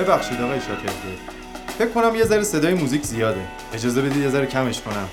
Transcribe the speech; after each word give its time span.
ببخشید 0.00 0.40
آقای 0.40 0.60
شاکرده 0.60 1.16
فکر 1.78 1.90
کنم 1.90 2.14
یه 2.14 2.24
ذره 2.24 2.42
صدای 2.42 2.74
موزیک 2.74 3.02
زیاده. 3.02 3.48
اجازه 3.72 4.02
بدید 4.02 4.16
یه 4.16 4.28
ذره 4.28 4.46
کمش 4.46 4.80
کنم. 4.80 5.08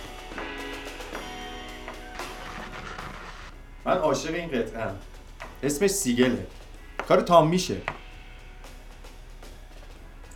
من 3.86 3.98
عاشق 3.98 4.34
این 4.34 4.48
قطعه 4.48 4.91
اسمش 5.63 5.89
سیگله. 5.89 6.48
کار 7.08 7.21
تام 7.21 7.48
میشه. 7.48 7.77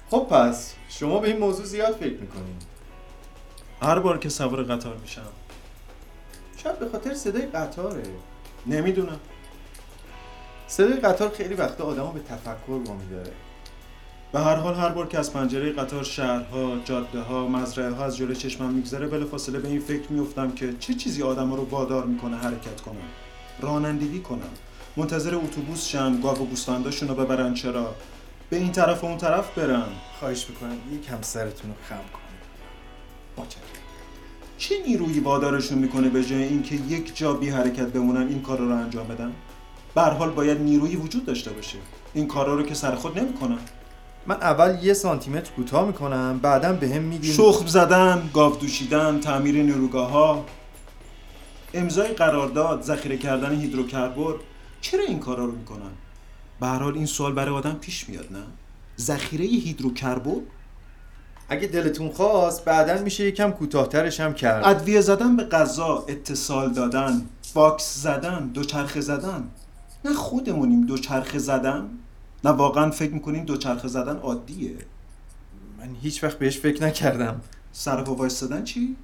خب 0.09 0.27
پس 0.31 0.73
شما 0.89 1.19
به 1.19 1.27
این 1.27 1.37
موضوع 1.37 1.65
زیاد 1.65 1.95
فکر 1.95 2.17
می‌کنین. 2.17 2.57
هر 3.81 3.99
بار 3.99 4.17
که 4.17 4.29
سوار 4.29 4.63
قطار 4.63 4.97
میشم. 4.97 5.21
شاید 6.63 6.79
به 6.79 6.89
خاطر 6.89 7.13
صدای 7.13 7.45
قطاره. 7.45 8.03
نمی‌دونم. 8.67 9.19
صدای 10.67 10.93
قطار 10.93 11.29
خیلی 11.29 11.53
وقتا 11.53 11.83
آدمو 11.83 12.11
به 12.11 12.19
تفکر 12.19 12.71
وامی 12.71 13.09
داره 13.09 13.31
به 14.33 14.39
هر 14.39 14.55
حال 14.55 14.75
هر 14.75 14.89
بار 14.89 15.07
که 15.07 15.19
از 15.19 15.33
پنجره 15.33 15.71
قطار 15.71 16.03
شهرها، 16.03 16.77
جاده 16.85 17.19
ها، 17.19 17.47
مزرعه 17.47 17.89
ها 17.89 18.05
از 18.05 18.17
جلوی 18.17 18.35
چشمم 18.35 18.69
میگذره 18.69 19.07
بلافاصله 19.07 19.59
به 19.59 19.67
این 19.67 19.79
فکر 19.79 20.11
میفتم 20.11 20.51
که 20.51 20.73
چه 20.79 20.93
چیزی 20.93 21.23
آدم 21.23 21.53
رو 21.53 21.69
وادار 21.69 22.05
می‌کنه 22.05 22.37
حرکت 22.37 22.81
کنم. 22.81 22.95
رانندگی 23.61 24.19
کنم. 24.19 24.49
منتظر 24.97 25.35
اتوبوس 25.35 25.85
شن 25.85 26.21
گاو 26.21 26.37
و 26.37 26.45
گوسفنداشون 26.45 27.09
رو 27.09 27.15
ببرن 27.15 27.53
چرا؟ 27.53 27.95
به 28.49 28.57
این 28.57 28.71
طرف 28.71 29.03
و 29.03 29.07
اون 29.07 29.17
طرف 29.17 29.57
برن. 29.57 29.87
خواهش 30.19 30.49
می‌کنم 30.49 30.77
یکم 30.93 31.21
سرتون 31.21 31.69
رو 31.69 31.75
خم 31.89 31.95
کنید. 31.95 33.51
چه؟ 34.57 34.75
نیرویی 34.87 35.19
وادارشون 35.19 35.77
می‌کنه 35.77 36.09
به 36.09 36.23
جای 36.23 36.43
اینکه 36.43 36.75
یک 36.75 37.17
جا 37.17 37.33
بی 37.33 37.49
حرکت 37.49 37.87
بمونن 37.87 38.27
این 38.27 38.41
کار 38.41 38.57
رو 38.57 38.75
انجام 38.75 39.07
بدن؟ 39.07 39.31
به 39.95 40.01
هر 40.01 40.09
حال 40.09 40.29
باید 40.29 40.61
نیرویی 40.61 40.95
وجود 40.95 41.25
داشته 41.25 41.51
باشه. 41.51 41.77
این 42.13 42.27
کارا 42.27 42.55
رو 42.55 42.63
که 42.63 42.73
سر 42.73 42.95
خود 42.95 43.19
نمی‌کنن. 43.19 43.59
من 44.27 44.35
اول 44.35 44.83
یه 44.83 44.93
سانتیمتر 44.93 45.51
کوتاه 45.51 45.87
می‌کنم 45.87 46.39
بعدم 46.39 46.75
به 46.75 46.89
هم 46.89 47.01
میگین 47.01 47.33
شخم 47.33 47.67
زدن، 47.67 48.29
گاو 48.33 48.55
دوشیدن، 48.55 49.19
تعمیر 49.19 49.55
نیروگاه 49.55 50.09
ها 50.09 50.45
امضای 51.73 52.13
قرارداد، 52.13 52.81
ذخیره 52.81 53.17
کردن 53.17 53.59
هیدروکربن 53.59 54.33
چرا 54.81 55.03
این 55.03 55.19
کارا 55.19 55.45
رو 55.45 55.51
می‌کنن؟ 55.51 55.91
به 56.59 56.67
هر 56.67 56.79
حال 56.79 56.93
این 56.93 57.05
سوال 57.05 57.33
برای 57.33 57.55
آدم 57.55 57.73
پیش 57.73 58.09
میاد 58.09 58.31
نه؟ 58.31 58.43
ذخیره 58.99 59.45
هیدروکربن 59.45 60.41
اگه 61.49 61.67
دلتون 61.67 62.09
خواست 62.09 62.65
بعدا 62.65 63.01
میشه 63.01 63.23
یکم 63.23 63.51
کوتاهترش 63.51 64.19
هم 64.19 64.33
کرد 64.33 64.65
ادویه 64.65 65.01
زدن 65.01 65.35
به 65.35 65.43
غذا، 65.43 66.05
اتصال 66.07 66.73
دادن، 66.73 67.21
باکس 67.53 67.97
زدن، 67.97 68.47
دوچرخه 68.47 69.01
زدن 69.01 69.43
نه 70.05 70.13
خودمونیم 70.13 70.85
دوچرخه 70.85 71.39
زدن؟ 71.39 71.89
نه 72.43 72.51
واقعا 72.51 72.91
فکر 72.91 73.13
می‌کنین 73.13 73.43
دوچرخه 73.43 73.87
زدن 73.87 74.17
عادیه؟ 74.17 74.77
من 75.79 75.95
هیچ 76.01 76.23
وقت 76.23 76.39
بهش 76.39 76.59
فکر 76.59 76.83
نکردم. 76.83 77.41
سر 77.71 78.03
پا 78.03 78.15
وایستادن 78.15 78.63
چی؟ 78.63 78.95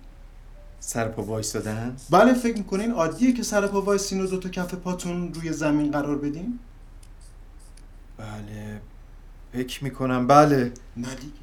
سر 0.79 1.07
پا 1.07 1.23
وایستادن؟ 1.23 1.95
بله 2.09 2.33
فکر 2.33 2.57
می‌کنین 2.57 2.91
عادیه 2.91 3.33
که 3.33 3.43
سر 3.43 3.67
پا 3.67 3.81
وایسین 3.81 4.21
و 4.21 4.27
دو 4.27 4.37
تا 4.37 4.49
کف 4.49 4.73
پاتون 4.73 5.33
روی 5.33 5.53
زمین 5.53 5.91
قرار 5.91 6.17
بدین؟ 6.17 6.59
بله 8.17 8.81
فکر 9.53 9.83
می‌کنم. 9.83 10.27
بله. 10.27 10.71
نه 10.97 11.15
دیگه. 11.15 11.33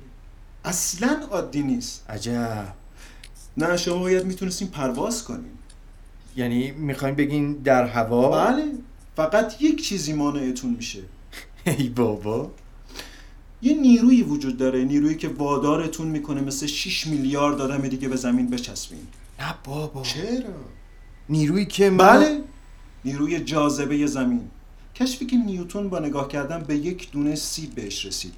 اصلا 0.65 1.20
عادی 1.31 1.62
نیست. 1.62 2.11
عجب. 2.11 2.75
نه 3.56 3.77
شما 3.77 3.98
باید 3.98 4.27
می‌تونستین 4.27 4.69
پرواز 4.69 5.25
کنین. 5.25 5.53
یعنی 6.37 6.70
می‌خواین 6.70 7.15
بگین 7.15 7.53
در 7.53 7.87
هوا؟ 7.87 8.31
بله 8.31 8.72
فقط 9.17 9.62
یک 9.62 9.84
چیزی 9.84 10.12
مانعتون 10.12 10.71
میشه. 10.71 11.03
ای 11.78 11.88
بابا. 11.88 12.50
یه 13.62 13.75
نیرویی 13.75 14.22
وجود 14.22 14.56
داره 14.56 14.84
نیرویی 14.84 15.16
که 15.16 15.28
وادارتون 15.28 16.08
می‌کنه 16.08 16.41
مثل 16.41 16.66
6 16.66 17.06
میلیارد 17.06 17.60
آدم 17.60 17.88
دیگه 17.88 18.08
به 18.08 18.16
زمین 18.16 18.50
بچسبین. 18.50 19.06
نه 19.41 19.54
بابا. 19.64 20.02
چرا؟ 20.02 20.54
نیرویی 21.28 21.66
که 21.66 21.91
من 21.91 21.97
بله. 21.97 22.41
نیروی 23.04 23.41
جاذبه 23.41 24.06
زمین. 24.06 24.50
کشفی 24.94 25.26
که 25.26 25.36
نیوتون 25.36 25.88
با 25.88 25.98
نگاه 25.98 26.28
کردن 26.28 26.62
به 26.62 26.76
یک 26.76 27.10
دونه 27.10 27.34
سیب 27.34 27.75
بهش 27.75 28.06
رسید. 28.06 28.34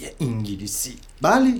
یه 0.00 0.14
انگلیسی. 0.20 0.94
بله. 1.22 1.58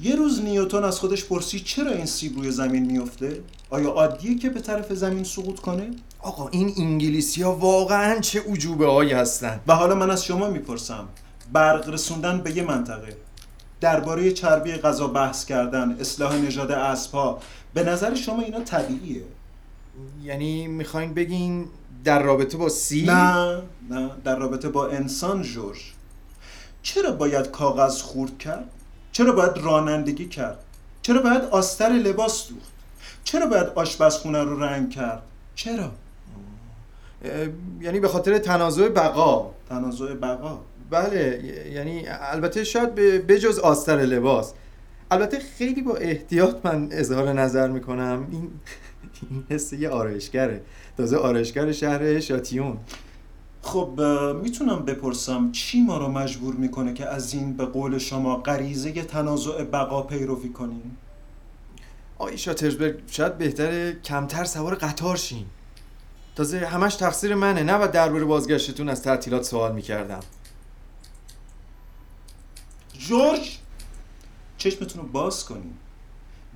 یه 0.00 0.16
روز 0.16 0.40
نیوتن 0.40 0.84
از 0.84 0.98
خودش 0.98 1.24
پرسید 1.24 1.64
چرا 1.64 1.92
این 1.92 2.06
سیب 2.06 2.38
روی 2.38 2.50
زمین 2.50 2.84
میفته؟ 2.86 3.40
آیا 3.70 3.90
عادیه 3.90 4.38
که 4.38 4.50
به 4.50 4.60
طرف 4.60 4.92
زمین 4.92 5.24
سقوط 5.24 5.60
کنه؟ 5.60 5.90
آقا 6.20 6.48
این 6.48 6.74
انگلیسی 6.78 7.42
ها 7.42 7.56
واقعا 7.56 8.20
چه 8.20 8.40
عجوبه 8.40 8.86
هایی 8.86 9.12
هستن. 9.12 9.60
و 9.66 9.74
حالا 9.74 9.94
من 9.94 10.10
از 10.10 10.24
شما 10.24 10.50
می‌پرسم 10.50 11.08
برق 11.52 11.88
رسوندن 11.88 12.40
به 12.40 12.56
یه 12.56 12.62
منطقه 12.62 13.16
درباره 13.80 14.32
چربی 14.32 14.72
غذا 14.72 15.06
بحث 15.06 15.44
کردن 15.44 15.96
اصلاح 16.00 16.36
نژاد 16.36 16.72
اسبها 16.72 17.38
به 17.74 17.82
نظر 17.84 18.14
شما 18.14 18.42
اینا 18.42 18.60
طبیعیه؟ 18.60 19.22
یعنی 20.22 20.66
می‌خواین 20.66 21.14
بگین 21.14 21.66
در 22.04 22.22
رابطه 22.22 22.56
با 22.56 22.68
سی؟ 22.68 23.02
نه 23.02 23.62
نه 23.90 24.10
در 24.24 24.38
رابطه 24.38 24.68
با 24.68 24.88
انسان 24.88 25.42
جورج. 25.42 25.78
چرا 26.82 27.12
باید 27.12 27.50
کاغذ 27.50 28.02
خورد 28.02 28.38
کرد؟ 28.38 28.64
چرا 29.12 29.32
باید 29.32 29.56
رانندگی 29.56 30.28
کرد؟ 30.28 30.58
چرا 31.02 31.22
باید 31.22 31.42
آستر 31.42 31.88
لباس 31.88 32.48
دوخت؟ 32.48 32.79
چرا 33.24 33.46
باید 33.46 33.66
آشپزخونه 33.74 34.44
رو 34.44 34.62
رنگ 34.62 34.90
کرد؟ 34.90 35.22
چرا؟ 35.54 35.90
یعنی 37.80 38.00
به 38.00 38.08
خاطر 38.08 38.38
تنازع 38.38 38.88
بقا. 38.88 39.50
تنازع 39.68 40.14
بقا. 40.14 40.60
بله 40.90 41.42
یعنی 41.72 42.04
البته 42.08 42.64
شاید 42.64 42.94
به 42.94 43.18
بجز 43.18 43.58
آستر 43.58 43.96
لباس. 43.96 44.52
البته 45.10 45.38
خیلی 45.38 45.82
با 45.82 45.96
احتیاط 45.96 46.56
من 46.64 46.88
اظهار 46.90 47.32
نظر 47.32 47.68
می‌کنم. 47.68 48.26
این 48.30 48.50
این 49.30 49.44
حس 49.50 49.72
یه 49.72 49.88
آرایشگره. 49.88 50.60
تازه 50.96 51.16
آرایشگر 51.16 51.72
شهر 51.72 52.20
شاتیون. 52.20 52.76
خب 53.62 54.00
می‌تونم 54.42 54.84
بپرسم 54.84 55.52
چی 55.52 55.80
ما 55.82 55.98
رو 55.98 56.08
مجبور 56.08 56.54
می‌کنه 56.54 56.94
که 56.94 57.06
از 57.06 57.34
این 57.34 57.56
به 57.56 57.64
قول 57.64 57.98
شما 57.98 58.36
غریزه 58.36 58.92
تنازع 59.02 59.64
بقا 59.64 60.02
پیروی 60.02 60.48
کنیم؟ 60.48 60.96
آقای 62.20 62.38
شاترزبرگ 62.38 62.94
شاید 63.10 63.38
بهتره 63.38 63.92
کمتر 64.04 64.44
سوار 64.44 64.74
قطار 64.74 65.16
شین. 65.16 65.46
تازه 66.36 66.58
همش 66.58 66.94
تقصیر 66.94 67.34
منه. 67.34 67.62
نه 67.62 67.74
و 67.74 67.88
درباره 67.92 68.24
بازگشتتون 68.24 68.88
از 68.88 69.02
تعطیلات 69.02 69.42
سوال 69.42 69.72
می‌کردم. 69.72 70.20
جورج 72.98 73.58
چشمتون 74.58 75.02
رو 75.02 75.08
باز 75.08 75.44
کنین. 75.44 75.72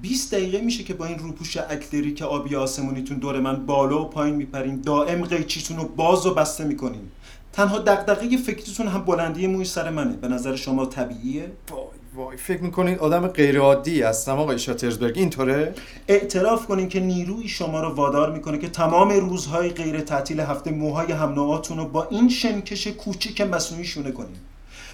20 0.02 0.34
دقیقه 0.34 0.60
میشه 0.60 0.84
که 0.84 0.94
با 0.94 1.06
این 1.06 1.18
روپوش 1.18 1.56
اکلری 1.56 2.14
که 2.14 2.24
آبی 2.24 2.56
آسمونیتون 2.56 3.18
دور 3.18 3.40
من 3.40 3.66
بالا 3.66 4.02
و 4.02 4.08
پایین 4.08 4.34
میپرین 4.34 4.80
دائم 4.80 5.24
قیچیتون 5.24 5.76
رو 5.76 5.88
باز 5.88 6.26
و 6.26 6.34
بسته 6.34 6.64
می‌کنین. 6.64 7.10
تنها 7.52 7.78
دغدغه 7.78 8.36
فکرتون 8.36 8.88
هم 8.88 9.04
بلندی 9.04 9.46
موی 9.46 9.64
سر 9.64 9.90
منه. 9.90 10.16
به 10.16 10.28
نظر 10.28 10.56
شما 10.56 10.86
طبیعیه؟ 10.86 11.52
وای. 11.70 12.03
وای 12.14 12.36
فکر 12.36 12.62
می‌کنید 12.62 12.98
آدم 12.98 13.26
غیر 13.26 13.58
عادی 13.58 14.02
هستم 14.02 14.38
آقای 14.38 14.58
شاترزبرگ؟ 14.58 15.18
اینطوره؟ 15.18 15.74
اعتراف 16.08 16.66
کنین 16.66 16.88
که 16.88 17.00
نیروی 17.00 17.48
شما 17.48 17.80
رو 17.80 17.94
وادار 17.94 18.32
می‌کنه 18.32 18.58
که 18.58 18.68
تمام 18.68 19.10
روزهای 19.10 19.68
غیر 19.68 20.00
تعطیل 20.00 20.40
هفته 20.40 20.70
موهای 20.70 21.12
هم 21.12 21.34
رو 21.34 21.84
با 21.92 22.06
این 22.10 22.28
شنکش 22.28 22.86
کوچیک 22.86 23.40
مصنوعی 23.40 23.84
شونه 23.84 24.12
کنین. 24.12 24.36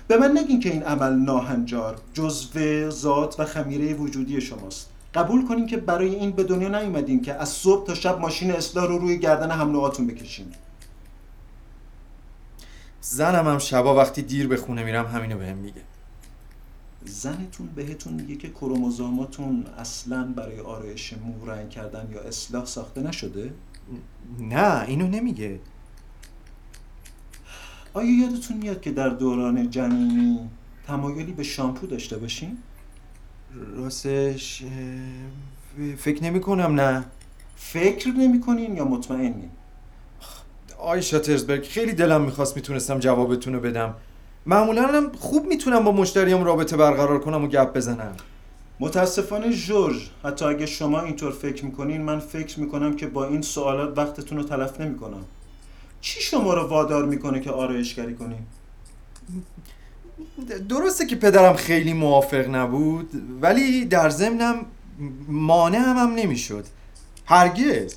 به 0.08 0.16
من 0.16 0.38
نگین 0.38 0.60
که 0.60 0.70
این 0.70 0.82
عمل 0.82 1.12
ناهنجار 1.12 1.96
جزو 2.14 2.90
ذات 2.90 3.40
و 3.40 3.44
خمیره 3.44 3.94
وجودی 3.94 4.40
شماست. 4.40 4.90
قبول 5.14 5.48
کنین 5.48 5.66
که 5.66 5.76
برای 5.76 6.14
این 6.14 6.30
به 6.30 6.44
دنیا 6.44 6.68
نیومدین 6.68 7.22
که 7.22 7.34
از 7.34 7.48
صبح 7.48 7.86
تا 7.86 7.94
شب 7.94 8.20
ماشین 8.20 8.52
اصلاح 8.52 8.86
رو 8.86 8.98
روی 8.98 9.18
گردن 9.18 9.50
هم 9.50 9.72
بکشین. 10.06 10.46
زنم 13.00 13.48
هم 13.48 13.58
شبا 13.58 13.94
وقتی 13.94 14.22
دیر 14.22 14.48
به 14.48 14.56
خونه 14.56 14.84
میرم 14.84 15.06
همینو 15.06 15.38
بهم 15.38 15.56
میگه. 15.56 15.89
زنتون 17.04 17.66
بهتون 17.66 18.12
میگه 18.12 18.36
که 18.36 18.50
کروموزوماتون 18.50 19.66
اصلا 19.78 20.24
برای 20.24 20.60
آرایش 20.60 21.12
مو 21.12 21.46
رنگ 21.46 21.70
کردن 21.70 22.08
یا 22.12 22.20
اصلاح 22.20 22.64
ساخته 22.64 23.00
نشده 23.00 23.52
نه 24.38 24.84
اینو 24.88 25.08
نمیگه 25.08 25.60
آیا 27.92 28.10
یادتون 28.10 28.56
میاد 28.56 28.80
که 28.80 28.90
در 28.90 29.08
دوران 29.08 29.70
جنینی 29.70 30.50
تمایلی 30.86 31.32
به 31.32 31.42
شامپو 31.42 31.86
داشته 31.86 32.18
باشین؟ 32.18 32.58
راستش 33.76 34.62
فکر 35.98 36.24
نمی 36.24 36.40
کنم 36.40 36.80
نه 36.80 37.04
فکر 37.56 38.08
نمی‌کنین 38.08 38.76
یا 38.76 38.84
مطمئنین؟ 38.84 39.50
آی 40.78 41.02
شاترزبرگ 41.02 41.64
خیلی 41.64 41.92
دلم 41.92 42.22
می‌خواست 42.22 42.56
می‌تونستم 42.56 42.98
جوابتون 42.98 43.54
رو 43.54 43.60
بدم 43.60 43.94
معمولا 44.46 44.86
هم 44.86 45.12
خوب 45.18 45.46
می‌تونم 45.46 45.84
با 45.84 45.92
مشتریام 45.92 46.44
رابطه 46.44 46.76
برقرار 46.76 47.20
کنم 47.20 47.44
و 47.44 47.48
گپ 47.48 47.76
بزنم. 47.76 48.16
متاسفانه 48.80 49.52
جورج 49.52 50.10
حتی 50.24 50.44
اگه 50.44 50.66
شما 50.66 51.00
اینطور 51.00 51.32
فکر 51.32 51.64
می‌کنین 51.64 52.02
من 52.02 52.18
فکر 52.18 52.60
می‌کنم 52.60 52.96
که 52.96 53.06
با 53.06 53.26
این 53.26 53.42
سوالات 53.42 53.98
وقتتون 53.98 54.38
رو 54.38 54.44
تلف 54.44 54.80
نمی‌کنم. 54.80 55.24
چی 56.00 56.20
شما 56.20 56.54
رو 56.54 56.68
وادار 56.68 57.04
می‌کنه 57.04 57.40
که 57.40 57.50
آرایشگری 57.50 58.14
کنین؟ 58.14 58.38
درسته 60.68 61.06
که 61.06 61.16
پدرم 61.16 61.54
خیلی 61.54 61.92
موافق 61.92 62.48
نبود 62.48 63.10
ولی 63.42 63.84
در 63.84 64.10
ضمنم 64.10 64.66
مانع 65.28 65.78
هم, 65.78 65.96
هم 65.96 66.14
نمی‌شد. 66.14 66.64
هرگز. 67.26 67.94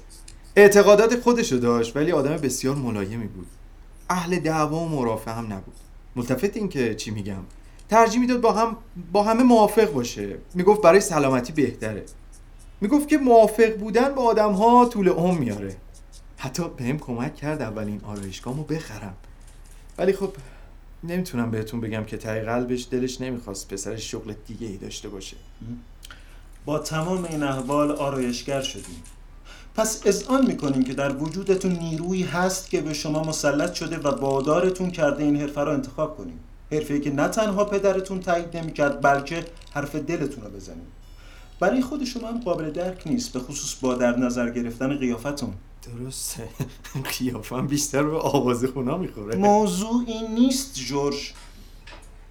اعتقادات 0.56 1.20
خودشو 1.20 1.56
داشت 1.56 1.96
ولی 1.96 2.12
آدم 2.12 2.38
بسیار 2.38 2.76
ملایمی 2.76 3.28
بود. 3.28 3.48
اهل 4.10 4.40
دعوا 4.40 4.80
و 4.80 4.90
مرافع 4.90 5.32
هم 5.32 5.46
نبود. 5.54 5.76
ملتفت 6.16 6.58
این 6.58 6.70
که 6.70 6.96
چی 6.96 7.12
میگم 7.12 7.44
ترجیح 7.90 8.22
می‌داد 8.22 8.42
با 8.42 8.52
هم 8.52 8.78
با 9.12 9.24
همه 9.24 9.44
موافق 9.44 9.94
باشه. 9.94 10.38
می‌گفت 10.54 10.82
برای 10.82 11.00
سلامتی 11.00 11.54
بهتره. 11.54 12.04
می‌گفت 12.82 13.08
که 13.08 13.18
موافق 13.18 13.78
بودن 13.78 14.16
با 14.16 14.24
آدم 14.24 14.52
ها 14.52 14.86
طول 14.86 15.10
عمر 15.10 15.40
میاره. 15.40 15.76
حتی 16.38 16.64
بهم 16.78 17.00
کمک 17.00 17.36
کرد 17.36 17.62
اولین 17.62 18.02
آرایشگاهمو 18.04 18.64
بخرم. 18.64 19.16
ولی 19.98 20.14
خب 20.14 20.30
نمی‌تونم 21.04 21.52
بهتون 21.52 21.82
بگم 21.82 22.04
که 22.04 22.18
تای 22.18 22.42
قلبش 22.42 22.88
دلش 22.92 23.22
نمی‌خواست 23.22 23.74
پسرش 23.74 24.12
شغل 24.12 24.34
دیگه 24.48 24.68
ای 24.68 24.78
داشته 24.78 25.10
باشه. 25.10 25.38
با 26.66 26.80
تمام 26.80 27.26
این 27.26 27.44
احوال 27.44 27.92
آرایشگر 27.92 28.62
شدیم. 28.62 29.04
پس 29.76 30.02
اذعان 30.06 30.46
می‌کنیم 30.46 30.84
که 30.84 30.94
در 30.94 31.16
وجودتون 31.16 31.72
نیرویی 31.72 32.24
هست 32.24 32.70
که 32.70 32.82
به 32.82 32.94
شما 32.94 33.24
مسلط 33.24 33.74
شده 33.74 33.98
و 33.98 34.12
بادارتون 34.12 34.92
کرده 34.92 35.24
این 35.24 35.36
حرفه 35.36 35.62
رو 35.62 35.72
انتخاب 35.72 36.18
کنیم. 36.18 36.40
حرفه 36.72 37.00
که 37.00 37.12
نه 37.12 37.28
تنها 37.28 37.66
پدرتون 37.66 38.20
تایید 38.20 38.58
نمی‌کرد 38.58 39.02
بلکه 39.02 39.46
حرف 39.72 39.96
دلتون 39.96 40.44
رو 40.44 40.50
بزنیم. 40.50 40.88
برای 41.60 41.82
خود 41.82 42.04
شما 42.04 42.28
هم 42.28 42.40
قابل 42.40 42.72
درک 42.72 43.02
نیست 43.06 43.34
به 43.34 43.40
خصوص 43.40 43.76
با 43.76 43.96
در 43.96 44.18
نظر 44.18 44.50
گرفتن 44.50 44.98
قیافتون. 44.98 45.54
درسته. 45.84 46.44
قیافم 47.20 47.68
بیشتر 47.68 48.04
به 48.04 48.18
آواز 48.18 48.66
خونا 48.66 48.98
می‌خوره. 48.98 49.36
موضوع 49.36 50.04
این 50.08 50.32
نیست 50.32 50.76
جورج. 50.76 51.34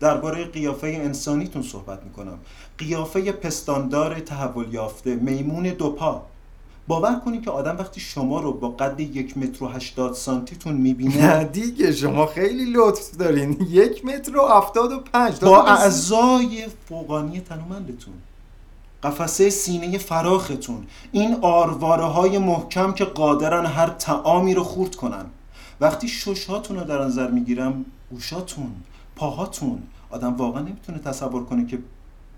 درباره 0.01 0.45
قیافه 0.45 0.87
انسانیتون 0.87 1.63
صحبت 1.63 2.03
می‌کنم. 2.05 2.39
قیافه 2.79 3.33
پستاندار 3.33 4.21
تحول 4.21 4.75
یافته 4.75 5.15
میمون 5.15 5.63
دوپا. 5.63 6.27
باور 6.89 7.21
کنید 7.25 7.45
که 7.45 7.51
آدم 7.51 7.77
وقتی 7.79 8.01
شما 8.01 8.41
رو 8.41 8.53
با 8.53 8.69
قد 8.69 9.01
یک 9.01 9.39
متر 9.39 9.65
و 9.65 9.69
هشتاد 9.69 10.15
سانتیتون 10.15 10.75
می‌بینه 10.75 11.37
نه 11.37 11.45
دیگه 11.45 11.93
شما 11.93 12.27
خیلی 12.27 12.73
لطف 12.73 13.17
دارین. 13.17 13.67
یک 13.71 14.05
متر 14.05 14.37
و 14.37 14.47
هفتاد 14.49 14.93
و 14.93 14.99
پنج. 14.99 15.41
با 15.41 15.65
اعضای 15.65 16.67
فوقانی 16.89 17.41
تنومندتون. 17.41 18.15
قفسه 19.03 19.51
سینه 19.51 19.99
فراختون. 19.99 20.87
این 21.13 21.37
آرواره 21.43 22.05
های 22.05 22.39
محکم 22.39 22.93
که 22.93 23.05
قادرن 23.05 23.67
هر 23.67 23.89
تعامی 23.89 24.55
رو 24.55 24.65
خورد 24.65 24.95
کنن. 24.95 25.25
وقتی 25.81 26.09
ششهاتون 26.09 26.79
رو 26.79 26.85
در 26.85 27.05
نظر 27.05 27.31
می‌گیرم 27.31 27.85
گوشاتون 28.11 28.73
پاهاتون 29.17 29.83
آدم 30.11 30.37
واقعا 30.37 30.63
نمی‌تونه 30.63 30.99
تصور 30.99 31.45
کنه 31.45 31.67
که 31.67 31.79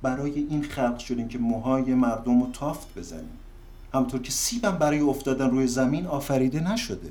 برای 0.03 0.47
این 0.51 0.63
خلق 0.63 0.99
شدیم 0.99 1.29
که 1.29 1.39
موهای 1.39 1.95
مردم 1.95 2.41
رو 2.41 2.49
تافت 2.53 2.99
بزنیم 2.99 3.39
همطور 3.95 4.23
که 4.23 4.33
سیبم 4.33 4.71
برای 4.79 5.01
افتادن 5.01 5.51
روی 5.51 5.67
زمین 5.67 6.07
آفریده 6.07 6.73
نشده. 6.73 7.11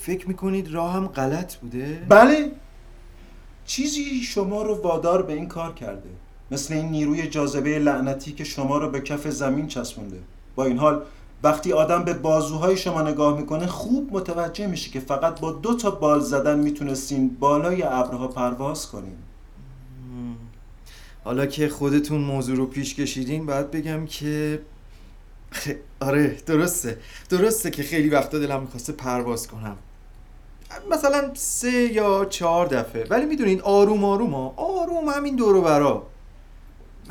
فکر 0.00 0.28
می‌کنید 0.28 0.72
راهم 0.72 1.06
غلط 1.06 1.54
بوده؟ 1.54 2.06
بله. 2.08 2.52
چیزی 3.66 4.22
شما 4.22 4.62
رو 4.62 4.74
وادار 4.82 5.22
به 5.22 5.32
این 5.32 5.48
کار 5.48 5.74
کرده. 5.74 6.08
مثل 6.50 6.74
این 6.74 6.88
نیروی 6.88 7.26
جاذبه 7.26 7.78
لعنتی 7.78 8.32
که 8.32 8.44
شما 8.44 8.78
رو 8.78 8.90
به 8.90 9.00
کف 9.00 9.28
زمین 9.28 9.66
چسبونده. 9.66 10.20
با 10.54 10.64
این 10.64 10.78
حال 10.78 11.02
وقتی 11.42 11.72
آدم 11.72 12.04
به 12.04 12.14
بازوهای 12.14 12.76
شما 12.76 13.02
نگاه 13.02 13.36
می‌کنه 13.36 13.66
خوب 13.66 14.08
متوجه 14.12 14.66
میشه 14.66 14.90
که 14.90 15.00
فقط 15.00 15.40
با 15.40 15.52
دو 15.52 15.76
تا 15.76 15.90
بال 15.90 16.20
زدن 16.20 16.58
می‌تونستین 16.58 17.36
بالای 17.40 17.82
ابرها 17.82 18.28
پرواز 18.28 18.88
کنین. 18.88 19.16
حالا 21.24 21.46
که 21.46 21.68
خودتون 21.68 22.20
موضوع 22.20 22.56
رو 22.56 22.66
پیش 22.66 22.94
کشیدین 22.94 23.46
باید 23.46 23.70
بگم 23.70 24.06
که 24.06 24.60
آره 26.00 26.36
درسته. 26.46 26.98
درسته 27.30 27.70
که 27.70 27.82
خیلی 27.82 28.08
وقتا 28.08 28.38
دلم 28.38 28.60
می‌خواسته 28.60 28.92
پرواز 28.92 29.48
کنم. 29.48 29.76
مثلا 30.90 31.30
سه 31.34 31.70
یا 31.70 32.24
چهار 32.24 32.66
دفعه. 32.66 33.04
ولی 33.10 33.26
می‌دونین 33.26 33.60
آروم 33.60 34.04
آروم 34.04 34.34
ها. 34.34 34.54
آروم 34.56 35.08
همین 35.08 35.36
دورو 35.36 35.62
برا. 35.62 36.06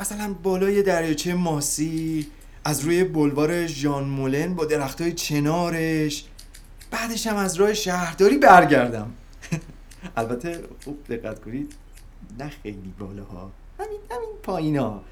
مثلا 0.00 0.34
بالای 0.42 0.82
دریاچه 0.82 1.34
ماسی 1.34 2.26
از 2.64 2.80
روی 2.80 3.04
بلوار 3.04 3.66
ژان 3.66 4.04
مولن 4.04 4.54
با 4.54 4.64
درختای 4.64 5.12
چنارش. 5.12 6.24
بعدش 6.90 7.26
هم 7.26 7.36
از 7.36 7.54
راه 7.54 7.74
شهرداری 7.74 8.38
برگردم. 8.38 9.10
البته 10.16 10.64
خوب 10.84 10.98
دقت 11.08 11.44
کنید 11.44 11.74
نه 12.38 12.52
خیلی 12.62 12.94
بالاها. 12.98 13.50
همین 13.78 13.98
همین 14.10 14.30
پایینا 14.42 15.02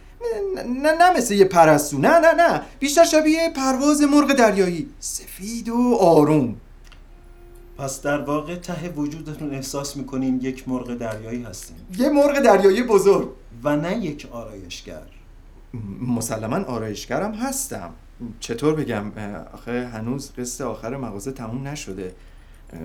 نه 0.67 0.93
نه 0.93 1.17
مثل 1.17 1.35
یه 1.35 1.45
پرستو 1.45 1.99
نه 1.99 2.19
نه 2.19 2.33
نه. 2.33 2.63
بیشتر 2.79 3.05
شبیه 3.05 3.51
پرواز 3.57 4.03
مرغ 4.03 4.33
دریایی. 4.33 4.89
سفید 5.01 5.69
و 5.69 5.97
آروم. 6.01 6.57
پس 7.79 8.03
در 8.03 8.21
واقع 8.21 8.55
ته 8.55 8.89
وجودتون 8.89 9.55
احساس 9.55 9.97
می‌کنین 9.97 10.41
یک 10.43 10.69
مرغ 10.69 10.95
دریایی 10.95 11.43
هستین 11.43 11.77
یه 11.99 12.09
مرغ 12.09 12.41
دریایی 12.41 12.83
بزرگ. 12.83 13.29
و 13.65 13.77
نه 13.77 13.97
یک 13.97 14.29
آرایشگر. 14.33 15.03
مسلما 16.07 16.57
آرایشگرم 16.57 17.35
هستم. 17.35 17.91
چطور 18.41 18.75
بگم؟ 18.75 19.13
آخه 19.55 19.87
هنوز 19.87 20.31
قصه 20.39 20.65
آخر 20.65 20.97
مغازه 20.97 21.33
تموم 21.33 21.69
نشده. 21.69 22.15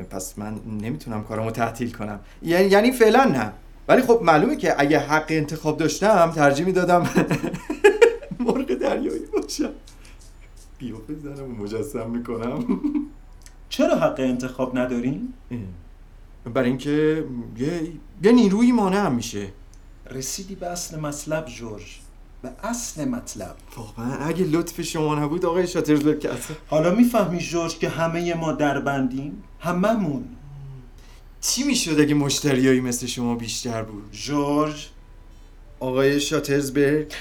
پس 0.10 0.38
من 0.38 0.60
نمی‌تونم 0.82 1.24
کارمو 1.24 1.52
تعطیل 1.52 1.92
کنم. 1.92 2.20
یعنی 2.42 2.68
یعنی 2.68 2.92
فعلا 2.92 3.24
نه. 3.24 3.54
ولی 3.88 4.02
خب 4.02 4.20
معلومه 4.24 4.56
که 4.56 4.76
اگه 4.82 5.00
حق 5.00 5.26
انتخاب 5.30 5.78
داشتم 5.78 6.32
ترجیح 6.32 6.66
می‌دادم 6.66 7.02
مرغ 8.46 8.74
دریایی 8.74 9.26
باشم. 9.34 9.70
قیافه 10.80 11.16
زنم 11.16 11.52
مجسم 11.52 12.10
می‌کنم. 12.10 12.80
چرا 13.70 13.96
حق 13.96 14.16
انتخاب 14.20 14.78
ندارین؟ 14.78 15.34
برای 16.54 16.70
اینکه 16.70 17.26
یه, 17.58 17.82
یه 18.24 18.32
نیروی 18.32 18.72
مانع 18.72 19.10
میشه. 19.10 19.48
رسیدی 20.12 20.56
به 20.56 20.68
اصل 20.68 21.00
مطلب 21.00 21.46
جورج. 21.46 22.00
به 22.42 22.50
اصل 22.64 23.06
مطلب. 23.06 23.56
واقعا 23.78 24.26
اگه 24.26 24.46
لطف 24.46 24.82
شما 24.82 25.16
نبود 25.16 25.46
آقای 25.46 25.68
شاترزبرگ 25.68 26.30
حالا 26.68 26.96
می‌فهمی 26.96 27.38
جورج 27.38 27.78
که 27.78 27.90
همه 27.90 28.34
ما 28.34 28.52
دربندیم 28.52 29.44
هممون. 29.60 30.26
چی 31.42 31.64
می‌شد 31.64 32.00
اگه 32.00 32.14
مشتریایی 32.14 32.80
مثل 32.80 33.06
شما 33.08 33.36
بیشتر 33.36 33.84
بود؟ 33.84 34.12
جورج 34.12 34.88
آقای 35.80 36.20
شاترزبرگ. 36.20 37.14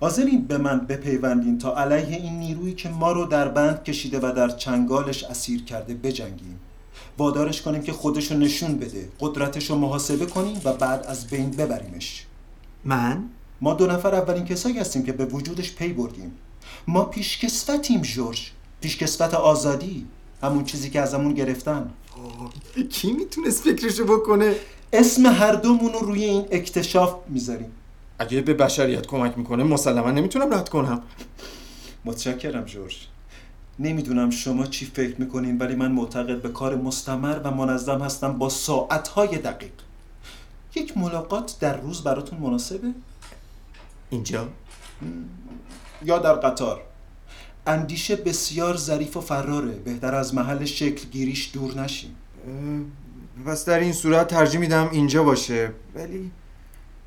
حاضرین 0.00 0.44
به 0.44 0.58
من 0.58 0.78
بپیوندین 0.80 1.58
تا 1.58 1.76
علیه 1.76 2.16
این 2.16 2.38
نیرویی 2.38 2.74
که 2.74 2.88
ما 2.88 3.12
رو 3.12 3.26
در 3.26 3.48
بند 3.48 3.84
کشیده 3.84 4.18
و 4.18 4.32
در 4.36 4.48
چنگالش 4.48 5.24
اسیر 5.24 5.64
کرده 5.64 5.94
بجنگیم. 5.94 6.60
وادارش 7.18 7.62
کنیم 7.62 7.82
که 7.82 7.92
خودشو 7.92 8.34
نشون 8.34 8.76
بده 8.76 9.08
قدرتش 9.20 9.70
رو 9.70 9.76
محاسبه 9.76 10.26
کنیم 10.26 10.60
و 10.64 10.72
بعد 10.72 11.06
از 11.06 11.26
بین 11.26 11.50
ببریمش. 11.50 12.26
من؟ 12.84 13.24
ما 13.60 13.74
دو 13.74 13.86
نفر 13.86 14.14
اولین 14.14 14.44
کسایی 14.44 14.78
هستیم 14.78 15.02
که 15.02 15.12
به 15.12 15.24
وجودش 15.24 15.74
پی 15.74 15.92
بردیم. 15.92 16.32
ما 16.88 17.04
پیشکسوتیم 17.04 18.02
جورج. 18.02 18.50
پیشکسوت 18.80 19.34
آزادی. 19.34 20.06
همون 20.44 20.64
چیزی 20.64 20.90
که 20.90 21.00
ازمون 21.00 21.34
گرفتن. 21.34 21.90
کی 22.90 23.12
می‌تونست 23.12 23.62
فکرشو 23.62 24.04
بکنه؟ 24.04 24.54
اسم 24.92 25.26
هر 25.26 25.52
دومون 25.52 25.92
رو 25.92 25.98
روی 25.98 26.24
این 26.24 26.46
اکتشاف 26.50 27.14
می‌ذاریم. 27.28 27.72
اگه 28.18 28.40
به 28.40 28.54
بشریت 28.54 29.06
کمک 29.06 29.38
می‌کنه 29.38 29.64
مسلما 29.64 30.10
نمی‌تونم 30.10 30.54
رد 30.54 30.68
کنم. 30.68 31.02
متشکرم 32.04 32.64
جورج. 32.64 33.06
نمی‌دونم 33.78 34.30
شما 34.30 34.66
چی 34.66 34.86
فکر 34.86 35.20
می‌کنین 35.20 35.58
ولی 35.58 35.74
من 35.74 35.92
معتقد 35.92 36.42
به 36.42 36.48
کار 36.48 36.76
مستمر 36.76 37.40
و 37.44 37.50
منظم 37.50 38.02
هستم 38.02 38.38
با 38.38 38.48
ساعتهای 38.48 39.38
دقیق. 39.38 39.72
یک 40.74 40.98
ملاقات 40.98 41.56
در 41.60 41.80
روز 41.80 42.02
براتون 42.02 42.38
مناسبه؟ 42.38 42.88
اینجا؟ 44.10 44.48
یا 46.04 46.18
در 46.18 46.32
قطار؟ 46.32 46.82
اندیشه 47.66 48.16
بسیار 48.16 48.76
ظریف 48.76 49.16
و 49.16 49.20
فراره. 49.20 49.72
بهتر 49.72 50.14
از 50.14 50.34
محل 50.34 50.64
شکل 50.64 51.08
گیریش 51.08 51.50
دور 51.52 51.80
نشیم 51.80 52.16
پس 53.46 53.64
در 53.64 53.78
این 53.78 53.92
صورت 53.92 54.28
ترجیح 54.28 54.60
میدم 54.60 54.88
اینجا 54.92 55.22
باشه. 55.24 55.72
ولی 55.94 56.30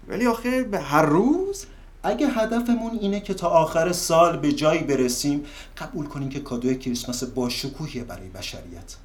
ولی 0.08 0.28
آخه 0.28 0.64
به 0.64 0.80
هر 0.80 1.06
روز؟ 1.06 1.66
اگه 2.04 2.28
هدفمون 2.28 3.00
اینه 3.02 3.20
که 3.20 3.34
تا 3.34 3.48
آخر 3.48 3.92
سال 3.92 4.38
به 4.38 4.54
جایی 4.54 4.84
برسیم 4.84 5.46
قبول 5.78 6.06
کنیم 6.06 6.30
که 6.30 6.40
کادوی 6.40 6.76
کریسمس 6.76 7.24
با 7.24 7.50
شکوهیه 7.50 8.04
برای 8.04 8.30
بشریت. 8.30 8.96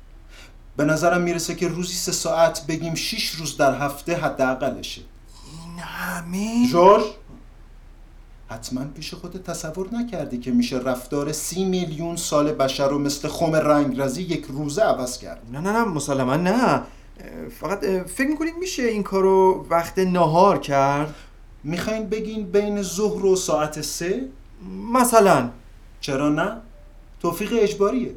به 0.77 0.85
نظرم 0.85 1.21
می‌رسه 1.21 1.55
که 1.55 1.69
روزی 1.69 1.95
سه 1.95 2.13
ساعت 2.13 2.67
بگیم 2.67 2.95
شیش 2.95 3.31
روز 3.31 3.57
در 3.57 3.79
هفته 3.79 4.17
حداقلشه. 4.17 5.01
این 5.01 5.79
همه؟ 5.79 6.69
جورج؟ 6.71 7.03
حتما 8.53 8.85
پیش 8.85 9.15
خودت 9.15 9.43
تصور 9.43 9.95
نکردی 9.95 10.39
که 10.39 10.51
میشه 10.51 10.79
رفتار 10.79 11.33
سی 11.33 11.65
میلیون 11.65 12.17
سال 12.17 12.53
بشر 12.53 12.89
رو 12.89 12.99
مثل 12.99 13.29
خم 13.29 13.55
رنگرزی 13.55 14.23
یک 14.23 14.45
روزه 14.45 14.83
عوض 14.83 15.19
کرد. 15.19 15.43
نه 15.53 15.61
نه 15.61 15.73
نه 15.73 15.85
مسلما 15.85 16.37
نه. 16.37 16.83
فقط 17.61 17.85
فکر 18.07 18.29
می‌کنید 18.29 18.55
میشه 18.61 18.83
این 18.83 19.03
کارو 19.03 19.67
وقت 19.71 19.99
نهار 19.99 20.59
کرد؟ 20.59 21.15
می‌خواین 21.65 22.07
بگین 22.09 22.47
بین 22.47 22.83
ظهر 22.83 23.27
و 23.27 23.37
ساعت 23.37 23.81
سه؟ 23.81 24.29
مثلا. 24.93 25.51
چرا 26.01 26.29
نه؟ 26.29 26.57
توفیق 27.21 27.53
اجباریه. 27.53 28.13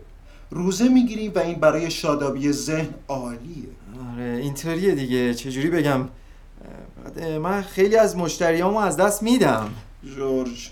روزه 0.52 0.90
می‌گیریم 0.90 1.32
و 1.36 1.40
این 1.40 1.60
برای 1.60 1.92
شادابی 1.92 2.52
ذهن 2.52 2.90
عالیه. 3.08 3.70
آره 4.14 4.40
اینطوریه 4.42 4.96
دیگه. 4.96 5.34
چجوری 5.34 5.70
بگم؟ 5.70 6.08
من 7.42 7.62
خیلی 7.62 7.96
از 7.96 8.18
مشتریامو 8.18 8.78
از 8.78 8.98
دست 8.98 9.24
میدم. 9.24 9.70
جورج. 10.06 10.70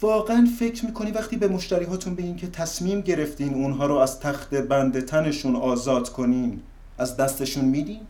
واقعا 0.00 0.48
فکر 0.58 0.86
می‌کنی 0.86 1.10
وقتی 1.10 1.36
به 1.36 1.48
مشتری 1.48 1.84
هاتون 1.84 2.14
بگین 2.14 2.36
که 2.36 2.46
تصمیم 2.46 3.00
گرفتین 3.00 3.54
اونها 3.54 3.86
رو 3.86 3.96
از 3.96 4.20
تخت 4.20 4.54
بند 4.54 5.00
تنشون 5.00 5.56
آزاد 5.56 6.08
کنین 6.08 6.60
از 6.98 7.16
دستشون 7.16 7.64
میدین؟ 7.64 8.00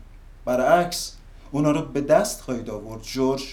برعکس 0.45 1.15
اونها 1.51 1.71
رو 1.71 1.81
به 1.81 2.01
دست 2.01 2.41
خواهید 2.41 2.69
آورد 2.69 3.01
جورج. 3.01 3.43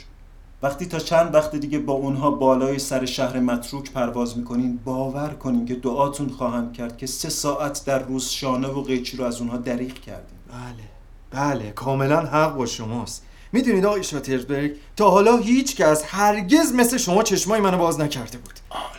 وقتی 0.62 0.87
تا 0.87 0.99
چند 0.99 1.35
وقت 1.35 1.57
دیگه 1.57 1.79
با 1.79 1.93
اونها 1.93 2.31
بالای 2.31 2.79
سر 2.79 3.07
شهر 3.07 3.40
متروک 3.40 3.93
پرواز 3.93 4.38
می‌کنین 4.38 4.81
باور 4.85 5.29
کنین 5.29 5.67
که 5.67 5.75
دعاتون 5.75 6.29
خواهم 6.29 6.73
کرد 6.73 6.97
که 6.97 7.07
سه 7.07 7.29
ساعت 7.29 7.85
در 7.87 7.99
روز 7.99 8.29
شانه 8.29 8.69
و 8.69 8.83
قیچی 8.83 9.17
رو 9.17 9.25
از 9.25 9.40
اونها 9.40 9.57
دریغ 9.57 9.95
کردین. 9.95 10.38
بله 10.49 10.85
بله. 11.31 11.71
کاملا 11.71 12.21
حق 12.21 12.57
با 12.57 12.67
شماست. 12.67 13.26
می‌دونید 13.52 13.85
آقای 13.85 14.04
شاترزبرگ؟ 14.04 14.73
تا 14.97 15.11
حالا 15.11 15.37
هیچ 15.37 15.76
کس 15.76 16.04
هرگز 16.07 16.73
مثل 16.73 16.97
شما 16.97 17.23
چشمای 17.23 17.61
منو 17.61 17.78
باز 17.78 18.00
نکرده 18.00 18.38
بود. 18.38 18.54
عالی. 18.71 18.90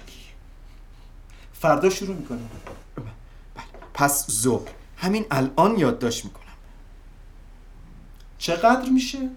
فردا 1.53 1.89
شروع 1.89 2.15
می‌کنیم. 2.15 2.49
بله 2.95 3.05
پس 3.93 4.31
ظهر. 4.31 4.69
همین 4.97 5.25
الان 5.31 5.79
یادداشت 5.79 6.25
می‌کنم. 6.25 6.41
چقدر 8.37 8.89
میشه؟ 8.89 9.29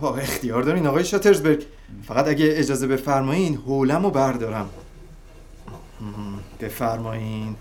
با 0.00 0.16
اختیار 0.16 0.62
دارین 0.62 0.86
آقای 0.86 1.04
شاترزبرگ. 1.04 1.66
فقط 2.08 2.28
اگه 2.28 2.46
اجازه 2.48 2.86
بفرمایین 2.86 3.56
حولم 3.56 4.02
رو 4.02 4.10
بردارم 4.10 4.70
بفرمایین. 6.60 7.56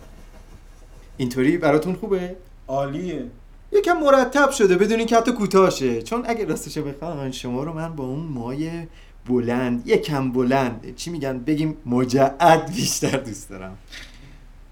اینطوری 1.18 1.58
براتون 1.58 1.96
خوبه؟ 1.96 2.36
عالیه. 2.68 3.26
یکم 3.74 3.98
مرتب 3.98 4.52
شده 4.52 4.78
بدونین 4.78 5.08
که 5.08 5.18
حتی 5.18 5.32
کوتاشه 5.32 6.02
چون 6.02 6.24
اگه 6.28 6.46
راستشو 6.46 6.84
بخواین 6.84 7.32
شما 7.32 7.64
رو 7.64 7.74
من 7.74 7.96
با 7.96 8.04
اون 8.04 8.20
مای 8.20 8.88
بلند 9.26 9.88
یکم 9.88 10.32
بلند 10.32 10.96
چی 10.96 11.10
میگن؟ 11.10 11.40
بگیم 11.40 11.78
مجعد 11.86 12.72
بیشتر 12.76 13.18
دوست 13.18 13.50
دارم. 13.50 13.78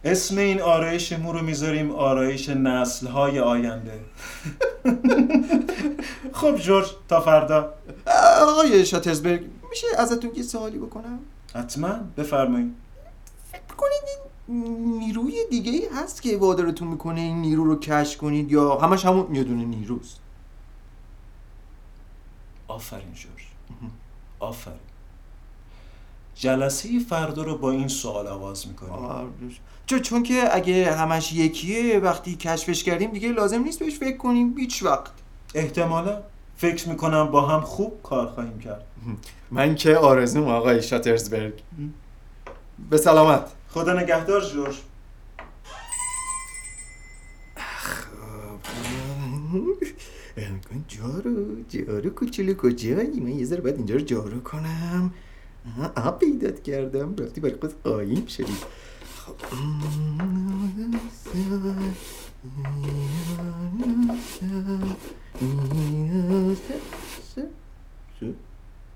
اسم 0.03 0.38
این 0.38 0.62
آرایش 0.62 1.13
مو 1.13 1.31
رو 1.31 1.41
می‌ذاریم 1.41 1.91
آرایش 1.91 2.50
نسل 2.50 3.08
های 3.08 3.39
آینده. 3.39 4.00
خب 6.39 6.55
جورج 6.55 6.88
تا 7.08 7.22
فردا. 7.22 7.74
آقای 8.41 8.86
شاترزبرگ 8.86 9.41
میشه 9.70 9.88
ازتون 9.98 10.31
یه 10.36 10.43
سوالی 10.43 10.77
بکنم؟ 10.77 11.20
حتما 11.55 12.00
بفرمایید. 12.17 12.75
فکر 13.51 13.62
این 13.81 14.30
نیروی 15.00 15.34
دیگه 15.50 15.72
ای 15.72 15.88
هست 15.96 16.22
که 16.22 16.38
وادارتون 16.38 16.88
می‌کنه 16.88 17.22
این 17.22 17.41
نیرو 17.41 17.63
رو 17.63 17.79
کشف 17.79 18.17
کنید 18.17 18.51
یا 18.51 18.75
همش 18.75 19.05
همون 19.05 19.36
یه 19.36 19.43
دونه 19.43 19.65
نیروست؟ 19.65 20.20
آفرین 22.67 23.13
جورج. 23.13 23.41
آفرین. 24.39 24.77
جلسه 26.36 27.00
فردا 27.00 27.43
رو 27.43 27.58
با 27.58 27.72
این 27.72 27.88
سوال 27.88 28.27
آغاز 28.27 28.67
می‌کنیم. 28.67 29.34
چون 29.86 30.00
چون 30.00 30.24
که 30.24 30.55
اگه 30.55 30.96
همش 30.96 31.34
یکیه 31.34 32.00
وقتی 32.00 32.36
کشفش 32.36 32.84
کردیم 32.84 33.12
دیگه 33.12 33.31
لازم 33.31 33.63
نیست 33.63 33.79
بهش 33.79 34.00
فکر 34.00 34.17
کنیم. 34.17 34.58
هیچ 34.58 34.84
وقت. 34.84 35.12
احتمالا. 35.55 36.22
فکر 36.58 36.89
می‌کنم 36.89 37.27
با 37.27 37.41
هم 37.41 37.62
خوب 37.62 38.03
کار 38.03 38.27
خواهیم 38.27 38.60
کرد. 38.60 38.86
من 39.51 39.75
که 39.75 39.98
آرزوم 39.98 40.48
آقای 40.48 40.81
شاترزبرگ. 40.81 41.53
به 42.89 42.98
سلامت. 42.98 43.51
خدا 43.74 43.94
نگهدار 43.94 44.42
جورج. 44.42 44.75
جارو 50.88 51.63
جارو 51.70 52.10
کوچولو 52.10 52.54
کجایی؟ 52.54 53.20
من 53.20 53.30
یه 53.30 53.46
ذره 53.46 53.62
باید 53.62 53.75
اینجا 53.75 53.96
رو 53.96 54.01
جارو 54.01 54.40
کنم. 54.40 55.13
آب 55.96 56.20
پیدات 56.20 56.63
کردم. 56.63 57.16
رفتی 57.16 57.42
برای 57.42 57.56
خود 57.56 57.84
قایم 57.84 58.25
شدی. 58.25 58.58
خب. 59.16 59.36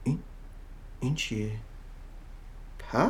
این 0.04 0.20
این 1.00 1.16
چیه؟ 1.16 1.52
پر؟ 2.80 3.10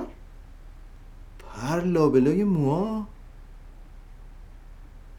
پر 1.62 1.84
لابلای 1.84 2.44
موها 2.44 3.08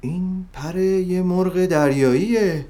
این 0.00 0.46
پر 0.52 0.76
یه 0.76 1.22
مرغ 1.22 1.66
دریاییه. 1.66 2.66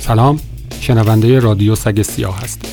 سلام 0.00 0.40
شنونده 0.80 1.38
رادیو 1.38 1.74
سگ 1.74 2.02
سیاه 2.02 2.40
هستید 2.40 2.71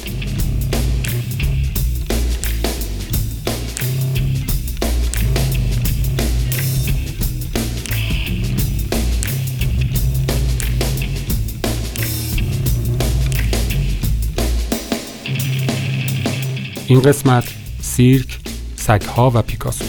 این 16.89 17.01
قسمت 17.01 17.43
سیرک، 17.81 18.39
سگها 18.75 19.31
و 19.35 19.41
پیکاسو. 19.41 19.85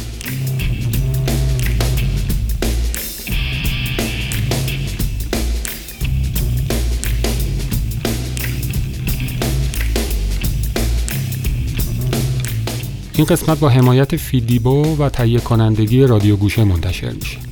این 13.14 13.26
قسمت 13.26 13.59
با 13.59 13.69
حمایت 13.69 14.16
فیدیبو 14.16 14.97
و 14.97 15.09
تهیه 15.09 15.40
کنندگی 15.40 16.02
رادیو 16.02 16.37
گوشه 16.37 16.64
منتشر 16.64 17.11
میشه. 17.11 17.50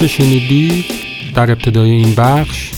آنچه 0.00 0.14
شنیدید 0.14 0.84
در 1.34 1.50
ابتدای 1.50 1.90
این 1.90 2.14
بخش 2.14 2.70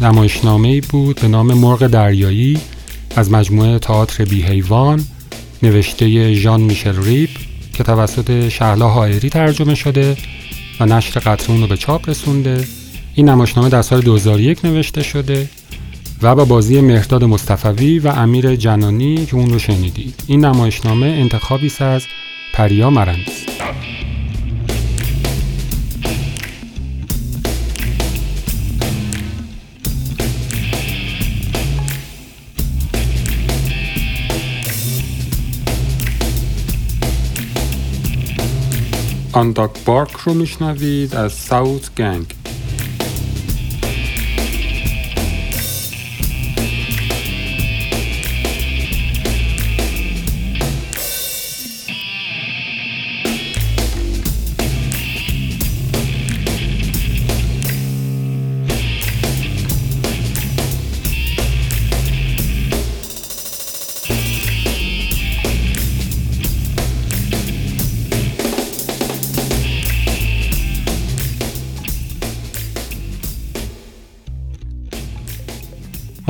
نمایشنامه 0.00 0.80
بود 0.80 1.20
به 1.20 1.28
نام 1.28 1.54
مرغ 1.54 1.86
دریایی 1.86 2.60
از 3.16 3.30
مجموعه 3.30 3.78
تئاتر 3.78 4.24
بی 4.24 4.42
حیوان 4.42 5.04
نوشته 5.62 6.34
ژان 6.34 6.60
میشل 6.60 7.02
ریپ 7.02 7.30
که 7.72 7.84
توسط 7.84 8.48
شهلا 8.48 8.88
هایری 8.88 9.28
ترجمه 9.28 9.74
شده 9.74 10.16
و 10.80 10.86
نشر 10.86 11.20
قطرون 11.20 11.60
رو 11.60 11.66
به 11.66 11.76
چاپ 11.76 12.08
رسونده. 12.08 12.64
این 13.14 13.28
نمایشنامه 13.28 13.68
در 13.68 13.82
سال 13.82 14.00
2001 14.00 14.64
نوشته 14.64 15.02
شده 15.02 15.48
و 16.22 16.34
با 16.34 16.44
بازی 16.44 16.80
مهرداد 16.80 17.24
مصطفوی 17.24 17.98
و 17.98 18.08
امیر 18.08 18.56
جنانی 18.56 19.26
که 19.26 19.34
اون 19.34 19.50
رو 19.50 19.58
شنیدید. 19.58 20.22
این 20.26 20.44
نمایشنامه 20.44 21.06
انتخابی 21.06 21.66
است 21.66 21.82
از 21.82 22.02
پریا 22.52 22.90
مرندی. 22.90 23.51
آنداک 39.32 39.84
بارک 39.84 40.12
رو 40.12 40.34
میشنوید 40.34 41.14
از 41.16 41.32
ساوت 41.32 41.94
گنگ 41.94 42.34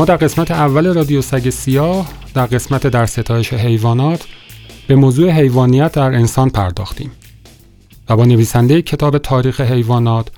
ما 0.02 0.06
در 0.06 0.16
قسمت 0.16 0.50
اول 0.50 0.94
رادیو 0.94 1.22
سگ 1.22 1.50
سیاه 1.50 2.08
در 2.34 2.46
قسمت 2.46 2.86
در 2.86 3.06
ستایش 3.06 3.52
حیوانات 3.52 4.26
به 4.86 4.96
موضوع 4.96 5.30
حیوانیت 5.30 5.92
در 5.92 6.14
انسان 6.14 6.50
پرداختیم 6.50 7.12
و 8.08 8.16
با 8.16 8.24
نویسنده 8.24 8.82
کتاب 8.82 9.18
تاریخ 9.18 9.60
حیوانات 9.60 10.28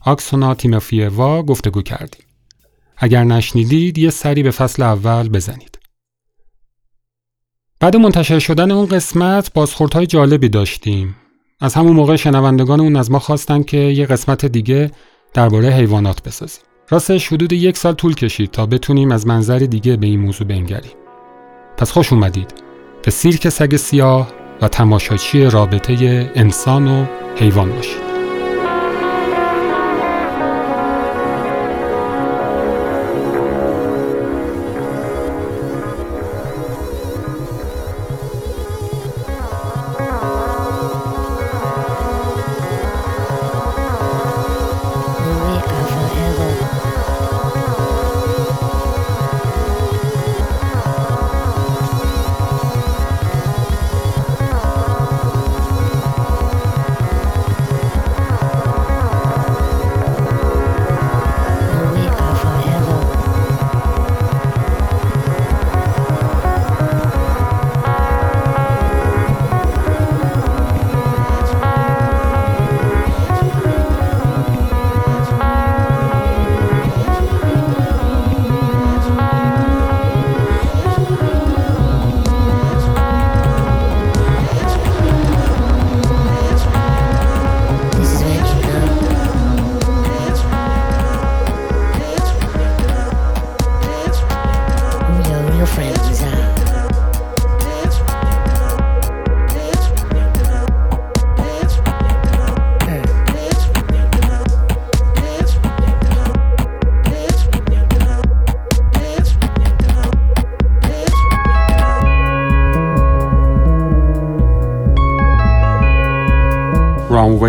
آکسونا 0.00 0.54
تیموفیوا 0.54 1.42
گفتگو 1.42 1.82
کردیم. 1.82 2.22
اگر 2.96 3.24
نشنیدید 3.24 3.98
یه 3.98 4.10
سری 4.10 4.42
به 4.42 4.50
فصل 4.50 4.82
اول 4.82 5.28
بزنید. 5.28 5.78
بعد 7.80 7.96
منتشر 7.96 8.38
شدن 8.38 8.70
اون 8.70 8.86
قسمت 8.86 9.52
بازخوردهای 9.52 10.06
جالبی 10.06 10.48
داشتیم. 10.48 11.16
از 11.60 11.74
همون 11.74 11.96
موقع 11.96 12.16
شنوندگان 12.16 12.80
اون 12.80 12.96
از 12.96 13.10
ما 13.10 13.18
خواستن 13.18 13.62
که 13.62 13.76
یه 13.76 14.06
قسمت 14.06 14.46
دیگه 14.46 14.90
درباره 15.34 15.70
حیوانات 15.70 16.22
بسازیم. 16.22 16.64
راستش 16.90 17.32
حدود 17.32 17.52
یک 17.52 17.76
سال 17.76 17.92
طول 17.94 18.14
کشید 18.14 18.50
تا 18.50 18.66
بتونیم 18.66 19.12
از 19.12 19.26
منظر 19.26 19.58
دیگه 19.58 19.96
به 19.96 20.06
این 20.06 20.20
موضوع 20.20 20.46
بنگریم. 20.46 20.92
پس 21.76 21.90
خوش 21.90 22.12
اومدید 22.12 22.54
به 23.04 23.10
سیرک 23.10 23.48
سگ 23.48 23.76
سیاه 23.76 24.32
و 24.62 24.68
تماشاچی 24.68 25.44
رابطه 25.44 26.30
انسان 26.34 26.88
و 26.88 27.06
حیوان 27.36 27.72
باشید. 27.72 28.13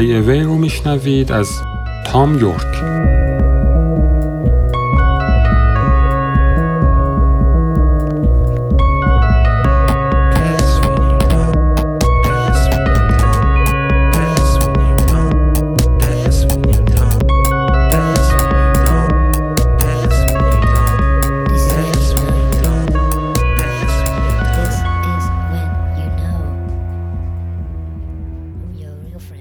Way 0.05 0.07
Away 0.07 0.45
رو 0.45 0.55
میشنوید 0.57 1.31
از 1.31 1.49
تام 2.05 2.39
یورک. 2.39 2.84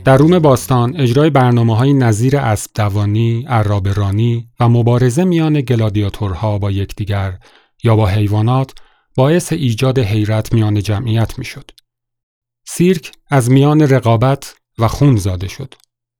در 0.04 0.16
روم 0.16 0.38
باستان 0.38 1.00
اجرای 1.00 1.30
برنامه 1.30 1.76
های 1.76 1.92
نظیر 1.92 2.36
اسب 2.36 2.70
دوانی، 2.74 3.44
عرابرانی 3.48 4.48
و 4.60 4.68
مبارزه 4.68 5.24
میان 5.24 5.60
گلادیاتورها 5.60 6.58
با 6.58 6.70
یکدیگر 6.70 7.38
یا 7.84 7.96
با 7.96 8.06
حیوانات 8.06 8.74
باعث 9.16 9.52
ایجاد 9.52 9.98
حیرت 9.98 10.52
میان 10.52 10.82
جمعیت 10.82 11.38
می‌شد. 11.38 11.70
سیرک 12.66 13.12
از 13.30 13.50
میان 13.50 13.80
رقابت 13.80 14.54
و 14.78 14.88
خون 14.88 15.16
زاده 15.16 15.48
شد. 15.48 15.74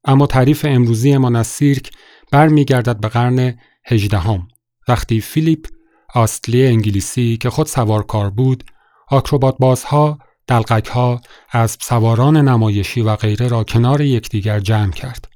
اما 0.05 0.27
تعریف 0.27 0.65
امروزیمان 0.69 1.37
از 1.37 1.47
سیرک 1.47 1.91
برمیگردد 2.33 3.01
به 3.01 3.09
قرن 3.09 3.59
هجدهم 3.87 4.49
وقتی 4.89 5.21
فیلیپ 5.21 5.67
آستلی 6.15 6.67
انگلیسی 6.67 7.37
که 7.37 7.51
خود 7.51 7.67
سوارکار 7.67 8.31
بود 8.31 8.65
آکروبات 9.09 9.57
بازها 9.59 10.19
دلقک 10.47 10.87
ها 10.87 11.21
از 11.51 11.77
سواران 11.81 12.37
نمایشی 12.37 13.01
و 13.01 13.17
غیره 13.17 13.49
را 13.49 13.65
کنار 13.65 14.01
یکدیگر 14.01 14.61
جمع 14.61 14.93
کرد. 14.93 15.29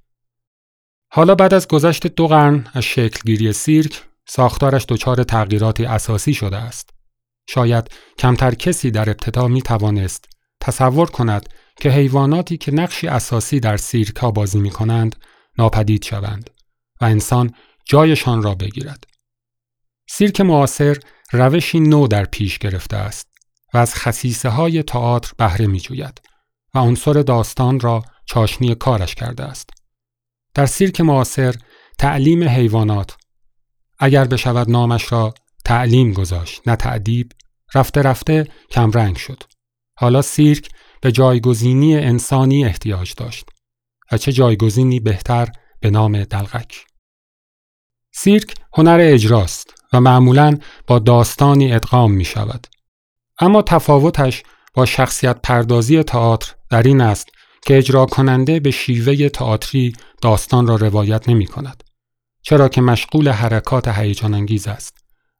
حالا 1.10 1.34
بعد 1.34 1.54
از 1.54 1.68
گذشت 1.68 2.06
دو 2.06 2.28
قرن 2.28 2.66
از 2.74 2.84
شکلگیری 2.84 3.52
سیرک 3.52 4.02
ساختارش 4.26 4.84
دچار 4.88 5.24
تغییراتی 5.24 5.84
اساسی 5.84 6.34
شده 6.34 6.56
است. 6.56 6.90
شاید 7.46 7.90
کمتر 8.18 8.54
کسی 8.54 8.90
در 8.90 9.10
ابتدا 9.10 9.48
می 9.48 9.62
توانست 9.62 10.24
تصور 10.60 11.10
کند 11.10 11.48
که 11.76 11.90
حیواناتی 11.90 12.56
که 12.56 12.72
نقشی 12.72 13.08
اساسی 13.08 13.60
در 13.60 13.76
سیرک 13.76 14.16
ها 14.16 14.30
بازی 14.30 14.58
می 14.58 14.70
کنند 14.70 15.16
ناپدید 15.58 16.04
شوند 16.04 16.50
و 17.00 17.04
انسان 17.04 17.54
جایشان 17.84 18.42
را 18.42 18.54
بگیرد. 18.54 19.04
سیرک 20.08 20.40
معاصر 20.40 20.96
روشی 21.32 21.80
نو 21.80 22.06
در 22.06 22.24
پیش 22.24 22.58
گرفته 22.58 22.96
است. 22.96 23.28
و 23.74 23.78
از 23.78 23.94
خصیصه 23.94 24.48
های 24.48 24.82
تئاتر 24.82 25.32
بهره 25.36 25.66
می 25.66 25.80
جوید 25.80 26.20
و 26.74 26.78
عنصر 26.78 27.12
داستان 27.12 27.80
را 27.80 28.02
چاشنی 28.26 28.74
کارش 28.74 29.14
کرده 29.14 29.44
است. 29.44 29.70
در 30.54 30.66
سیرک 30.66 31.00
معاصر 31.00 31.54
تعلیم 31.98 32.48
حیوانات 32.48 33.16
اگر 33.98 34.24
بشود 34.24 34.70
نامش 34.70 35.12
را 35.12 35.34
تعلیم 35.64 36.12
گذاشت 36.12 36.62
نه 36.66 36.76
تعدیب 36.76 37.32
رفته 37.74 38.02
رفته 38.02 38.46
کمرنگ 38.70 39.16
شد. 39.16 39.42
حالا 39.98 40.22
سیرک 40.22 40.68
به 41.00 41.12
جایگزینی 41.12 41.96
انسانی 41.96 42.64
احتیاج 42.64 43.14
داشت 43.16 43.50
و 44.12 44.18
چه 44.18 44.32
جایگزینی 44.32 45.00
بهتر 45.00 45.48
به 45.80 45.90
نام 45.90 46.24
دلغک. 46.24 46.84
سیرک 48.14 48.54
هنر 48.74 48.98
اجراست 49.02 49.74
و 49.92 50.00
معمولا 50.00 50.58
با 50.86 50.98
داستانی 50.98 51.72
ادغام 51.72 52.12
می 52.12 52.24
شود 52.24 52.66
اما 53.40 53.62
تفاوتش 53.62 54.42
با 54.74 54.86
شخصیت 54.86 55.38
پردازی 55.42 56.02
تئاتر 56.02 56.54
در 56.70 56.82
این 56.82 57.00
است 57.00 57.28
که 57.62 57.78
اجرا 57.78 58.06
کننده 58.06 58.60
به 58.60 58.70
شیوه 58.70 59.28
تئاتری 59.28 59.92
داستان 60.22 60.66
را 60.66 60.76
روایت 60.76 61.28
نمی 61.28 61.46
کند. 61.46 61.84
چرا 62.42 62.68
که 62.68 62.80
مشغول 62.80 63.28
حرکات 63.28 63.88
هیجان 63.88 64.34
انگیز 64.34 64.66
است 64.66 64.98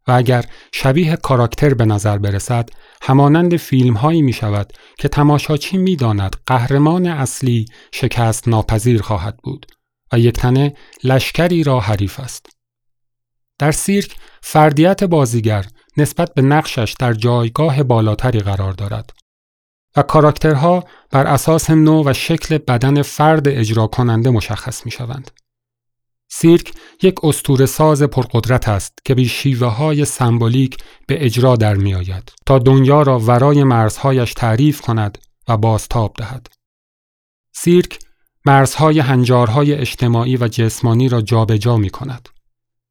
و 0.08 0.12
اگر 0.12 0.44
شبیه 0.72 1.16
کاراکتر 1.16 1.74
به 1.74 1.84
نظر 1.84 2.18
برسد 2.18 2.70
همانند 3.02 3.56
فیلم 3.56 3.94
هایی 3.94 4.22
می 4.22 4.32
شود 4.32 4.72
که 4.98 5.08
تماشاچی 5.08 5.78
می 5.78 5.96
داند 5.96 6.37
قهرمان 6.46 7.06
اصلی 7.06 7.66
شکست 7.92 8.48
ناپذیر 8.48 9.02
خواهد 9.02 9.37
بود 9.37 9.66
و 10.12 10.18
یک 10.18 10.34
تنه 10.34 10.74
لشکری 11.04 11.64
را 11.64 11.80
حریف 11.80 12.20
است. 12.20 12.46
در 13.58 13.72
سیرک 13.72 14.16
فردیت 14.42 15.04
بازیگر 15.04 15.66
نسبت 15.98 16.34
به 16.34 16.42
نقشش 16.42 16.94
در 16.98 17.12
جایگاه 17.12 17.82
بالاتری 17.82 18.40
قرار 18.40 18.72
دارد 18.72 19.12
و 19.96 20.02
کاراکترها 20.02 20.84
بر 21.11 21.26
اساس 21.26 21.70
نوع 21.70 22.04
و 22.06 22.12
شکل 22.12 22.58
بدن 22.58 23.02
فرد 23.02 23.48
اجرا 23.48 23.87
کننده 23.87 24.30
مشخص 24.30 24.87
می 24.87 24.90
شوند. 24.90 25.30
سیرک 26.30 26.72
یک 27.02 27.24
اسطوره 27.24 27.66
ساز 27.66 28.02
پرقدرت 28.02 28.68
است 28.68 28.92
که 29.04 29.14
به 29.14 29.24
شیوه 29.24 29.66
های 29.66 30.04
سمبولیک 30.04 30.76
به 31.06 31.24
اجرا 31.24 31.56
در 31.56 31.74
می 31.74 31.94
آید 31.94 32.32
تا 32.46 32.58
دنیا 32.58 33.02
را 33.02 33.18
ورای 33.18 33.64
مرزهایش 33.64 34.34
تعریف 34.34 34.80
کند 34.80 35.18
و 35.48 35.56
بازتاب 35.56 36.14
دهد. 36.18 36.46
سیرک 37.52 37.98
مرزهای 38.44 39.00
هنجارهای 39.00 39.74
اجتماعی 39.74 40.37
و 40.37 40.48
جسمانی 40.48 41.08
را 41.08 41.20
جابجا 41.20 41.56
جا 41.56 41.76
می 41.76 41.90
کند. 41.90 42.28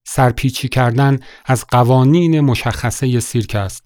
سرپیچی 0.09 0.69
کردن 0.69 1.19
از 1.45 1.65
قوانین 1.67 2.39
مشخصه 2.39 3.19
سیرک 3.19 3.55
است. 3.55 3.85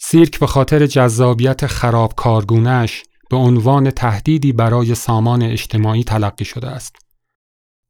سیرک 0.00 0.38
به 0.38 0.46
خاطر 0.46 0.86
جذابیت 0.86 1.66
خراب 1.66 2.14
کارگونش 2.16 3.02
به 3.30 3.36
عنوان 3.36 3.90
تهدیدی 3.90 4.52
برای 4.52 4.94
سامان 4.94 5.42
اجتماعی 5.42 6.04
تلقی 6.04 6.44
شده 6.44 6.68
است. 6.68 6.96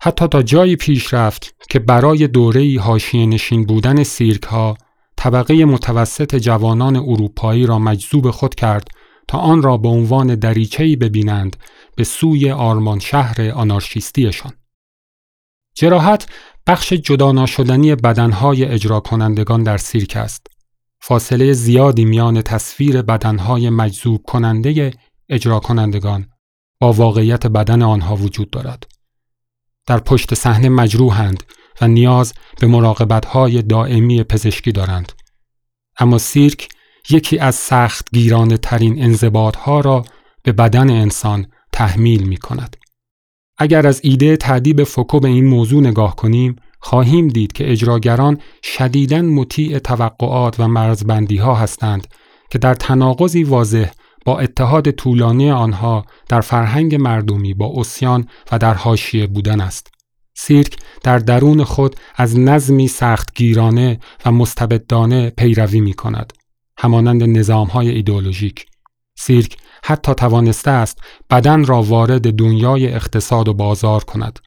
حتی 0.02 0.28
تا 0.28 0.42
جایی 0.42 0.76
پیش 0.76 1.14
رفت 1.14 1.54
که 1.70 1.78
برای 1.78 2.28
دوره‌ای 2.28 2.76
حاشیه 2.76 3.26
نشین 3.26 3.64
بودن 3.64 4.02
سیرک 4.02 4.42
ها 4.42 4.76
طبقه 5.16 5.64
متوسط 5.64 6.36
جوانان 6.36 6.96
اروپایی 6.96 7.66
را 7.66 7.78
مجذوب 7.78 8.30
خود 8.30 8.54
کرد 8.54 8.88
تا 9.28 9.38
آن 9.38 9.62
را 9.62 9.76
به 9.76 9.88
عنوان 9.88 10.34
دریچه‌ای 10.34 10.96
ببینند 10.96 11.56
به 11.96 12.04
سوی 12.04 12.50
آرمان 12.50 12.98
شهر 12.98 13.50
آنارشیستیشان. 13.50 14.52
جراحت 15.74 16.26
بخش 16.66 16.92
جدا 16.92 17.32
ناشدنی 17.32 17.94
بدنهای 17.94 18.64
اجرا 18.64 19.00
کنندگان 19.00 19.62
در 19.62 19.78
سیرک 19.78 20.16
است. 20.16 20.46
فاصله 21.00 21.52
زیادی 21.52 22.04
میان 22.04 22.42
تصویر 22.42 23.02
بدنهای 23.02 23.70
مجذوب 23.70 24.22
کننده 24.22 24.90
اجرا 25.28 25.60
کنندگان 25.60 26.26
با 26.80 26.92
واقعیت 26.92 27.46
بدن 27.46 27.82
آنها 27.82 28.16
وجود 28.16 28.50
دارد. 28.50 28.86
در 29.86 29.98
پشت 29.98 30.34
صحنه 30.34 30.68
مجروحند 30.68 31.42
و 31.80 31.88
نیاز 31.88 32.34
به 32.60 32.66
مراقبتهای 32.66 33.62
دائمی 33.62 34.22
پزشکی 34.22 34.72
دارند. 34.72 35.12
اما 35.98 36.18
سیرک 36.18 36.68
یکی 37.10 37.38
از 37.38 37.54
سخت 37.54 38.08
گیرانه 38.12 38.56
ترین 38.56 39.02
انضباط 39.02 39.56
را 39.68 40.04
به 40.42 40.52
بدن 40.52 40.90
انسان 40.90 41.46
تحمیل 41.72 42.22
می 42.22 42.36
کند. 42.36 42.76
اگر 43.62 43.86
از 43.86 44.00
ایده 44.04 44.36
تعدیب 44.36 44.84
فوکو 44.84 45.20
به 45.20 45.28
این 45.28 45.46
موضوع 45.46 45.82
نگاه 45.82 46.16
کنیم 46.16 46.56
خواهیم 46.78 47.28
دید 47.28 47.52
که 47.52 47.72
اجراگران 47.72 48.38
شدیداً 48.62 49.22
مطیع 49.22 49.78
توقعات 49.78 50.60
و 50.60 50.68
مرزبندی 50.68 51.36
ها 51.36 51.54
هستند 51.54 52.06
که 52.50 52.58
در 52.58 52.74
تناقضی 52.74 53.44
واضح 53.44 53.90
با 54.24 54.38
اتحاد 54.38 54.90
طولانی 54.90 55.50
آنها 55.50 56.04
در 56.28 56.40
فرهنگ 56.40 56.94
مردمی 56.94 57.54
با 57.54 57.72
اسیان 57.76 58.26
و 58.52 58.58
در 58.58 58.74
حاشیه 58.74 59.26
بودن 59.26 59.60
است. 59.60 59.90
سیرک 60.34 60.76
در 61.02 61.18
درون 61.18 61.64
خود 61.64 61.96
از 62.16 62.38
نظمی 62.38 62.88
سختگیرانه 62.88 64.00
و 64.26 64.32
مستبدانه 64.32 65.30
پیروی 65.30 65.80
می 65.80 65.92
کند. 65.92 66.32
همانند 66.78 67.22
نظام 67.22 67.66
های 67.66 67.88
ایدئولوژیک. 67.90 68.66
سیرک 69.18 69.56
حتی 69.84 70.14
توانسته 70.14 70.70
است 70.70 70.98
بدن 71.30 71.64
را 71.64 71.82
وارد 71.82 72.32
دنیای 72.32 72.94
اقتصاد 72.94 73.48
و 73.48 73.54
بازار 73.54 74.04
کند. 74.04 74.38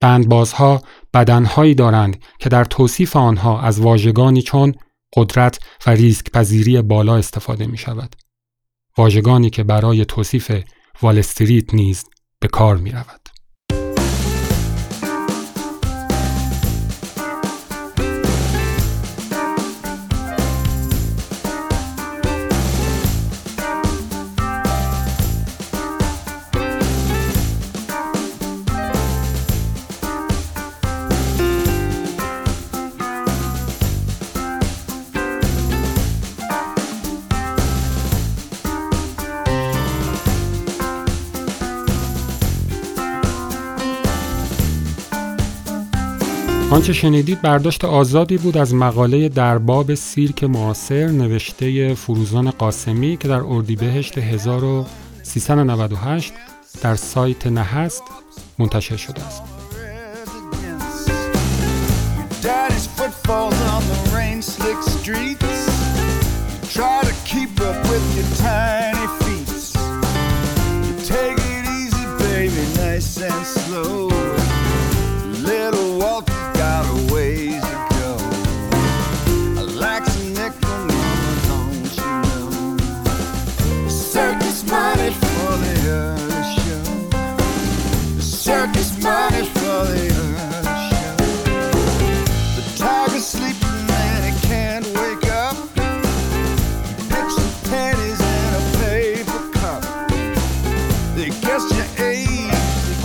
بندبازها 0.00 0.82
بدنهایی 1.14 1.74
دارند 1.74 2.16
که 2.38 2.48
در 2.48 2.64
توصیف 2.64 3.16
آنها 3.16 3.60
از 3.60 3.80
واژگانی 3.80 4.42
چون 4.42 4.74
قدرت 5.16 5.58
و 5.86 5.90
ریسک 5.90 6.30
پذیری 6.30 6.82
بالا 6.82 7.16
استفاده 7.16 7.66
می 7.66 7.78
شود. 7.78 8.16
واژگانی 8.98 9.50
که 9.50 9.64
برای 9.64 10.04
توصیف 10.04 10.62
والستریت 11.02 11.74
نیز 11.74 12.04
به 12.40 12.48
کار 12.48 12.76
می 12.76 12.92
رود. 12.92 13.23
آنچه 46.74 46.92
شنیدید 46.92 47.42
برداشت 47.42 47.84
آزادی 47.84 48.36
بود 48.36 48.56
از 48.56 48.74
مقاله 48.74 49.28
در 49.28 49.58
باب 49.58 49.94
سیرک 49.94 50.44
معاصر 50.44 51.06
نوشته 51.06 51.94
فروزان 51.94 52.50
قاسمی 52.50 53.16
که 53.16 53.28
در 53.28 53.40
اردیبهشت 53.40 54.18
1398 54.18 56.32
در 56.82 56.94
سایت 56.94 57.46
نهست 57.46 58.02
منتشر 58.58 58.96
شده 58.96 59.22
است. 59.22 59.42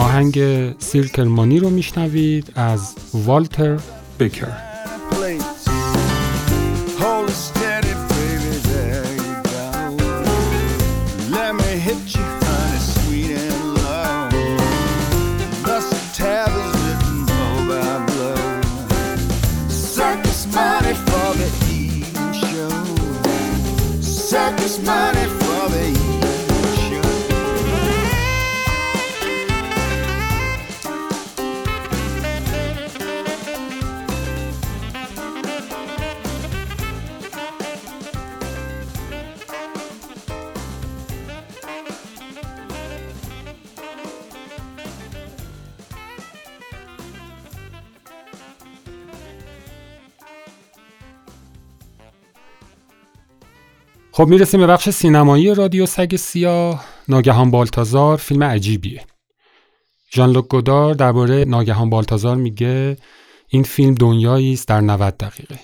آهنگ 0.09 0.39
سیرکلمانی 0.79 1.59
رو 1.59 1.69
میشنوید 1.69 2.51
از 2.55 2.95
والتر 3.13 3.79
بکر 4.19 4.47
خب 54.19 54.27
می‌رسیم 54.27 54.59
به 54.59 54.67
بخش 54.67 54.89
سینمایی 54.89 55.55
رادیو 55.55 55.85
سگ 55.85 56.15
سیاه 56.15 56.85
ناگهان 57.07 57.51
بالتازار 57.51 58.17
فیلم 58.17 58.43
عجیبیه. 58.43 59.05
ژان 60.13 60.31
لوک 60.31 60.47
گودار 60.47 60.93
درباره 60.93 61.45
ناگهان 61.45 61.89
بالتازار 61.89 62.35
میگه 62.35 62.97
این 63.47 63.63
فیلم 63.63 63.95
دنیایی 63.95 64.53
است 64.53 64.67
در 64.67 64.81
90 64.81 65.17
دقیقه. 65.17 65.59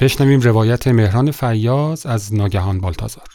بشنویم 0.00 0.40
روایت 0.40 0.88
مهران 0.88 1.30
فیاض 1.30 2.06
از 2.06 2.34
ناگهان 2.34 2.80
بالتازار. 2.80 3.26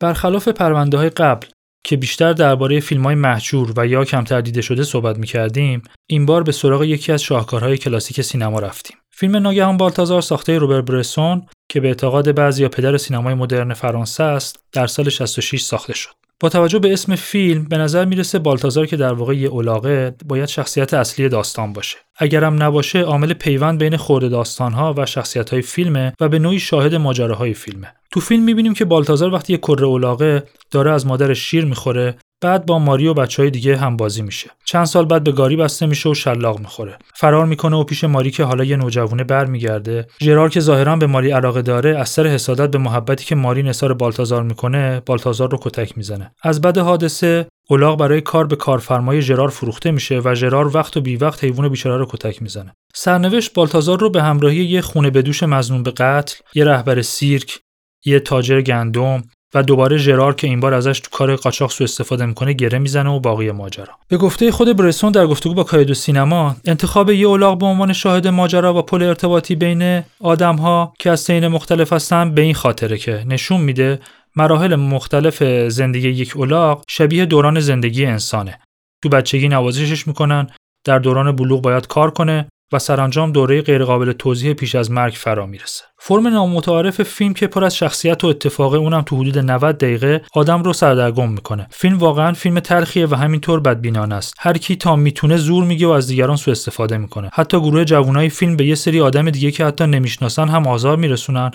برخلاف 0.00 0.48
پرونده 0.48 0.96
های 0.96 1.10
قبل 1.10 1.46
که 1.84 1.96
بیشتر 1.96 2.32
درباره 2.32 2.80
فیلم 2.80 3.02
های 3.04 3.14
محجور 3.14 3.72
و 3.76 3.86
یا 3.86 4.04
کمتر 4.04 4.40
دیده 4.40 4.62
شده 4.62 4.84
صحبت 4.84 5.18
می 5.18 5.26
کردیم 5.26 5.82
این 6.06 6.26
بار 6.26 6.42
به 6.42 6.52
سراغ 6.52 6.82
یکی 6.82 7.12
از 7.12 7.22
شاهکارهای 7.22 7.78
کلاسیک 7.78 8.20
سینما 8.20 8.58
رفتیم. 8.58 8.96
فیلم 9.10 9.36
ناگهان 9.36 9.76
بالتازار 9.76 10.22
ساخته 10.22 10.58
روبر 10.58 10.80
برسون 10.80 11.46
که 11.72 11.80
به 11.80 11.88
اعتقاد 11.88 12.34
بعضی 12.34 12.62
یا 12.62 12.68
پدر 12.68 12.96
سینمای 12.96 13.34
مدرن 13.34 13.74
فرانسه 13.74 14.24
است 14.24 14.56
در 14.72 14.86
سال 14.86 15.08
66 15.08 15.60
ساخته 15.60 15.94
شد. 15.94 16.10
با 16.40 16.48
توجه 16.48 16.78
به 16.78 16.92
اسم 16.92 17.16
فیلم 17.16 17.64
به 17.64 17.78
نظر 17.78 18.04
می‌رسه 18.04 18.38
بالتازار 18.38 18.86
که 18.86 18.96
در 18.96 19.12
واقع 19.12 19.36
یه 19.36 19.48
اولاغه 19.48 20.14
باید 20.26 20.48
شخصیت 20.48 20.94
اصلی 20.94 21.28
داستان 21.28 21.72
باشه. 21.72 21.98
اگرم 22.16 22.62
نباشه 22.62 23.00
عامل 23.00 23.32
پیوند 23.32 23.78
بین 23.78 23.96
خورده 23.96 24.28
داستانها 24.28 24.94
و 24.96 25.06
شخصیت 25.06 25.60
فیلمه 25.60 26.12
و 26.20 26.28
به 26.28 26.38
نوعی 26.38 26.58
شاهد 26.58 26.94
ماجراهای 26.94 27.54
فیلمه. 27.54 27.94
تو 28.10 28.20
فیلم 28.20 28.42
می‌بینیم 28.42 28.74
که 28.74 28.84
بالتازار 28.84 29.32
وقتی 29.32 29.52
یه 29.52 29.58
کره 29.58 29.86
اولاغه 29.86 30.42
داره 30.70 30.90
از 30.90 31.06
مادرش 31.06 31.38
شیر 31.38 31.64
می‌خوره 31.64 32.16
بعد 32.42 32.66
با 32.66 32.78
ماری 32.78 33.06
و 33.06 33.14
بچه 33.14 33.42
های 33.42 33.50
دیگه 33.50 33.76
هم 33.76 33.96
بازی 33.96 34.22
میشه. 34.22 34.50
چند 34.64 34.84
سال 34.84 35.04
بعد 35.04 35.24
به 35.24 35.32
گاری 35.32 35.56
بسته 35.56 35.86
میشه 35.86 36.08
و 36.08 36.14
شلاق 36.14 36.58
می‌خوره. 36.58 36.98
فرار 37.14 37.46
می‌کنه 37.46 37.76
و 37.76 37.84
پیش 37.84 38.04
ماری 38.04 38.30
که 38.30 38.44
حالا 38.44 38.64
یه 38.64 38.76
نوجوانه 38.76 39.24
برمیگرده. 39.24 40.06
ژرار 40.20 40.48
که 40.48 40.60
ظاهرا 40.60 40.96
به 40.96 41.06
ماری 41.06 41.30
علاقه 41.30 41.62
داره 41.62 41.98
از 41.98 42.08
سر 42.08 42.26
حسادت 42.26 42.70
به 42.70 42.78
محبتی 42.78 43.24
که 43.24 43.34
ماری 43.34 43.62
نثار 43.62 43.94
بالتازار 43.94 44.42
می‌کنه 44.42 45.02
بالتازار 45.06 45.50
رو 45.50 45.58
کتک 45.62 45.96
می‌زنه. 45.96 46.34
از 46.42 46.60
بعد 46.60 46.78
حادثه 46.78 47.46
اولاغ 47.68 47.98
برای 47.98 48.20
کار 48.20 48.46
به 48.46 48.56
کارفرمای 48.56 49.22
ژرار 49.22 49.48
فروخته 49.48 49.90
میشه 49.90 50.20
و 50.24 50.34
ژرار 50.34 50.76
وقت 50.76 50.96
و 50.96 51.00
بی 51.00 51.16
وقت 51.16 51.44
حیوان 51.44 51.68
بیچاره 51.68 51.96
رو 51.96 52.06
کتک 52.06 52.42
می‌زنه. 52.42 52.74
سرنوشت 52.94 53.54
بالتازار 53.54 54.00
رو 54.00 54.10
به 54.10 54.22
همراهی 54.22 54.64
یه 54.64 54.80
خونه 54.80 55.10
بدوش 55.10 55.42
مزنون 55.42 55.82
به 55.82 55.90
قتل 55.90 56.36
یه 56.54 56.64
رهبر 56.64 57.02
سیرک 57.02 57.58
یه 58.04 58.20
تاجر 58.20 58.60
گندم 58.60 59.22
و 59.54 59.62
دوباره 59.62 59.96
ژرار 59.96 60.34
که 60.34 60.46
این 60.46 60.60
بار 60.60 60.74
ازش 60.74 61.00
تو 61.00 61.08
کار 61.10 61.36
قاچاق 61.36 61.70
سو 61.70 61.84
استفاده 61.84 62.26
می‌کنه 62.26 62.52
گره 62.52 62.78
می‌زنه 62.78 63.10
و 63.10 63.20
باقی 63.20 63.50
ماجرا. 63.50 63.94
به 64.08 64.16
گفته 64.16 64.52
خود 64.52 64.76
برسون 64.76 65.12
در 65.12 65.26
گفتگو 65.26 65.54
با 65.54 65.64
کایدو 65.64 65.94
سینما 65.94 66.56
انتخاب 66.64 67.10
یه 67.10 67.26
اولاغ 67.26 67.58
به 67.58 67.66
عنوان 67.66 67.92
شاهد 67.92 68.28
ماجرا 68.28 68.74
و 68.74 68.82
پل 68.82 69.02
ارتباطی 69.02 69.54
بین 69.54 70.02
آدمها 70.20 70.94
که 70.98 71.10
از 71.10 71.20
سین 71.20 71.48
مختلف 71.48 71.92
هستن 71.92 72.34
به 72.34 72.42
این 72.42 72.54
خاطره 72.54 72.98
که 72.98 73.24
نشون 73.26 73.60
میده 73.60 73.98
مراحل 74.36 74.74
مختلف 74.74 75.42
زندگی 75.68 76.08
یک 76.08 76.36
اولاغ 76.36 76.84
شبیه 76.88 77.26
دوران 77.26 77.60
زندگی 77.60 78.06
انسانه. 78.06 78.58
تو 79.02 79.08
بچگی 79.08 79.48
نوازشش 79.48 80.06
می‌کنن 80.06 80.46
در 80.84 80.98
دوران 80.98 81.36
بلوغ 81.36 81.62
باید 81.62 81.86
کار 81.86 82.10
کنه 82.10 82.48
و 82.72 82.78
سرانجام 82.78 83.32
دوره 83.32 83.62
غیرقابل 83.62 84.12
توضیح 84.12 84.52
پیش 84.52 84.74
از 84.74 84.90
مرگ 84.90 85.12
فرا 85.12 85.46
می‌رسه. 85.46 85.84
فرم 85.98 86.28
نامتعارف 86.28 87.02
فیلم 87.02 87.34
که 87.34 87.46
پر 87.46 87.64
از 87.64 87.76
شخصیت 87.76 88.24
و 88.24 88.26
اتفاقه 88.26 88.78
اونم 88.78 89.02
تو 89.02 89.16
حدود 89.16 89.38
90 89.38 89.78
دقیقه 89.78 90.22
آدم 90.34 90.62
رو 90.62 90.72
سردرگم 90.72 91.32
می‌کنه. 91.32 91.66
فیلم 91.70 91.98
واقعا 91.98 92.32
فیلم 92.32 92.60
تلخیه 92.60 93.06
و 93.06 93.14
همینطور 93.14 93.60
بدبینانه 93.60 94.14
است. 94.14 94.34
هر 94.38 94.58
کی 94.58 94.76
تا 94.76 94.96
می‌تونه 94.96 95.36
زور 95.36 95.64
میگه 95.64 95.86
و 95.86 95.90
از 95.90 96.06
دیگران 96.06 96.36
سوء 96.36 96.52
استفاده 96.52 96.98
می‌کنه. 96.98 97.30
حتی 97.32 97.60
گروه 97.60 97.84
جوانای 97.84 98.28
فیلم 98.28 98.56
به 98.56 98.66
یه 98.66 98.74
سری 98.74 99.00
آدم 99.00 99.30
دیگه 99.30 99.50
که 99.50 99.64
حتی 99.64 99.86
نمی‌شناسن 99.86 100.48
هم 100.48 100.66
آزار 100.66 100.96
میرسونن 100.96 101.50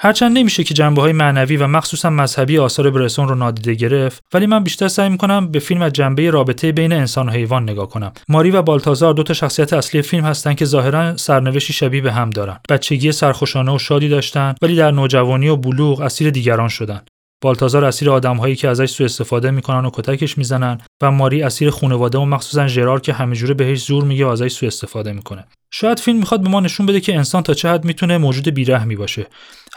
هرچند 0.00 0.38
نمیشه 0.38 0.64
که 0.64 0.74
جنبه 0.74 1.02
های 1.02 1.12
معنوی 1.12 1.56
و 1.56 1.66
مخصوصا 1.66 2.10
مذهبی 2.10 2.58
آثار 2.58 2.90
برسون 2.90 3.28
رو 3.28 3.34
نادیده 3.34 3.74
گرفت 3.74 4.22
ولی 4.34 4.46
من 4.46 4.64
بیشتر 4.64 4.88
سعی 4.88 5.08
می‌کنم 5.08 5.48
به 5.48 5.58
فیلم 5.58 5.82
از 5.82 5.92
جنبه 5.92 6.30
رابطه 6.30 6.72
بین 6.72 6.92
انسان 6.92 7.28
و 7.28 7.32
حیوان 7.32 7.62
نگاه 7.62 7.88
کنم. 7.88 8.12
ماری 8.28 8.50
و 8.50 8.62
بالتازار 8.62 9.14
دو 9.14 9.22
تا 9.22 9.34
شخصیت 9.34 9.72
اصلی 9.72 10.02
فیلم 10.02 10.24
هستن 10.24 10.54
که 10.54 10.64
ظاهرا 10.64 11.16
سرنوشتی 11.16 11.72
شبیه 11.72 12.00
به 12.00 12.12
هم 12.12 12.30
دارن. 12.30 12.58
بچگی 12.68 13.12
سرخوشانه 13.12 13.74
و 13.74 13.78
شادی 13.78 14.08
داشتن 14.08 14.54
ولی 14.62 14.76
در 14.76 14.90
نوجوانی 14.90 15.48
و 15.48 15.56
بلوغ 15.56 16.00
اسیر 16.00 16.30
دیگران 16.30 16.68
شدن. 16.68 17.00
بالتازار 17.42 17.84
اسیر 17.84 18.10
آدمهایی 18.10 18.56
که 18.56 18.68
ازش 18.68 18.90
سوء 18.90 19.04
استفاده 19.04 19.50
می‌کنن 19.50 19.84
و 19.84 19.90
کتکش 19.92 20.38
می‌زنن 20.38 20.78
و 21.02 21.10
ماری 21.10 21.42
اسیر 21.42 21.70
خانواده 21.70 22.18
و 22.18 22.24
مخصوصا 22.24 22.66
ژرار 22.66 23.00
که 23.00 23.12
همهجوره 23.12 23.54
بهش 23.54 23.84
زور 23.84 24.04
میگه 24.04 24.24
و 24.24 24.28
ازش 24.28 24.52
سوء 24.52 24.66
استفاده 24.66 25.12
می‌کنه. 25.12 25.44
شاید 25.70 25.98
فیلم 25.98 26.18
می‌خواد 26.18 26.42
به 26.42 26.48
ما 26.48 26.60
نشون 26.60 26.86
بده 26.86 27.00
که 27.00 27.16
انسان 27.16 27.42
تا 27.42 27.54
چه 27.54 27.68
حد 27.68 27.84
می‌تونه 27.84 28.18
موجود 28.18 28.48
بیرحمی 28.48 28.96
باشه. 28.96 29.26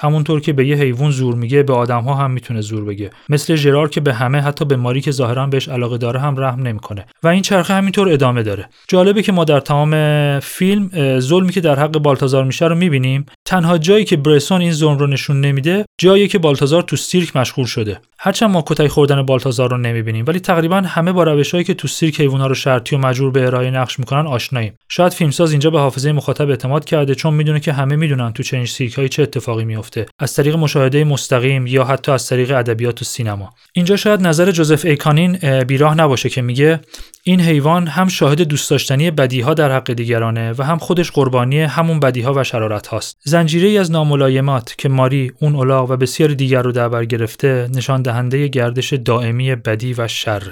همونطور 0.02 0.42
که 0.42 0.54
به 0.54 0.68
یه 0.68 0.76
حیوان 0.76 1.12
زور 1.12 1.36
میگه 1.36 1.64
به 1.64 1.74
آدم 1.74 2.02
ها 2.02 2.14
هم 2.14 2.32
می‌تونه 2.32 2.62
زور 2.62 2.86
بگه. 2.86 3.10
مثل 3.30 3.56
ژرار 3.56 3.90
که 3.90 4.02
به 4.02 4.14
همه 4.14 4.42
حتی 4.42 4.66
به 4.66 4.76
ماری 4.76 5.02
که 5.02 5.12
ظاهرا 5.12 5.48
بهش 5.48 5.70
علاقه 5.70 5.98
داره 5.98 6.20
هم 6.20 6.40
رحم 6.40 6.68
نمی‌کنه. 6.68 7.06
و 7.24 7.28
این 7.28 7.42
چرخه 7.42 7.74
همینطور 7.74 8.10
ادامه 8.10 8.44
داره. 8.44 8.70
جالبه 8.88 9.22
که 9.22 9.32
ما 9.32 9.44
در 9.44 9.60
تمام 9.60 10.40
فیلم 10.40 10.90
ظلمی 11.20 11.52
که 11.52 11.62
در 11.62 11.80
حق 11.80 11.92
بالتازار 11.92 12.44
میشه 12.44 12.66
رو 12.66 12.76
می‌بینیم. 12.76 13.26
تنها 13.46 13.78
جایی 13.78 14.06
که 14.06 14.18
برسون 14.18 14.62
این 14.62 14.72
ظلم 14.72 14.98
رو 14.98 15.08
نشون 15.08 15.42
نمیده 15.42 15.86
جایی 15.98 16.28
که 16.28 16.40
بالتازار 16.40 16.82
تو 16.82 16.96
سیرک 16.96 17.36
مشغول 17.36 17.66
شده. 17.66 18.00
هرچند 18.20 18.50
ما 18.50 18.64
کتک 18.68 18.88
خوردن 18.88 19.22
بالتازار 19.22 19.70
رو 19.70 19.78
نمی‌بینیم 19.78 20.26
ولی 20.28 20.40
تقریبا 20.40 20.78
همه 20.78 21.12
با 21.12 21.24
روشهایی 21.24 21.64
که 21.64 21.74
تو 21.74 21.88
سیرک 21.88 22.22
حیونا 22.22 22.48
رو 22.48 22.56
شرطی 22.56 22.96
و 22.96 23.00
مجبور 23.00 23.32
به 23.32 23.46
ارائه 23.46 23.72
نقش 23.72 24.00
می‌کنن 24.00 24.28
آشناییم. 24.28 24.74
شاید 24.90 25.14
فیلمساز 25.14 25.52
اینجا 25.52 25.70
به 25.70 25.81
حافظه 25.82 26.12
مخاطب 26.12 26.50
اعتماد 26.50 26.86
کرده 26.86 27.16
چون 27.16 27.34
می‌دونه 27.34 27.60
که 27.60 27.74
همه 27.74 27.96
می‌دونن 27.96 28.34
تو 28.34 28.44
چنین 28.44 28.66
سیرک 28.66 29.08
چه 29.08 29.24
اتفاقی 29.24 29.66
میفته 29.66 30.06
از 30.20 30.34
طریق 30.34 30.56
مشاهده 30.56 31.04
مستقیم 31.04 31.68
یا 31.68 31.84
حتی 31.84 32.12
از 32.12 32.28
طریق 32.28 32.52
ادبیات 32.52 33.02
و 33.02 33.06
سینما. 33.06 33.50
اینجا 33.74 33.96
شاید 33.96 34.22
نظر 34.22 34.52
جوزف 34.52 34.86
ایکانین 34.86 35.38
بیراه 35.68 35.96
نباشه 35.96 36.30
که 36.30 36.42
میگه 36.42 36.80
این 37.24 37.42
حیوان 37.42 37.88
هم 37.88 38.08
شاهد 38.08 38.42
دوست 38.42 38.70
داشتنی 38.70 39.12
بدیها 39.12 39.54
در 39.54 39.72
حق 39.72 39.94
دیگرانه 39.94 40.54
و 40.58 40.64
هم 40.64 40.78
خودش 40.78 41.12
قربانی 41.12 41.62
همون 41.62 42.00
بدیها 42.00 42.34
و 42.34 42.44
شرارت 42.44 42.88
هاست. 42.88 43.18
زنجیره 43.24 43.68
ای 43.68 43.78
از 43.78 43.92
ناملایمات 43.92 44.76
که 44.78 44.90
ماری 44.90 45.32
اون 45.40 45.56
الاغ 45.56 45.92
و 45.92 45.98
بسیاری 45.98 46.36
دیگر 46.36 46.62
رو 46.62 46.72
در 46.72 46.90
بر 46.90 47.06
گرفته 47.06 47.70
نشان 47.76 48.02
دهنده 48.02 48.48
گردش 48.48 48.94
دائمی 48.94 49.56
بدی 49.56 49.94
و 49.94 50.08
شر. 50.08 50.44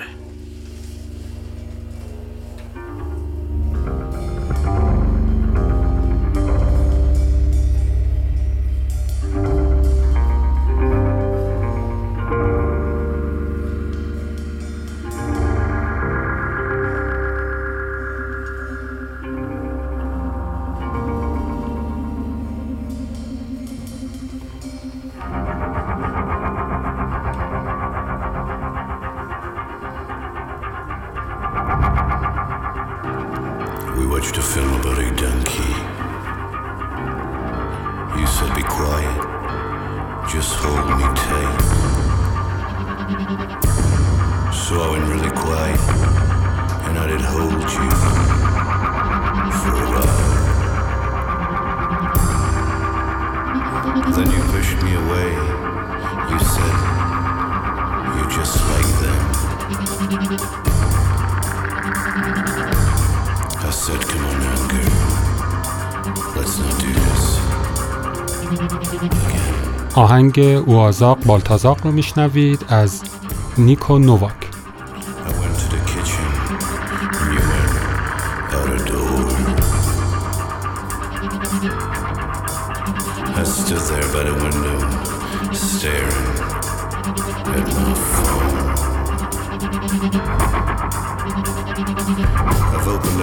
آهنگ 70.20 70.40
اوازاق 70.40 71.24
بالتازاق 71.26 71.86
رو 71.86 71.92
میشنوید 71.92 72.66
از 72.70 73.02
نیکو 73.58 74.00
نوواک 74.00 74.34
I've 92.76 92.88
opened 92.88 93.20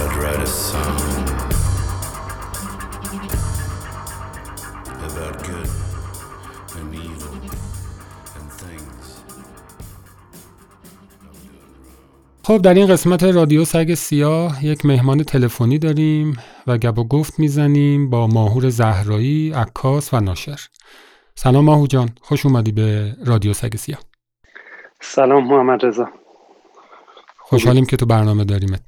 I'd 0.00 0.16
write 0.16 0.40
a 0.40 0.46
song 0.46 1.47
خب 12.48 12.58
در 12.58 12.74
این 12.74 12.86
قسمت 12.86 13.22
رادیو 13.22 13.64
سگ 13.64 13.94
سیاه 13.94 14.64
یک 14.64 14.86
مهمان 14.86 15.22
تلفنی 15.22 15.78
داریم 15.78 16.36
و 16.66 16.78
گپ 16.78 16.98
و 16.98 17.04
گفت 17.04 17.38
می‌زنیم 17.38 18.10
با 18.10 18.26
ماهور 18.26 18.68
زهرایی، 18.68 19.52
عکاس 19.52 20.14
و 20.14 20.20
ناشر. 20.20 20.60
سلام 21.34 21.64
ماهو 21.64 21.86
جان، 21.86 22.08
خوش 22.20 22.46
اومدی 22.46 22.72
به 22.72 23.16
رادیو 23.26 23.52
سگ 23.52 23.76
سیاه. 23.76 24.00
سلام 25.00 25.46
محمد 25.46 25.86
رضا 25.86 26.08
خوشحالیم 27.38 27.86
که 27.86 27.96
تو 27.96 28.06
برنامه 28.06 28.44
داریمت. 28.44 28.82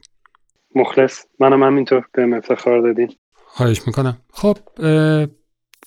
مخلص 0.74 1.24
منم 1.40 1.62
همینطور 1.62 2.04
به 2.12 2.36
افتخار 2.36 2.80
دادین 2.82 3.12
خواهش 3.46 3.86
می‌کنم. 3.86 4.18
خب 4.32 4.58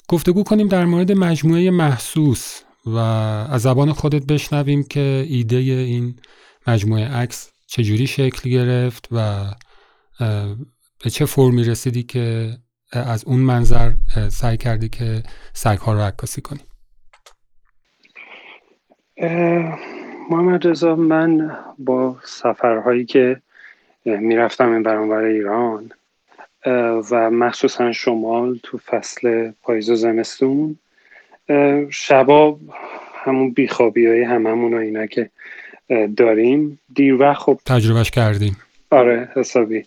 گفتگو 0.08 0.44
کنیم 0.44 0.68
در 0.68 0.86
مورد 0.86 1.12
مجموعه 1.12 1.72
محسوس 1.72 2.62
و 2.86 2.98
از 2.98 3.62
زبان 3.62 3.94
خودت 3.94 4.26
بشنویم 4.26 4.84
که 4.84 5.26
ایده 5.30 5.58
این 5.58 6.16
مجموعه 6.68 7.08
عکس 7.08 7.53
چجوری 7.76 8.08
شکل 8.08 8.50
گرفت 8.50 9.08
و 9.12 9.46
به 11.04 11.10
چه 11.10 11.26
فرمی 11.26 11.64
رسیدی 11.64 12.04
که 12.04 12.50
از 12.92 13.26
اون 13.26 13.40
منظر 13.40 13.92
سعی 14.32 14.58
کردی 14.58 14.90
که 14.90 15.24
سگها 15.54 15.94
رو 15.94 16.00
عکاسی 16.00 16.42
کنی؟ 16.42 16.60
محمد 20.30 20.68
رضا 20.68 20.96
من 20.96 21.58
با 21.78 22.18
سفرهایی 22.24 23.06
که 23.06 23.42
می‌رفتم 24.06 24.72
این 24.72 24.84
برانور 24.84 25.24
ایران 25.24 25.92
و 27.12 27.30
مخصوصا 27.32 27.92
شمال 27.92 28.60
تو 28.64 28.78
فصل 28.78 29.52
پاییز 29.62 29.90
و 29.90 29.96
زمستون 29.96 30.78
اه، 31.50 31.90
شبا 31.92 32.60
همون 33.14 33.52
بیخوابی 33.52 34.08
های 34.08 34.24
هممون 34.24 34.74
و 34.74 34.78
اینا 34.78 35.06
که 35.06 35.30
داریم. 36.18 36.80
دیر 36.96 37.14
وقت 37.14 37.38
خب 37.42 37.60
تجربهش 37.66 38.12
کردیم. 38.12 38.58
آره 38.90 39.30
حسابی. 39.36 39.84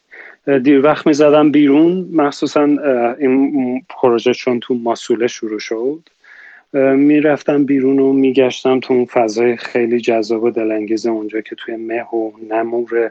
دیر 0.63 0.85
وقت 0.85 1.07
می‌زدم 1.07 1.51
بیرون. 1.51 2.09
مخصوصا 2.13 2.65
این 3.19 3.83
پروژه 3.89 4.35
چون 4.35 4.61
تو 4.61 4.75
ماسوله 4.75 5.27
شروع 5.27 5.59
شد. 5.59 6.01
می‌رفتم 6.97 7.65
بیرون 7.65 7.99
و 7.99 8.13
میگشتم 8.13 8.81
تو 8.81 8.95
اون 8.95 9.05
فضای 9.05 9.57
خیلی 9.57 10.01
جذاب 10.01 10.43
و 10.43 10.51
دلانگیز 10.51 11.07
اونجا 11.07 11.41
که 11.41 11.55
توی 11.55 11.77
مه 11.77 12.03
و 12.03 12.31
نمور 12.51 13.11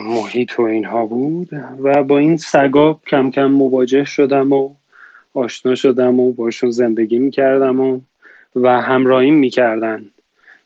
محیط 0.00 0.58
و 0.58 0.62
اینها 0.62 1.06
بود. 1.06 1.48
و 1.82 2.02
با 2.02 2.18
این 2.18 2.36
سگا 2.36 3.00
کم 3.06 3.30
کم 3.30 3.46
مواجه 3.46 4.04
شدم 4.04 4.52
و 4.52 4.70
آشنا 5.34 5.74
شدم 5.74 6.20
و 6.20 6.32
باشون 6.32 6.70
زندگی 6.70 7.18
می‌کردم 7.18 7.80
و 7.80 8.00
و 8.56 8.80
همراهیم 8.80 9.34
می‌کردن. 9.34 10.04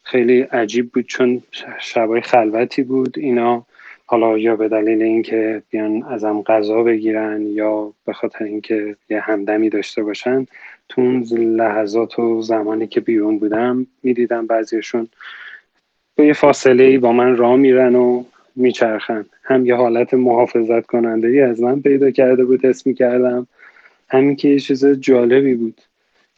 خیلی 0.08 0.40
عجیب 0.40 0.92
بود 0.92 1.06
چون 1.06 1.42
شبای 1.80 2.20
خلوتی 2.20 2.82
بود. 2.82 3.18
اینا 3.18 3.66
حالا 4.06 4.38
یا 4.38 4.56
به 4.56 4.68
دلیل 4.68 5.02
اینکه 5.02 5.62
بیان 5.70 6.02
ازم 6.02 6.42
غذا 6.42 6.82
بگیرن 6.82 7.42
یا 7.42 7.92
به 8.06 8.12
خاطر 8.12 8.44
اینکه 8.44 8.96
یه 9.10 9.20
همدمی 9.20 9.68
داشته 9.68 10.02
باشن 10.02 10.46
تو 10.88 11.00
اون 11.00 11.22
لحظات 11.32 12.18
و 12.18 12.42
زمانی 12.42 12.86
که 12.86 13.00
بیرون 13.00 13.38
بودم 13.38 13.86
می‌دیدم 14.02 14.46
بعضیشون 14.46 15.08
به 16.16 16.26
یه 16.26 16.32
فاصله 16.32 16.84
ای 16.84 16.98
با 16.98 17.12
من 17.12 17.36
راه 17.36 17.56
میرن 17.56 17.94
و 17.94 18.24
میچرخن. 18.56 19.26
هم 19.44 19.66
یه 19.66 19.74
حالت 19.74 20.14
محافظت 20.14 20.86
کننده 20.86 21.28
ای 21.28 21.40
از 21.40 21.60
من 21.60 21.80
پیدا 21.80 22.10
کرده 22.10 22.44
بود 22.44 22.64
حس 22.64 22.86
می‌کردم. 22.86 23.46
همین 24.08 24.36
که 24.36 24.48
یه 24.48 24.58
چیز 24.58 24.86
جالبی 24.86 25.54
بود. 25.54 25.80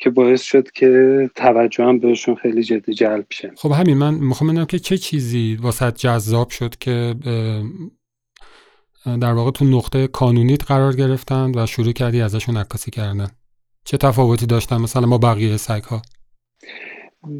که 0.00 0.10
باعث 0.10 0.42
شد 0.42 0.70
که 0.70 1.30
توجهم 1.34 1.98
بهشون 1.98 2.34
خیلی 2.34 2.62
جدی 2.62 2.94
جلب 2.94 3.26
شه. 3.30 3.52
خب 3.56 3.70
همین 3.72 3.96
من 3.96 4.14
می‌خوام 4.14 4.50
بدونم 4.50 4.66
که 4.66 4.78
چه 4.78 4.96
چیزی 4.96 5.58
واسط 5.62 5.96
جذاب 5.96 6.50
شد 6.50 6.76
که 6.76 7.14
در 9.20 9.32
واقع 9.32 9.50
تو 9.50 9.64
نقطه 9.64 10.06
کانونیت 10.06 10.64
قرار 10.64 10.96
گرفتن 10.96 11.52
و 11.54 11.66
شروع 11.66 11.92
کردی 11.92 12.20
ازشون 12.20 12.56
عکاسی 12.56 12.90
کردن. 12.90 13.28
چه 13.84 13.96
تفاوتی 13.96 14.46
داشتن 14.46 14.76
مثلا 14.76 15.06
با 15.06 15.18
بقیه 15.18 15.56
سگ 15.56 15.82
ها 15.82 16.02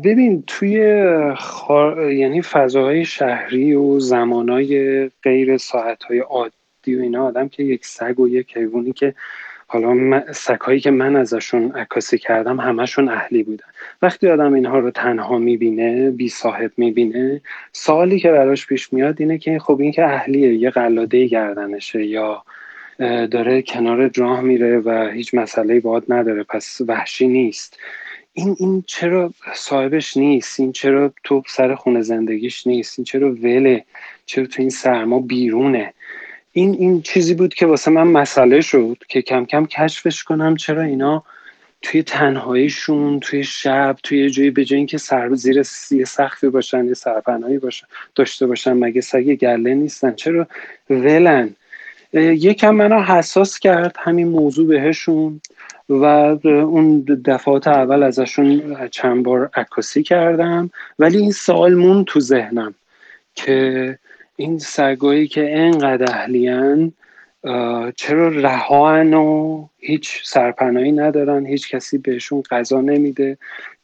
ببین 0.05 0.45
توی 0.47 1.05
خار... 1.37 2.13
یعنی 2.13 2.43
فضاهای 2.43 3.05
شهری 3.05 3.75
و 3.75 4.01
زمانای 4.01 5.09
غیر 5.23 5.57
ساعتهای 5.57 6.19
عادی 6.19 6.97
و 6.97 7.01
اینا 7.01 7.27
آدم 7.27 7.49
که 7.49 7.63
یک 7.63 7.87
سگ 7.87 8.21
و 8.21 8.29
یک 8.29 8.57
حیوانی 8.57 8.93
که 8.93 9.15
حالا 9.73 10.23
سگهایی 10.33 10.81
که 10.81 10.91
من 10.91 11.17
ازشون 11.17 11.73
عکاسی 11.73 12.19
کردم 12.19 12.61
همشون 12.61 13.09
اهلی 13.09 13.43
بودن. 13.43 13.65
وقتی 14.03 14.29
آدم 14.29 14.53
اینها 14.53 14.79
رو 14.79 14.91
تنها 14.91 15.39
می‌بینه 15.39 16.11
بی 16.11 16.29
صاحب 16.29 16.73
می‌بینه 16.77 17.41
سوالی 17.73 18.21
که 18.21 18.31
براش 18.31 18.67
پیش 18.67 18.93
میاد 18.93 19.17
اینه 19.19 19.39
که 19.39 19.59
خب 19.59 19.81
این 19.81 19.93
که 19.93 20.05
اهلیه 20.05 20.55
یه 20.55 20.71
قلاده 20.71 21.27
گردنشه 21.27 22.05
یا 22.05 22.43
داره 23.31 23.63
کنار 23.63 24.11
راه 24.17 24.41
میره 24.41 24.79
و 24.79 25.11
هیچ 25.15 25.35
مسئله 25.35 25.81
باد 25.81 26.05
نداره 26.09 26.43
پس 26.43 26.81
وحشی 26.87 27.29
نیست. 27.29 27.79
این 28.33 28.57
این 28.59 28.85
چرا 28.87 29.33
صاحبش 29.55 30.17
نیست؟ 30.17 30.61
این 30.61 30.73
چرا 30.73 31.13
تو 31.25 31.43
سر 31.47 31.75
خونه 31.75 32.01
زندگیش 32.01 32.67
نیست؟ 32.67 32.99
این 32.99 33.05
چرا 33.05 33.31
وله؟ 33.33 33.85
چرا 34.27 34.47
تو 34.47 34.63
این 34.63 34.71
سرما 34.71 35.21
بیرونه؟ 35.21 35.95
این 36.53 36.75
این 36.75 37.03
چیزی 37.03 37.35
بود 37.35 37.55
که 37.55 37.67
واسه 37.67 37.91
من 37.91 38.03
مسئله 38.07 38.61
شد 38.61 38.97
که 39.09 39.23
کم 39.23 39.45
کم 39.45 39.67
کشفش 39.67 40.25
کنم 40.25 40.57
چرا 40.57 40.83
اینا 40.83 41.23
توی 41.83 42.03
تنهاییشون 42.03 43.21
توی 43.21 43.45
شب 43.45 43.97
توی 44.03 44.31
جایی 44.31 44.51
به 44.51 44.65
جای 44.65 44.77
اینکه 44.77 44.99
سر 44.99 45.35
زیر 45.35 45.63
س- 45.63 45.93
یه 45.93 46.05
سقفی 46.05 46.49
باشن 46.49 46.87
یه 46.87 46.95
سرپناهی 46.95 47.59
باشن 47.59 47.87
داشته 48.15 48.47
باشن 48.47 48.73
مگه 48.73 49.01
سگ 49.01 49.35
گله 49.35 49.75
نیستن؟ 49.75 50.15
چرا 50.15 50.47
ولن؟ 50.91 51.55
یکم 52.13 52.71
منو 52.75 53.03
حساس 53.03 53.59
کرد 53.59 53.97
همین 53.99 54.29
موضوع 54.29 54.67
بهشون 54.67 55.41
و 55.89 56.05
اون 56.45 57.01
دفعات 57.25 57.69
اول 57.69 58.03
ازشون 58.03 58.77
چند 58.89 59.23
بار 59.23 59.51
عکاسی 59.55 60.03
کردم. 60.03 60.71
ولی 60.99 61.19
این 61.19 61.33
سوال 61.33 61.75
مون 61.75 62.05
تو 62.05 62.21
ذهنم 62.21 62.75
که 63.35 63.99
این 64.41 64.59
سگایی 64.59 65.29
که 65.29 65.59
انقدر 65.59 66.13
اهلیان 66.13 66.93
اه، 67.45 67.93
چرا 67.93 68.29
رهان 68.29 69.15
و 69.15 69.67
هیچ 69.79 70.21
سرپناهی 70.25 70.93
ندارن 70.93 71.47
هیچ 71.47 71.71
کسی 71.71 71.99
بهشون 71.99 72.43
غذا 72.51 72.81
نمیده 72.81 73.39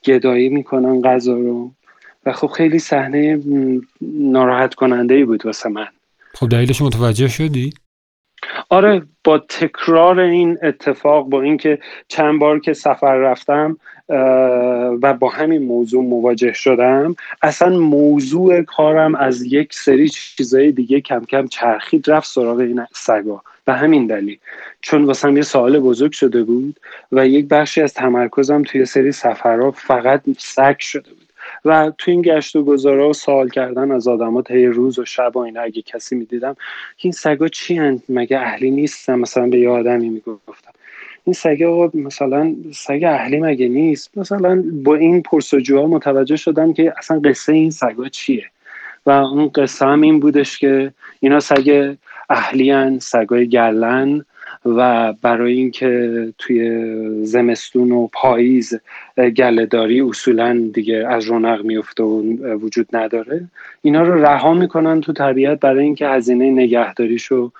گدایی 0.04 0.48
می‌کنن 0.48 1.02
غذا 1.02 1.34
رو؟ 1.34 1.70
و 2.26 2.32
خب 2.32 2.46
خیلی 2.46 2.78
صحنه 2.78 3.40
ناراحت 4.02 4.74
کننده 4.74 5.14
ای 5.14 5.24
بود 5.24 5.46
واسه 5.46 5.68
من. 5.68 5.86
خب 6.34 6.48
دلیلش 6.48 6.82
متوجه 6.82 7.28
شدی؟ 7.28 7.72
آره 8.68 9.02
با 9.24 9.38
تکرار 9.38 10.20
این 10.20 10.58
اتفاق 10.62 11.28
با 11.28 11.42
اینکه 11.42 11.78
چند 12.08 12.38
بار 12.38 12.60
که 12.60 12.72
سفر 12.72 13.16
رفتم 13.16 13.76
و 15.02 15.14
با 15.14 15.28
همین 15.28 15.62
موضوع 15.62 16.04
مواجه 16.04 16.52
شدم 16.52 17.16
اصلا 17.42 17.78
موضوع 17.78 18.62
کارم 18.62 19.14
از 19.14 19.42
یک 19.42 19.74
سری 19.74 20.08
چیزای 20.08 20.72
دیگه 20.72 21.00
کم 21.00 21.24
کم 21.24 21.46
چرخید 21.46 22.10
رفت 22.10 22.28
سراغ 22.28 22.58
این 22.58 22.86
سگا. 22.92 23.42
به 23.64 23.72
همین 23.72 24.06
دلیل. 24.06 24.38
چون 24.80 25.04
واسم 25.04 25.36
یه 25.36 25.42
سوال 25.42 25.80
بزرگ 25.80 26.12
شده 26.12 26.42
بود 26.42 26.80
و 27.12 27.26
یک 27.28 27.48
بخشی 27.48 27.82
از 27.82 27.94
تمرکزم 27.94 28.62
توی 28.62 28.84
سری 28.84 29.12
سفرها 29.12 29.70
فقط 29.70 30.22
سگ 30.38 30.78
شده 30.78 31.10
بود. 31.10 31.25
و 31.66 31.92
تو 31.98 32.10
این 32.10 32.22
گشت 32.22 32.56
و 32.56 32.64
گذارا 32.64 33.08
و 33.08 33.12
سوال 33.12 33.48
کردن 33.48 33.90
از 33.90 34.08
آدمات 34.08 34.50
هی 34.50 34.66
روز 34.66 34.98
و 34.98 35.04
شب 35.04 35.36
و 35.36 35.38
اینا 35.38 35.60
اگه 35.60 35.82
کسی 35.82 36.16
می‌دیدم 36.16 36.56
این 36.96 37.12
سگا 37.12 37.48
چی 37.48 37.76
هن؟ 37.76 38.02
مگه 38.08 38.38
اهلی 38.38 38.70
نیستن؟ 38.70 39.14
مثلا 39.14 39.46
به 39.46 39.58
یه 39.58 39.68
آدمی 39.68 40.08
می‌گفتم 40.08 40.70
این 41.24 41.34
سگا 41.34 41.72
آقا 41.72 41.98
مثلا 41.98 42.54
سگ 42.72 43.04
اهلی 43.06 43.40
مگه 43.40 43.68
نیست؟ 43.68 44.18
مثلا 44.18 44.64
با 44.84 44.94
این 44.94 45.22
پرسجوها 45.22 45.86
متوجه 45.86 46.36
شدم 46.36 46.72
که 46.72 46.94
اصلا 46.98 47.20
قصه 47.24 47.52
این 47.52 47.70
سگا 47.70 48.08
چیه؟ 48.08 48.44
و 49.06 49.10
اون 49.10 49.48
قصه 49.48 49.86
هم 49.86 50.00
این 50.00 50.20
بودش 50.20 50.58
که 50.58 50.92
اینا 51.20 51.40
سگ 51.40 51.96
اهلیان 52.30 52.98
سگای 52.98 53.48
گلن 53.48 54.24
و 54.66 55.12
برای 55.22 55.52
اینکه 55.52 56.32
توی 56.38 56.90
زمستون 57.24 57.92
و 57.92 58.06
پاییز 58.12 58.74
گلهداری 59.36 60.00
اصولا 60.00 60.70
دیگه 60.74 61.06
از 61.08 61.24
رونق 61.24 61.64
میفته 61.64 62.02
و 62.02 62.22
وجود 62.54 62.96
نداره 62.96 63.44
اینا 63.82 64.02
رو 64.02 64.24
رها 64.24 64.54
می‌کنن 64.54 65.00
تو 65.00 65.12
طبیعت 65.12 65.60
برای 65.60 65.84
اینکه 65.84 66.08
هزینه 66.08 66.50
نگهداریشو 66.50 67.52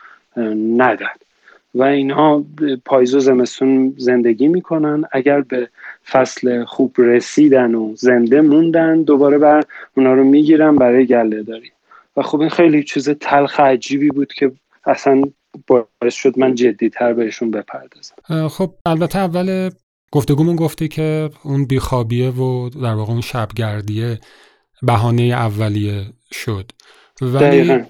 ندن. 0.77 1.17
و 1.75 1.83
اینها 1.83 2.45
پاییز 2.85 3.15
و 3.15 3.21
زمستون 3.21 3.95
زندگی 3.97 4.49
می‌کنن. 4.49 5.05
اگر 5.13 5.41
به 5.41 5.69
فصل 6.11 6.65
خوب 6.65 6.95
رسیدن 6.99 7.75
و 7.75 7.93
زنده 7.97 8.41
موندن 8.41 9.03
دوباره 9.03 9.39
بر 9.39 9.65
اونا 9.97 10.15
رو 10.15 10.25
می‌گیرن 10.25 10.77
برای 10.77 11.07
گله 11.07 11.43
داری 11.43 11.71
و 12.17 12.23
خب 12.23 12.41
این 12.41 12.51
خیلی 12.51 12.83
چیز 12.83 13.11
تلخ 13.11 13.61
عجیبی 13.61 14.11
بود 14.11 14.33
که 14.33 14.53
اصلا 14.87 15.23
باعث 15.67 16.15
شد 16.15 16.39
من 16.39 16.55
جدیتر 16.55 17.13
بهشون 17.13 17.51
بپردازم. 17.51 18.49
خب 18.49 18.75
البته 18.87 19.19
اول 19.19 19.71
گفتگومون 20.13 20.57
گفته 20.57 20.89
که 20.89 21.31
اون 21.43 21.65
بیخوابیه 21.65 22.31
و 22.31 22.69
در 22.69 22.95
واقع 22.95 23.13
اون 23.13 23.21
شبگردیه 23.21 24.21
بهانه 24.83 25.23
اولیه 25.23 26.07
شد. 26.33 26.71
ولی 27.21 27.85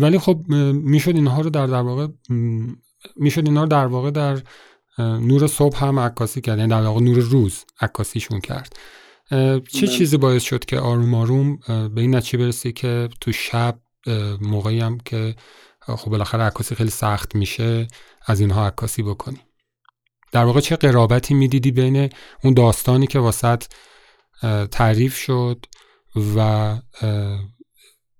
ولی 0.00 0.18
خب 0.18 0.40
می‌شد 0.72 1.16
اینها 1.16 1.40
رو 1.40 1.50
در 1.50 1.66
در 1.66 1.82
واقع 1.82 2.06
می‌شد 3.16 3.46
اینها 3.46 3.62
رو 3.62 3.68
در 3.68 3.86
واقع 3.86 4.10
در 4.10 4.38
نور 4.98 5.46
صبح 5.46 5.84
هم 5.84 5.98
عکاسی 5.98 6.40
کرد. 6.40 6.58
یعنی 6.58 6.70
در 6.70 6.82
واقع 6.82 7.00
نور 7.00 7.18
روز 7.18 7.64
عکاسیشون 7.80 8.40
کرد. 8.40 8.76
چه 9.68 9.86
چیزی 9.86 10.16
باعث 10.16 10.42
شد 10.42 10.64
که 10.64 10.78
آروم 10.78 11.14
آروم 11.14 11.58
به 11.66 12.00
این 12.00 12.14
نتیجه 12.14 12.44
برسی 12.44 12.72
که 12.72 13.08
تو 13.20 13.32
شب 13.32 13.78
موقعی 14.40 14.80
هم 14.80 14.98
که 15.04 15.34
خب 15.96 16.10
بالاخره 16.10 16.42
عکاسی 16.42 16.74
خیلی 16.74 16.90
سخت 16.90 17.34
میشه 17.34 17.88
از 18.26 18.40
اینها 18.40 18.66
عکاسی 18.66 19.02
بکنی. 19.02 19.40
در 20.32 20.44
واقع 20.44 20.60
چه 20.60 20.76
قرابتی 20.76 21.34
می‌دیدی 21.34 21.70
بین 21.70 22.08
اون 22.44 22.54
داستانی 22.54 23.06
که 23.06 23.18
واسط 23.18 23.64
تعریف 24.70 25.16
شد 25.16 25.66
و 26.36 26.74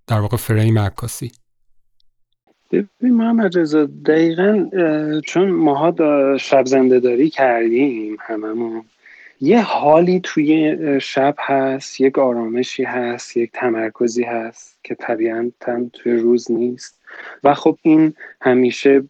در 0.07 0.21
واقع 0.21 0.37
فریم 0.37 0.79
عکاسی؟ 0.79 1.33
ببین 2.73 3.15
محمد 3.15 3.59
رضا 3.59 3.85
دقیقا 3.85 4.71
چون 5.27 5.51
ماها 5.51 5.95
شب 6.37 6.67
زنده 6.67 7.01
داری 7.01 7.31
کردیم 7.31 8.17
هممون 8.21 8.85
یه 9.41 9.63
حالی 9.63 10.21
توی 10.23 10.77
شب 11.01 11.35
هست 11.39 12.01
یک 12.01 12.19
آرامشی 12.19 12.85
هست 12.85 13.37
یک 13.37 13.51
تمرکزی 13.53 14.23
هست 14.23 14.79
که 14.85 14.95
طبیعتا 14.95 15.91
توی 15.93 16.13
روز 16.13 16.51
نیست. 16.51 17.00
و 17.45 17.55
خب 17.55 17.79
این 17.83 18.15
همیشه 18.41 19.03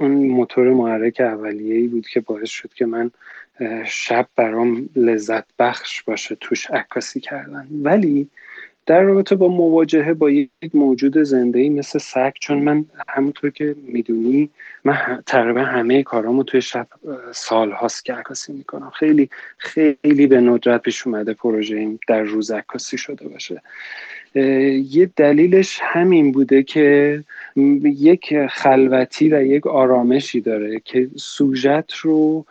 اون 0.00 0.10
موتور 0.10 0.70
محرک 0.70 1.20
اولیه‌ای 1.20 1.86
بود 1.86 2.08
که 2.08 2.20
باعث 2.20 2.48
شد 2.48 2.72
که 2.74 2.86
من 2.86 3.10
شب 3.86 4.28
برام 4.36 4.88
لذت 4.96 5.44
بخش 5.58 6.02
باشه 6.02 6.34
توش 6.34 6.70
عکاسی 6.70 7.20
کردن. 7.20 7.68
ولی 7.82 8.28
در 8.86 9.02
رابطه 9.02 9.34
با 9.34 9.48
مواجهه 9.48 10.14
با 10.14 10.30
یک 10.30 10.50
موجود 10.74 11.22
زنده 11.22 11.58
ای 11.58 11.68
مثل 11.68 11.98
سگ 11.98 12.32
چون 12.40 12.58
من 12.58 12.84
همونطور 13.08 13.50
که 13.50 13.76
می‌دونی 13.82 14.50
من 14.84 15.22
تقریبا 15.26 15.60
همه 15.60 16.02
کارامو 16.02 16.42
توی 16.42 16.62
شب 16.62 16.86
سال 17.32 17.72
هاست 17.72 18.04
که 18.04 18.14
عکاسی 18.14 18.52
می‌کنم. 18.52 18.90
خیلی 18.90 19.30
خیلی 19.58 20.26
به 20.26 20.40
ندرت 20.40 20.82
پیش 20.82 21.06
اومده 21.06 21.34
پروژه 21.34 21.98
در 22.08 22.22
روز 22.22 22.50
عکاسی 22.50 22.98
شده 22.98 23.28
باشه. 23.28 23.62
یه 24.34 25.10
دلیلش 25.16 25.78
همین 25.82 26.32
بوده 26.32 26.62
که 26.62 27.24
یک 27.84 28.46
خلوتی 28.46 29.28
و 29.28 29.42
یک 29.42 29.66
آرامشی 29.66 30.40
داره 30.40 30.80
که 30.84 31.08
سوژت 31.16 31.92
رو 31.94 32.44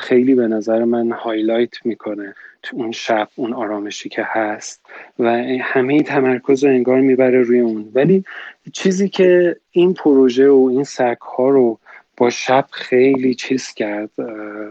خیلی 0.00 0.34
به 0.34 0.48
نظر 0.48 0.84
من 0.84 1.10
هایلایت 1.12 1.86
می‌کنه 1.86 2.34
تو 2.62 2.76
اون 2.76 2.92
شب 2.92 3.28
اون 3.36 3.52
آرامشی 3.52 4.08
که 4.08 4.22
هست 4.26 4.86
و 5.18 5.30
همه 5.60 6.02
تمرکز 6.02 6.64
رو 6.64 6.70
انگار 6.70 7.00
می‌بره 7.00 7.42
روی 7.42 7.60
اون. 7.60 7.88
ولی 7.94 8.24
چیزی 8.72 9.08
که 9.08 9.56
این 9.70 9.94
پروژه 9.94 10.48
و 10.48 10.68
این 10.72 10.84
سگ 10.84 11.16
ها 11.20 11.48
رو 11.48 11.78
با 12.16 12.30
شب 12.30 12.66
خیلی 12.70 13.34
چیز 13.34 13.74
کرد 13.74 14.10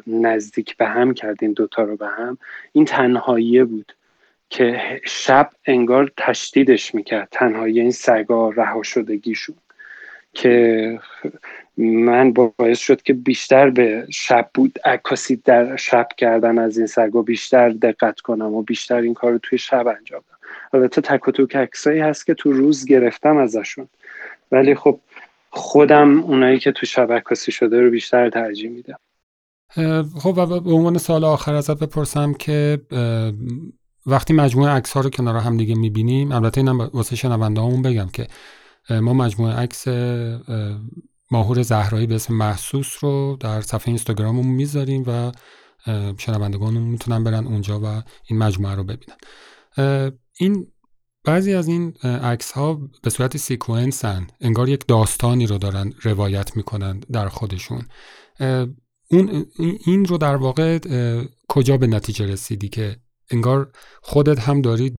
نزدیک 0.07 0.77
به 0.77 0.85
هم 0.85 1.13
کرد 1.13 1.37
این 1.41 1.53
دوتا 1.53 1.83
رو 1.83 1.95
به 1.95 2.07
هم 2.07 2.37
این 2.73 2.85
تنهاییه 2.85 3.63
بود. 3.63 3.93
که 4.49 4.81
شب 5.05 5.49
انگار 5.65 6.11
تشدیدش 6.17 6.95
می‌کرد. 6.95 7.27
تنهایی 7.31 7.79
این 7.79 7.91
سگا 7.91 8.49
رها 8.49 8.83
شدگیشون 8.83 9.55
که 10.33 10.99
من 11.77 12.33
باعث 12.33 12.79
شد 12.79 13.01
که 13.01 13.13
بیشتر 13.13 13.69
به 13.69 14.07
شب 14.09 14.49
بود 14.53 14.79
عکاسی 14.85 15.35
در 15.35 15.75
شب 15.75 16.07
کردن 16.17 16.59
از 16.59 16.77
این 16.77 16.87
سگا 16.87 17.21
بیشتر 17.21 17.69
دقت 17.69 18.19
کنم 18.19 18.53
و 18.53 18.61
بیشتر 18.61 18.95
این 18.95 19.13
کار 19.13 19.31
رو 19.31 19.37
توی 19.37 19.57
شب 19.57 19.87
انجام 19.87 20.21
دادم. 20.29 20.39
البته 20.73 21.01
تک 21.01 21.27
و 21.27 21.31
توک 21.31 21.55
عکسایی 21.55 21.99
هست 21.99 22.25
که 22.25 22.33
تو 22.33 22.51
روز 22.51 22.85
گرفتم 22.85 23.37
ازشون. 23.37 23.87
ولی 24.51 24.75
خب 24.75 24.99
خودم 25.49 26.23
اونایی 26.23 26.59
که 26.59 26.71
تو 26.71 26.85
شب 26.85 27.11
عکاسی 27.11 27.51
شده 27.51 27.81
رو 27.81 27.89
بیشتر 27.89 28.29
ترجیح 28.29 28.69
میدم. 28.69 28.99
خب 30.19 30.33
و 30.37 30.59
به 30.59 30.71
عنوان 30.71 30.97
سال 30.97 31.23
آخر 31.23 31.53
ازت 31.53 31.79
بپرسم 31.83 32.33
که 32.33 32.79
وقتی 34.07 34.33
مجموعه 34.33 34.71
عکس 34.71 34.91
ها 34.91 35.01
رو 35.01 35.09
کنار 35.09 35.35
هم 35.37 35.57
دیگه 35.57 35.75
می‌بینیم 35.75 36.31
البته 36.31 36.61
اینم 36.61 36.77
واسه 36.77 37.15
شنونده 37.15 37.61
همون 37.61 37.81
بگم 37.81 38.07
که 38.13 38.27
ما 38.89 39.13
مجموعه 39.13 39.53
عکس 39.55 39.87
ماهور 41.31 41.61
زهرایی 41.61 42.07
به 42.07 42.15
اسم 42.15 42.33
محسوس 42.33 43.03
رو 43.03 43.37
در 43.39 43.61
صفحه 43.61 43.87
اینستاگراممون 43.87 44.47
می‌ذاریم 44.47 45.03
و 45.07 45.31
شنوندگانمون 46.17 46.89
می‌تونن 46.89 47.23
برن 47.23 47.47
اونجا 47.47 47.79
و 47.79 48.03
این 48.29 48.39
مجموعه 48.39 48.75
رو 48.75 48.83
ببینن. 48.83 49.17
این 50.39 50.67
بعضی 51.23 51.53
از 51.53 51.67
این 51.67 51.93
عکس 52.03 52.51
ها 52.51 52.81
به 53.03 53.09
صورت 53.09 53.37
سیکونسن 53.37 54.27
انگار 54.41 54.69
یک 54.69 54.87
داستانی 54.87 55.47
رو 55.47 55.57
دارن 55.57 55.93
روایت 56.01 56.57
می‌کنن 56.57 56.99
در 56.99 57.29
خودشون. 57.29 57.87
اون 59.11 59.45
این 59.85 60.05
رو 60.05 60.17
در 60.17 60.35
واقع 60.35 60.79
کجا 61.47 61.77
به 61.77 61.87
نتیجه 61.87 62.25
رسیدی 62.25 62.69
که 62.69 62.97
انگار 63.31 63.67
خودت 64.01 64.39
هم 64.39 64.61
داری 64.61 64.95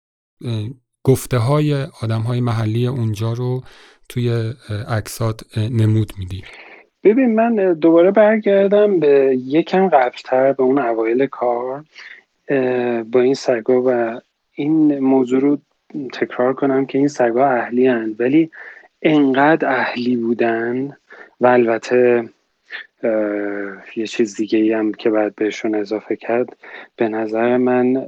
گفته 1.05 1.39
های 1.39 1.75
آدم 2.03 2.21
های 2.21 2.41
محلی 2.41 2.87
اونجا 2.87 3.33
رو 3.33 3.63
توی 4.09 4.53
عکسات 4.89 5.59
نمود 5.59 6.13
میدی. 6.19 6.43
ببین 7.05 7.35
من 7.35 7.73
دوباره 7.73 8.11
برگردم 8.11 9.01
به 9.01 9.39
یکم 9.47 9.89
قبلتر 9.89 10.53
به 10.53 10.63
اون 10.63 10.79
اوایل 10.79 11.27
کار 11.27 11.85
با 13.05 13.21
این 13.21 13.35
سگا 13.35 13.83
و 13.87 14.21
این 14.55 14.99
موضوع 14.99 15.41
رو 15.41 15.59
تکرار 16.13 16.55
کنم 16.55 16.87
که 16.87 16.99
این 16.99 17.09
سگا 17.09 17.47
اهلی 17.47 17.87
هن 17.87 18.17
ولی 18.19 18.51
انقدر 19.03 19.69
اهلی 19.69 20.17
بودن 20.17 20.97
و 21.41 21.47
البته 21.47 22.29
یه 23.97 24.07
چیز 24.07 24.37
دیگه 24.37 24.79
هم 24.79 24.93
که 24.93 25.11
باید 25.11 25.35
بهشون 25.35 25.75
اضافه 25.75 26.17
کرد. 26.17 26.57
به 26.97 27.09
نظر 27.09 27.57
من 27.57 28.07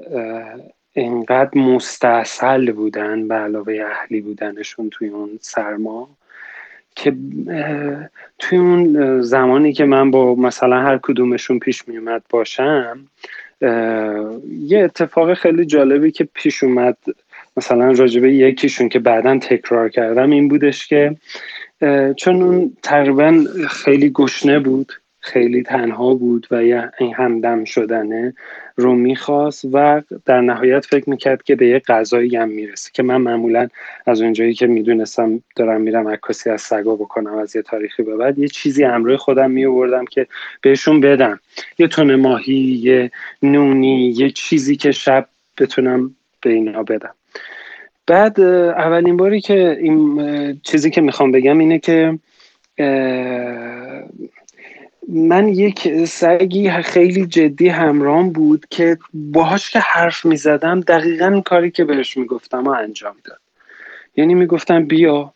انقدر 0.95 1.59
مستاصل 1.59 2.73
بودن 2.73 3.29
به 3.29 3.35
علاوه 3.35 3.79
اهلی 3.87 4.21
بودنشون 4.21 4.91
توی 4.91 5.09
اون 5.09 5.39
سرما 5.41 6.09
که 6.97 7.13
توی 8.39 8.59
اون 8.59 9.21
زمانی 9.23 9.73
که 9.73 9.85
من 9.85 10.11
با 10.11 10.35
مثلا 10.35 10.83
هر 10.83 10.99
کدومشون 11.03 11.59
پیش 11.59 11.89
میومد 11.89 12.23
باشم 12.31 13.07
یه 14.61 14.85
اتفاق 14.85 15.35
خیلی 15.35 15.65
جالبی 15.65 16.11
که 16.11 16.29
پیش 16.35 16.63
اومد 16.63 16.97
مثلا 17.57 17.93
راجبه 17.93 18.33
یکیشون 18.33 18.89
که 18.89 18.99
بعدا 18.99 19.39
تکرار 19.39 19.89
کردم 19.89 20.31
این 20.31 20.49
بودش 20.49 20.87
که 20.87 21.17
چون 22.17 22.43
اون 22.43 22.77
تقریبا 22.83 23.45
خیلی 23.69 24.11
گشنه 24.11 24.59
بود 24.59 24.93
خیلی 25.21 25.63
تنها 25.63 26.15
بود 26.15 26.47
و 26.51 26.65
یه 26.65 26.91
این 26.99 27.15
همدم 27.15 27.65
شدنه 27.65 28.35
رو 28.77 28.95
می‌خواست 28.95 29.65
و 29.73 30.03
در 30.25 30.41
نهایت 30.41 30.85
فکر 30.85 31.11
می‌کرد 31.11 31.43
که 31.43 31.57
به 31.57 31.67
یه 31.67 31.79
غذایی 31.79 32.37
هم 32.37 32.49
می‌رسه 32.49 32.91
که 32.95 33.03
من 33.03 33.17
معمولا 33.17 33.69
از 34.07 34.23
اونجایی 34.23 34.55
که 34.55 34.67
می‌دونستم 34.67 35.43
دارم 35.57 35.81
میرم 35.81 36.09
عکاسی 36.09 36.51
از 36.51 36.61
سگا 36.61 36.97
بکنم 36.97 37.35
از 37.35 37.57
یه 37.57 37.63
تاریخی 37.63 38.03
به 38.03 38.17
بعد 38.17 38.39
یه 38.39 38.49
چیزی 38.49 38.85
همراه 38.85 39.17
خودم 39.17 39.51
میوردم 39.51 40.05
که 40.05 40.27
بهشون 40.63 41.01
بدم. 41.01 41.41
یه 41.79 41.89
تون 41.89 42.15
ماهی 42.15 42.55
یه 42.83 43.11
نونی 43.43 44.15
یه 44.17 44.31
چیزی 44.31 44.77
که 44.77 44.93
شب 44.93 45.29
بتونم 45.59 46.17
به 46.43 46.51
اینا 46.51 46.83
بدم. 46.83 47.15
بعد 48.11 48.41
اولین 48.41 49.17
باری 49.17 49.41
که 49.41 49.79
این 49.81 50.61
چیزی 50.63 50.91
که 50.91 51.01
می‌خوام 51.01 51.33
بگم 51.33 51.59
اینه 51.59 51.79
که 51.79 52.19
من 55.09 55.49
یک 55.49 56.05
سگی 56.05 56.71
خیلی 56.71 57.27
جدی 57.27 57.69
همرام 57.69 58.31
بود 58.31 58.67
که 58.71 58.99
باهاش 59.15 59.71
که 59.71 59.79
حرف 59.79 60.25
می‌زدم 60.25 60.81
دقیقا 60.81 61.43
کاری 61.45 61.71
که 61.71 61.85
بهش 61.85 62.17
می‌گفتم 62.17 62.65
و 62.65 62.69
انجام 62.69 63.15
داد. 63.25 63.39
یعنی 64.17 64.35
می‌گفتم 64.35 64.85
بیا 64.85 65.33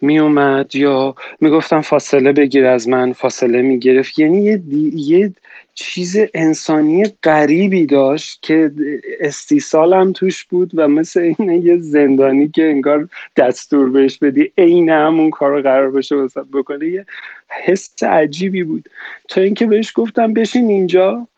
میومد 0.00 0.74
یا 0.74 1.14
می‌گفتم 1.40 1.80
فاصله 1.80 2.32
بگیر 2.32 2.66
از 2.66 2.88
من 2.88 3.12
فاصله 3.12 3.62
می‌گرفت. 3.62 4.18
یعنی 4.18 4.42
یه, 4.44 4.62
یه 4.94 5.32
چیز 5.78 6.16
انسانی 6.34 7.04
غریبی 7.22 7.86
داشت 7.86 8.42
که 8.42 8.72
استیصالم 9.20 10.12
توش 10.12 10.44
بود 10.44 10.70
و 10.74 10.88
مثل 10.88 11.34
این 11.38 11.50
یه 11.50 11.78
زندانی 11.78 12.48
که 12.48 12.70
انگار 12.70 13.08
دستور 13.36 13.90
بهش 13.90 14.18
بدی 14.18 14.52
عین 14.58 14.90
همون 14.90 15.30
کار 15.30 15.50
رو 15.50 15.62
قرار 15.62 15.90
بشه 15.90 16.16
بکنه 16.52 16.86
یه 16.86 17.06
حس 17.48 18.02
عجیبی 18.02 18.64
بود. 18.64 18.88
تا 19.28 19.40
اینکه 19.40 19.66
بهش 19.66 19.92
گفتم 19.94 20.32
بشین 20.32 20.68
اینجا 20.68 21.28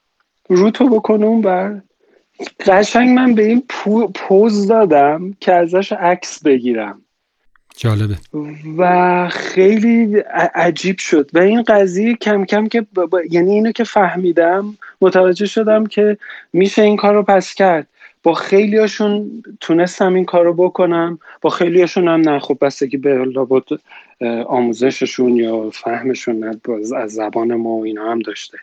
رو 0.49 0.71
تو 0.71 0.89
بکن 0.89 1.41
بر 1.41 1.83
قشنگ 2.67 3.09
من 3.09 3.35
به 3.35 3.45
این 3.45 3.63
پوز 4.15 4.67
دادم 4.67 5.37
که 5.41 5.53
ازش 5.53 5.93
عکس 5.93 6.43
بگیرم. 6.43 7.03
جالبه. 7.79 8.17
و 8.79 9.29
خیلی 9.29 10.17
عجیب 10.55 10.99
شد. 10.99 11.31
و 11.33 11.39
این 11.39 11.63
قضیه 11.63 12.15
کم 12.15 12.45
کم 12.45 12.69
که 12.69 12.87
یعنی 13.31 13.53
اینو 13.53 13.73
که 13.73 13.85
فهمیدم 13.85 14.77
متوجه 15.01 15.47
شدم 15.47 15.87
که 15.87 16.19
میشه 16.53 16.83
این 16.83 16.97
کار 16.97 17.15
رو 17.15 17.23
پس 17.23 17.55
کرد. 17.55 17.87
با 18.23 18.35
خیلیاشون 18.35 19.43
تونستم 19.61 20.15
این 20.15 20.25
کار 20.25 20.45
رو 20.45 20.55
بکنم 20.55 21.19
با 21.41 21.51
خیلیاشون 21.51 22.09
هم 22.09 22.21
نه. 22.21 22.39
خب 22.39 22.59
بستگی 22.61 22.97
به 22.97 23.25
آموزششون 24.47 25.37
یا 25.37 25.71
فهمشون 25.71 26.61
از 26.97 27.13
زبان 27.13 27.55
ما 27.55 27.71
و 27.71 27.85
اینا 27.85 28.11
هم 28.11 28.19
داشته. 28.19 28.59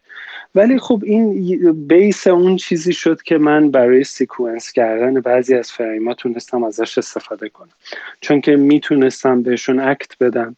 ولی 0.56 0.80
خب 0.80 1.01
این 1.06 1.88
بیس 1.88 2.28
اون 2.28 2.56
چیزی 2.56 2.93
شد 2.93 3.22
که 3.22 3.38
من 3.38 3.72
برای 3.72 4.03
سیکونس 4.03 4.72
کردن 4.72 5.14
بعضی 5.14 5.56
از 5.56 5.72
فریما 5.72 6.14
تونستم 6.14 6.64
ازش 6.64 6.97
استفاده 6.97 7.49
کنم. 7.49 7.70
چون 8.22 8.41
که 8.41 8.56
می‌تونستم 8.56 9.41
بهشون 9.41 9.80
اکت 9.80 10.18
بدم 10.20 10.56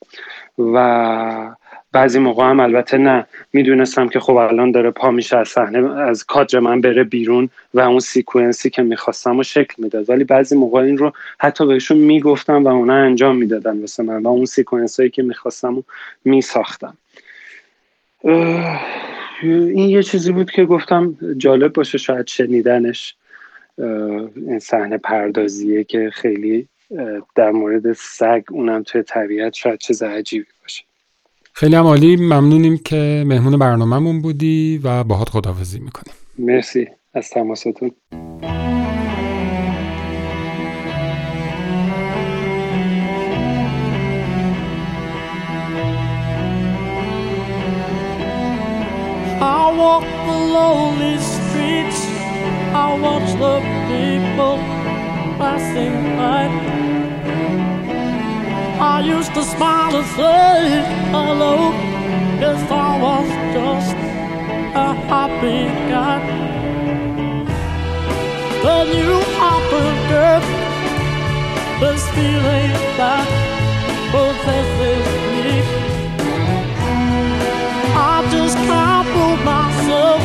و 0.57 1.55
بعضی 1.97 2.19
موقع 2.19 2.49
هم 2.49 2.59
البته 2.59 2.97
نه. 2.97 3.25
می‌دونستم 3.53 4.07
که 4.07 4.19
خب 4.19 4.35
الان 4.35 4.71
داره 4.71 4.91
پا 4.91 5.11
میشه 5.11 5.37
از 5.37 5.47
صحنه 5.47 5.99
از 5.99 6.25
کادر 6.25 6.59
من 6.59 6.81
بره 6.81 7.03
بیرون 7.03 7.49
و 7.73 7.79
اون 7.79 7.99
sequence 7.99 8.62
ی 8.62 8.69
که 8.69 8.81
می‌خواستم 8.81 9.39
و 9.39 9.43
شکل 9.43 9.73
می‌داد. 9.77 10.09
ولی 10.09 10.23
بعضی 10.23 10.55
موقع 10.55 10.79
این 10.79 10.97
رو 10.97 11.11
حتی 11.39 11.65
بهشون 11.65 11.97
می‌گفتم 11.97 12.63
و 12.63 12.67
اونا 12.67 12.93
انجام 12.93 13.37
می‌دادن 13.37 13.77
مثل 13.77 14.05
من 14.05 14.23
و 14.23 14.27
اون 14.27 14.45
sequence 14.45 14.99
هایی 14.99 15.09
که 15.09 15.23
می‌خواستم 15.23 15.77
و 15.77 15.81
میساختم. 16.25 16.97
این 19.43 19.89
یه 19.89 20.03
چیزی 20.03 20.31
بود 20.31 20.51
که 20.51 20.65
گفتم 20.65 21.17
جالب 21.37 21.73
باشه 21.73 21.97
شاید 21.97 22.27
شنیدنش. 22.27 23.15
این 24.35 24.59
صحنه 24.59 24.97
پردازیه 24.97 25.83
که 25.83 26.09
خیلی 26.13 26.67
در 27.35 27.51
مورد 27.51 27.93
سگ 27.93 28.43
اونم 28.51 28.83
توی 28.83 29.03
طبیعت 29.03 29.53
شاید 29.53 29.79
چیز 29.79 30.03
عجیبی 30.03 30.45
باشه. 30.61 30.83
خیلی 31.59 31.75
هم 31.75 31.85
عالی 31.85 32.15
ممنونیم 32.15 32.77
که 32.77 33.23
مهمون 33.27 33.57
برنامهمون 33.59 34.21
بودی 34.21 34.81
و 34.83 35.03
باهات 35.03 35.29
خداحافظی 35.29 35.79
می‌کنیم 35.79 36.13
مرسی 36.37 36.87
از 37.13 37.29
تماستون 37.29 37.91
I 49.41 49.65
walk 49.81 50.05
the 50.27 50.37
lonely 50.55 51.15
streets. 51.33 52.01
I 52.83 52.87
watch 53.05 53.29
the 53.43 53.55
people 53.89 54.57
passing 55.39 55.95
by. 56.17 56.96
I 58.97 59.01
used 59.01 59.31
to 59.35 59.43
smile 59.43 59.95
and 59.95 60.07
say 60.17 60.81
hello. 61.13 61.69
Guess 62.39 62.63
I 62.71 62.99
was 63.05 63.29
just 63.53 63.95
a 64.85 64.89
happy 65.11 65.61
guy. 65.91 66.17
Then 68.63 68.87
you 68.97 69.13
happened, 69.37 69.99
girl. 70.09 70.41
This 71.79 72.03
feeling 72.15 72.73
that 72.97 73.27
possesses 74.13 75.05
me. 75.29 75.51
I 77.93 78.27
just 78.31 78.57
can't 78.67 79.07
fool 79.13 79.37
myself. 79.53 80.21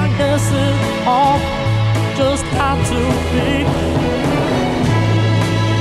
I 0.00 0.04
guess 0.16 0.44
it 0.64 0.76
all 1.06 1.38
just 2.16 2.44
had 2.56 2.78
to 2.92 3.84
be. 3.84 3.87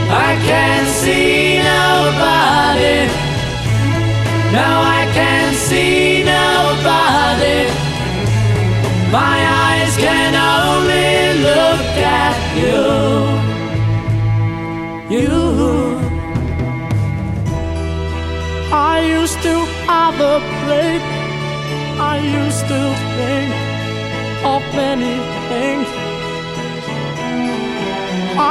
I 0.09 0.35
can't 0.49 0.87
see 0.87 1.57
nobody. 1.57 3.07
No, 4.55 4.67
I 4.99 5.03
can't 5.13 5.55
see 5.55 6.23
nobody. 6.23 7.67
My 9.11 9.37
eyes 9.67 9.95
can 9.97 10.33
only 10.33 11.43
look 11.43 11.85
at 12.23 12.37
you. 12.55 12.83
You. 15.17 15.97
I 18.71 19.01
used 19.01 19.41
to 19.43 19.55
have 19.87 20.19
a 20.19 20.39
plate. 20.63 21.07
I 21.99 22.19
used 22.19 22.65
to 22.67 22.81
think 23.17 23.51
of 24.45 24.61
many 24.73 25.15
things. 25.49 26.06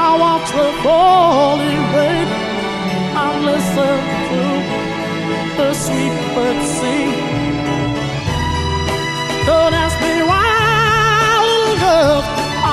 I 0.04 0.08
watch 0.24 0.50
the 0.60 0.70
falling 0.84 1.84
rain 1.96 2.28
and 3.24 3.36
listen 3.52 3.98
to 4.30 4.42
the 5.58 5.70
sweet 5.86 6.16
birds 6.36 6.68
sing. 6.78 7.12
Don't 9.50 9.74
ask 9.84 9.96
me 10.06 10.16
why, 10.32 10.46
little 11.50 11.78
girl, 11.86 12.20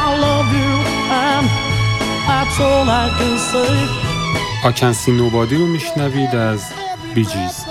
I 0.02 0.06
love 0.26 0.48
you, 0.60 0.72
and 1.26 1.46
that's 2.28 2.56
all 2.66 2.86
I 3.02 3.06
can 3.18 3.34
say. 3.50 3.74
آکنسی 4.64 5.12
نوبادی 5.12 5.56
رو 5.56 5.66
میشنوید 5.66 6.36
از 6.36 6.64
بیجیز 7.14 7.64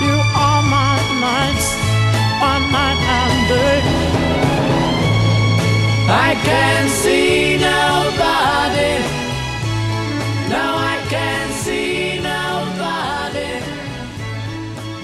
You 0.00 0.16
are 0.46 0.62
my 0.76 0.96
nights, 1.24 1.68
my 2.42 2.56
night 2.74 3.00
and 3.18 3.48
day. 3.48 3.91
I 6.15 6.35
can 6.49 6.83
see 7.01 7.57
nobody. 7.69 8.93
No, 10.53 10.65
I 10.93 10.97
can 11.13 11.45
see 11.63 12.19
nobody. 12.31 13.53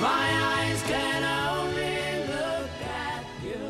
My 0.06 0.26
eyes 0.54 0.82
can 0.92 1.22
only 1.48 2.00
look 2.32 2.72
at 3.08 3.26
you. 3.48 3.64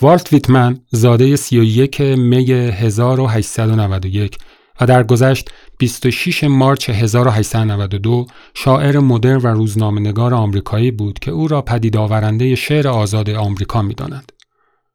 والت 0.00 0.32
ویتمن 0.32 0.80
زاده 0.90 1.36
31 1.36 2.00
می 2.00 2.52
1891 2.52 4.38
و 4.80 4.86
در 4.86 5.02
گذشت 5.02 5.50
26 5.78 6.44
مارچ 6.44 6.90
1892 6.90 8.26
شاعر 8.54 8.98
مدرن 8.98 9.36
و 9.36 9.46
روزنامه 9.46 10.00
نگار 10.00 10.34
آمریکایی 10.34 10.90
بود 10.90 11.18
که 11.18 11.30
او 11.30 11.48
را 11.48 11.62
پدید 11.62 11.96
آورنده 11.96 12.54
شعر 12.54 12.88
آزاد 12.88 13.30
آمریکا 13.30 13.82
می‌دانند. 13.82 14.32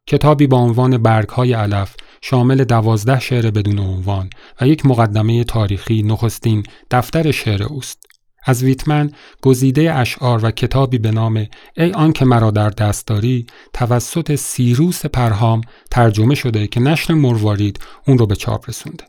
کتابی 0.08 0.46
با 0.46 0.58
عنوان 0.58 0.98
برگ‌های 0.98 1.52
علف 1.52 1.94
شامل 2.20 2.64
دوازده 2.64 3.20
شعر 3.20 3.50
بدون 3.50 3.78
عنوان 3.78 4.30
و 4.60 4.68
یک 4.68 4.86
مقدمه 4.86 5.44
تاریخی 5.44 6.02
نخستین 6.02 6.62
دفتر 6.90 7.30
شعر 7.30 7.62
اوست. 7.62 7.98
از 8.44 8.62
ویتمن 8.62 9.10
گزیده 9.42 9.94
اشعار 9.94 10.44
و 10.44 10.50
کتابی 10.50 10.98
به 10.98 11.10
نام 11.10 11.46
ای 11.76 11.92
آن 11.92 12.12
که 12.12 12.24
مرا 12.24 12.50
در 12.50 12.70
دست 12.70 13.06
داری 13.06 13.46
توسط 13.72 14.34
سیروس 14.34 15.06
پرهام 15.06 15.60
ترجمه 15.90 16.34
شده 16.34 16.66
که 16.66 16.80
نشر 16.80 17.14
مروارید 17.14 17.80
اون 18.06 18.18
رو 18.18 18.26
به 18.26 18.36
چاپ 18.36 18.68
رسونده. 18.68 19.04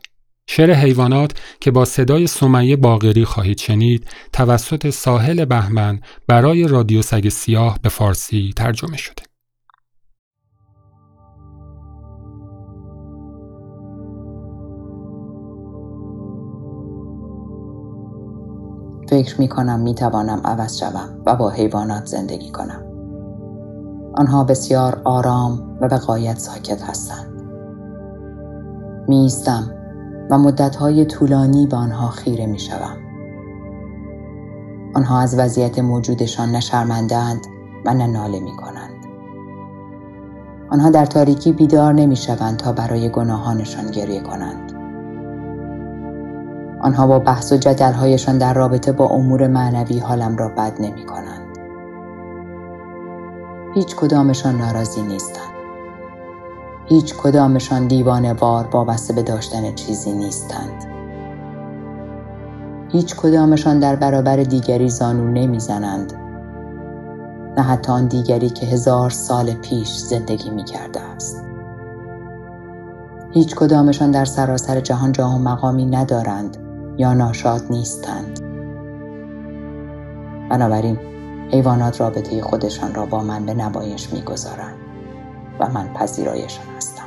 شعر 0.48 0.72
حیوانات 0.72 1.32
که 1.60 1.70
با 1.70 1.84
صدای 1.84 2.26
سمیه 2.26 2.76
باغری 2.76 3.24
خواهید 3.24 3.58
شنید 3.58 4.06
توسط 4.32 4.90
ساحل 4.90 5.44
بهمن 5.44 6.00
برای 6.26 6.68
رادیو 6.68 7.02
سگ 7.02 7.28
سیاه 7.28 7.78
به 7.82 7.88
فارسی 7.88 8.52
ترجمه 8.56 8.96
شده. 8.96 9.29
فکر 19.10 19.40
می 19.40 19.48
کنم 19.48 19.80
می 19.80 19.94
توانم 19.94 20.40
عوض 20.44 20.78
شوم 20.78 21.08
و 21.26 21.36
با 21.36 21.50
حیوانات 21.50 22.06
زندگی 22.06 22.50
کنم. 22.50 22.82
آنها 24.14 24.44
بسیار 24.44 25.00
آرام 25.04 25.78
و 25.80 25.88
به 25.88 25.96
قایت 25.96 26.38
ساکت 26.38 26.82
هستند. 26.82 27.30
میستم 29.08 29.74
و 30.30 30.38
مدتهای 30.38 31.04
طولانی 31.04 31.66
به 31.66 31.76
آنها 31.76 32.08
خیره 32.08 32.46
می 32.46 32.58
شوم. 32.58 32.96
آنها 34.94 35.20
از 35.20 35.38
وضعیت 35.38 35.78
موجودشان 35.78 36.48
نه 36.50 36.60
شرمندهاند 36.60 37.46
و 37.86 37.94
نه 37.94 38.06
ناله 38.06 38.40
می 38.40 38.56
کنند. 38.56 39.04
آنها 40.70 40.90
در 40.90 41.06
تاریکی 41.06 41.52
بیدار 41.52 41.92
نمی 41.92 42.16
شوند 42.16 42.56
تا 42.56 42.72
برای 42.72 43.08
گناهانشان 43.08 43.90
گریه 43.90 44.20
کنند. 44.20 44.69
آنها 46.80 47.06
با 47.06 47.18
بحث 47.18 47.52
و 47.52 47.56
جدلهایشان 47.56 48.38
در 48.38 48.54
رابطه 48.54 48.92
با 48.92 49.06
امور 49.06 49.46
معنوی 49.46 49.98
حالم 49.98 50.36
را 50.36 50.48
بد 50.48 50.72
نمی 50.80 51.06
کنند. 51.06 51.58
هیچ 53.74 53.96
کدامشان 53.96 54.56
ناراضی 54.56 55.02
نیستند. 55.02 55.50
هیچ 56.86 57.14
کدامشان 57.14 57.86
دیوانه 57.86 58.32
وار 58.32 58.68
وابسته 58.72 59.12
به 59.12 59.22
داشتن 59.22 59.74
چیزی 59.74 60.12
نیستند. 60.12 60.84
هیچ 62.88 63.16
کدامشان 63.16 63.78
در 63.78 63.96
برابر 63.96 64.36
دیگری 64.36 64.88
زانو 64.88 65.30
نمی‌زنند. 65.30 66.12
نه 67.56 67.62
حتی 67.62 67.92
آن 67.92 68.06
دیگری 68.06 68.50
که 68.50 68.66
هزار 68.66 69.10
سال 69.10 69.52
پیش 69.52 69.96
زندگی 69.96 70.50
می 70.50 70.64
کرده 70.64 71.00
است. 71.00 71.44
هیچ 73.30 73.54
کدامشان 73.54 74.10
در 74.10 74.24
سراسر 74.24 74.80
جهان 74.80 75.12
جاه 75.12 75.36
و 75.36 75.38
مقامی 75.38 75.86
ندارند 75.86 76.69
یا 76.98 77.14
ناشاد 77.14 77.62
نیستند. 77.70 78.40
بنابراین 80.50 80.98
حیوانات 81.52 82.00
رابطه 82.00 82.42
خودشان 82.42 82.94
را 82.94 83.06
با 83.06 83.22
من 83.22 83.46
به 83.46 83.54
نمایش 83.54 84.12
می‌گذارند 84.12 84.76
و 85.60 85.68
من 85.70 85.88
پذیرایشان 85.94 86.64
هستم. 86.76 87.04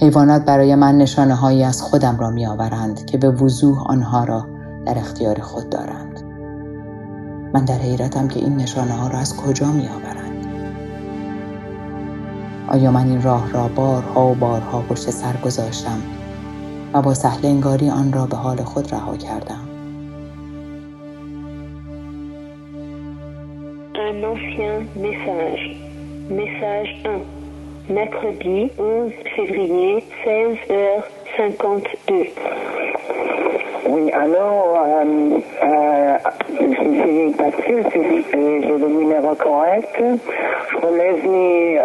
حیوانات 0.00 0.44
برای 0.44 0.74
من 0.74 0.98
نشانه 0.98 1.34
هایی 1.34 1.64
از 1.64 1.82
خودم 1.82 2.16
را 2.16 2.30
می 2.30 2.46
آورند 2.46 3.06
که 3.06 3.18
به 3.18 3.30
وضوح 3.30 3.82
آنها 3.86 4.24
را 4.24 4.46
در 4.86 4.98
اختیار 4.98 5.40
خود 5.40 5.70
دارند. 5.70 6.22
من 7.52 7.64
در 7.64 7.78
حیرتم 7.78 8.28
که 8.28 8.40
این 8.40 8.56
نشانه 8.56 8.92
ها 8.92 9.08
را 9.08 9.18
از 9.18 9.36
کجا 9.36 9.72
می 9.72 9.88
آورند. 9.88 10.46
آیا 12.68 12.90
من 12.90 13.08
این 13.08 13.22
راه 13.22 13.52
را 13.52 13.68
بارها 13.68 14.30
و 14.30 14.34
بارها 14.34 14.80
پشت 14.80 15.10
سر 15.10 15.36
گذاشتم 15.36 15.98
و 16.94 17.02
با 17.02 17.14
سهل 17.14 17.46
انگاری 17.46 17.90
آن 17.90 18.12
را 18.12 18.26
به 18.26 18.36
حال 18.36 18.56
خود 18.56 18.92
رها 18.92 19.16
کردم؟ 19.16 19.68
Un 23.94 24.24
ancien 24.32 24.76
message. 25.06 25.62
Message 26.40 26.90
1. 27.04 27.08
Mercredi 27.88 28.70
11 28.78 29.12
février, 29.36 30.02
16h52. 30.24 32.28
Oui, 33.88 34.10
alors, 34.12 34.76
euh, 34.86 35.38
euh, 35.62 36.16
je 36.60 36.64
suis 37.00 37.30
pas 37.40 37.52
sûre 37.64 37.84
si 37.92 38.00
j'ai 38.32 38.60
le 38.78 38.88
numéro 38.88 39.34
correct. 39.34 39.94
Leslie 40.98 41.76
uh, 41.76 41.80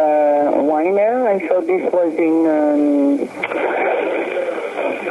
Weiner, 0.69 1.15
I 1.27 1.29
thought 1.47 1.65
this 1.67 1.83
was 1.91 2.13
in, 2.17 2.37
um, 2.57 3.19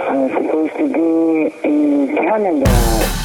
uh, 0.09 0.29
supposed 0.29 0.75
to 0.77 0.89
be 0.93 1.69
in 1.69 2.17
Canada. 2.17 3.19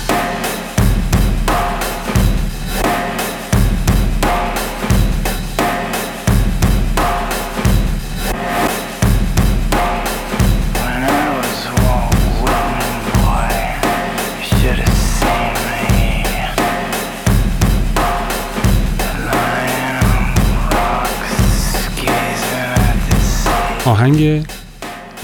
آهنگ 24.03 24.33
When 24.33 24.62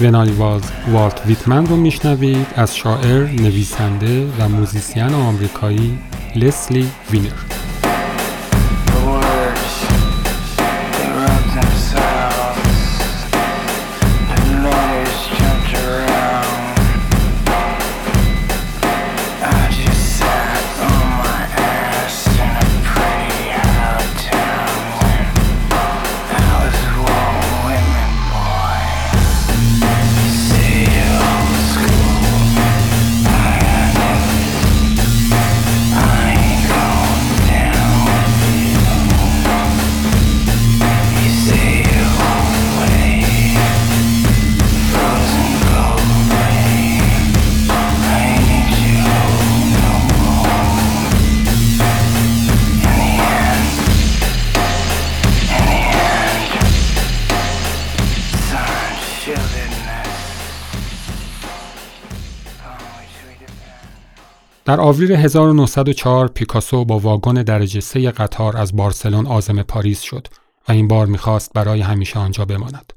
I 0.00 0.14
Was 0.14 0.62
Walt 0.92 1.26
Whitman 1.26 1.66
رو 1.66 1.76
میشنوید. 1.76 2.46
از 2.56 2.76
شاعر، 2.76 3.26
نویسنده 3.26 4.26
و 4.38 4.48
موزیسین 4.48 5.14
آمریکایی 5.14 5.98
لسلی 6.36 6.90
وینر. 7.10 7.49
در 64.64 64.80
آوریل 64.80 65.12
1904 65.12 66.28
پیکاسو 66.28 66.84
با 66.84 66.98
واگن 66.98 67.42
درجه 67.42 67.80
سه 67.80 68.10
قطار 68.10 68.56
از 68.56 68.76
بارسلون 68.76 69.26
عازم 69.26 69.62
پاریس 69.62 70.00
شد 70.00 70.26
و 70.68 70.72
این 70.72 70.88
بار 70.88 71.06
می‌خواست 71.06 71.52
برای 71.52 71.80
همیشه 71.80 72.18
آنجا 72.18 72.44
بماند. 72.44 72.92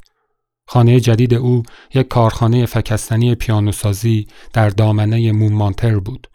خانه 0.68 1.00
جدید 1.00 1.34
او 1.34 1.64
یک 1.94 2.08
کارخانه 2.08 2.66
فکستنی 2.66 3.36
پیانوسازی 3.36 4.28
در 4.54 4.70
دامنه 4.70 5.32
مونمانتر 5.32 6.00
بود. 6.00 6.28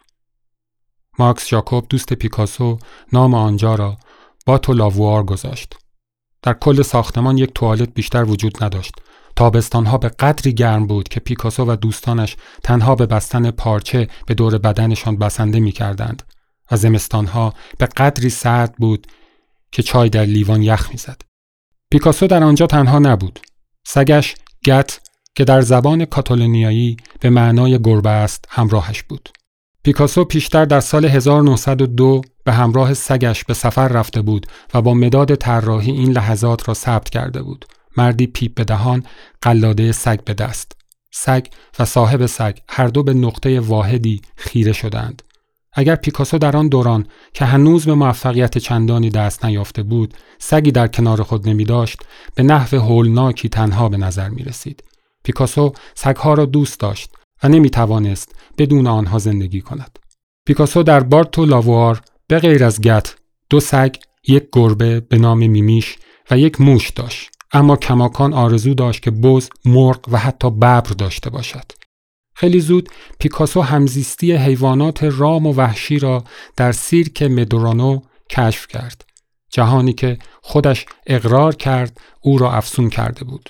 ماکس 1.19 1.47
جاکوب 1.47 1.85
دوست 1.89 2.13
پیکاسو 2.13 2.77
نام 3.13 3.33
آنجا 3.33 3.75
را 3.75 3.97
باتو 4.45 4.73
لاووار 4.73 5.23
گذاشت. 5.23 5.77
در 6.41 6.53
کل 6.53 6.81
ساختمان 6.81 7.37
یک 7.37 7.53
توالت 7.53 7.93
بیشتر 7.93 8.23
وجود 8.23 8.63
نداشت. 8.63 8.95
تابستانها 9.39 9.97
به 9.97 10.09
قدری 10.09 10.53
گرم 10.53 10.87
بود 10.87 11.09
که 11.09 11.19
پیکاسو 11.19 11.65
و 11.65 11.75
دوستانش 11.75 12.37
تنها 12.63 12.95
به 12.95 13.05
بستن 13.05 13.51
پارچه 13.51 14.07
به 14.27 14.33
دور 14.33 14.57
بدنشان 14.57 15.17
بسنده 15.17 15.59
می 15.59 15.71
کردند 15.71 16.23
و 16.71 16.77
زمستانها 16.77 17.53
به 17.77 17.85
قدری 17.85 18.29
سرد 18.29 18.75
بود 18.75 19.07
که 19.71 19.83
چای 19.83 20.09
در 20.09 20.25
لیوان 20.25 20.61
یخ 20.61 20.91
می 20.91 20.97
زد. 20.97 21.21
پیکاسو 21.91 22.27
در 22.27 22.43
آنجا 22.43 22.67
تنها 22.67 22.99
نبود. 22.99 23.39
سگش 23.87 24.35
گت 24.65 24.99
که 25.35 25.43
در 25.43 25.61
زبان 25.61 26.05
کاتالونیایی 26.05 26.97
به 27.19 27.29
معنای 27.29 27.79
گربه 27.81 28.09
است 28.09 28.45
همراهش 28.49 29.03
بود. 29.03 29.29
پیکاسو 29.83 30.23
پیشتر 30.23 30.65
در 30.65 30.79
سال 30.79 31.05
1902 31.05 32.21
به 32.43 32.51
همراه 32.51 32.93
سگش 32.93 33.43
به 33.43 33.53
سفر 33.53 33.87
رفته 33.87 34.21
بود 34.21 34.47
و 34.73 34.81
با 34.81 34.93
مداد 34.93 35.35
طراحی 35.35 35.91
این 35.91 36.11
لحظات 36.11 36.67
را 36.67 36.73
ثبت 36.73 37.09
کرده 37.09 37.41
بود. 37.41 37.65
مردی 37.97 38.27
پیپ 38.27 38.53
به 38.53 38.63
دهان، 38.63 39.03
قلاده 39.41 39.91
سگ 39.91 40.23
به 40.23 40.33
دست. 40.33 40.71
سگ 41.11 41.45
و 41.79 41.85
صاحب 41.85 42.25
سگ 42.25 42.57
هر 42.69 42.87
دو 42.87 43.03
به 43.03 43.13
نقطه 43.13 43.59
واحدی 43.59 44.21
خیره 44.35 44.73
شدند. 44.73 45.21
اگر 45.73 45.95
پیکاسو 45.95 46.37
در 46.37 46.57
آن 46.57 46.67
دوران 46.67 47.07
که 47.33 47.45
هنوز 47.45 47.85
به 47.85 47.93
موفقیت 47.93 48.57
چندانی 48.57 49.09
دست 49.09 49.45
نیافته 49.45 49.83
بود، 49.83 50.13
سگی 50.39 50.71
در 50.71 50.87
کنار 50.87 51.23
خود 51.23 51.49
نمی 51.49 51.65
داشت، 51.65 51.99
به 52.35 52.43
نحو 52.43 52.77
هولناکی 52.77 53.49
تنها 53.49 53.89
به 53.89 53.97
نظر 53.97 54.29
می 54.29 54.43
رسید. 54.43 54.83
پیکاسو 55.23 55.73
سگها 55.95 56.33
را 56.33 56.45
دوست 56.45 56.79
داشت 56.79 57.11
و 57.43 57.47
نمی 57.47 57.69
توانست 57.69 58.35
بدون 58.57 58.87
آنها 58.87 59.19
زندگی 59.19 59.61
کند. 59.61 59.99
پیکاسو 60.45 60.83
در 60.83 60.99
بارتو 60.99 61.45
لاوار 61.45 62.01
به 62.27 62.39
غیر 62.39 62.63
از 62.63 62.81
گت 62.81 63.15
دو 63.49 63.59
سگ، 63.59 63.95
یک 64.27 64.43
گربه 64.51 64.99
به 64.99 65.17
نام 65.17 65.37
میمیش 65.37 65.97
و 66.31 66.39
یک 66.39 66.61
موش 66.61 66.89
داشت. 66.89 67.29
اما 67.53 67.75
کماکان 67.75 68.33
آرزو 68.33 68.73
داشت 68.73 69.01
که 69.01 69.11
بز، 69.11 69.49
مرغ 69.65 69.99
و 70.11 70.17
حتی 70.17 70.49
ببر 70.49 70.81
داشته 70.81 71.29
باشد. 71.29 71.71
خیلی 72.35 72.59
زود 72.59 72.89
پیکاسو 73.19 73.61
همزیستی 73.61 74.33
حیوانات 74.33 75.03
رام 75.03 75.45
و 75.45 75.53
وحشی 75.53 75.99
را 75.99 76.23
در 76.57 76.71
سیرک 76.71 77.23
مدورانو 77.23 78.01
کشف 78.29 78.67
کرد. 78.67 79.05
جهانی 79.49 79.93
که 79.93 80.17
خودش 80.41 80.85
اقرار 81.07 81.55
کرد 81.55 81.99
او 82.21 82.37
را 82.37 82.51
افسون 82.51 82.89
کرده 82.89 83.23
بود. 83.23 83.49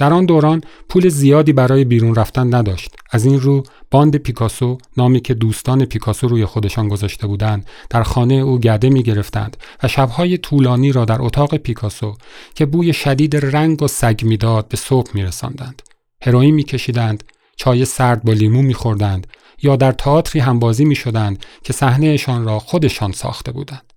در 0.00 0.12
آن 0.12 0.26
دوران 0.26 0.62
پول 0.88 1.08
زیادی 1.08 1.52
برای 1.52 1.84
بیرون 1.84 2.14
رفتن 2.14 2.54
نداشت. 2.54 2.94
از 3.10 3.24
این 3.24 3.40
رو 3.40 3.62
باند 3.90 4.16
پیکاسو 4.16 4.78
نامی 4.96 5.20
که 5.20 5.34
دوستان 5.34 5.84
پیکاسو 5.84 6.28
روی 6.28 6.44
خودشان 6.44 6.88
گذاشته 6.88 7.26
بودند 7.26 7.66
در 7.90 8.02
خانه 8.02 8.34
او 8.34 8.58
گده 8.58 8.90
می 8.90 9.02
گرفتند 9.02 9.56
و 9.82 9.88
شبهای 9.88 10.38
طولانی 10.38 10.92
را 10.92 11.04
در 11.04 11.22
اتاق 11.22 11.56
پیکاسو 11.56 12.16
که 12.54 12.66
بوی 12.66 12.92
شدید 12.92 13.36
رنگ 13.36 13.82
و 13.82 13.88
سگ 13.88 14.20
می‌داد 14.22 14.68
به 14.68 14.76
صبح 14.76 15.10
می 15.14 15.22
رساندند. 15.22 15.82
هروئین 16.22 16.54
می 16.54 16.64
کشیدند، 16.64 17.24
چای 17.56 17.84
سرد 17.84 18.22
با 18.24 18.32
لیمو 18.32 18.62
میخوردند 18.62 19.26
یا 19.62 19.76
در 19.76 19.92
تئاتری 19.92 20.40
هم 20.40 20.58
بازی 20.58 20.84
می‌شدند 20.84 21.44
که 21.64 21.72
صحنهشان 21.72 22.44
را 22.44 22.58
خودشان 22.58 23.12
ساخته 23.12 23.52
بودند. 23.52 23.89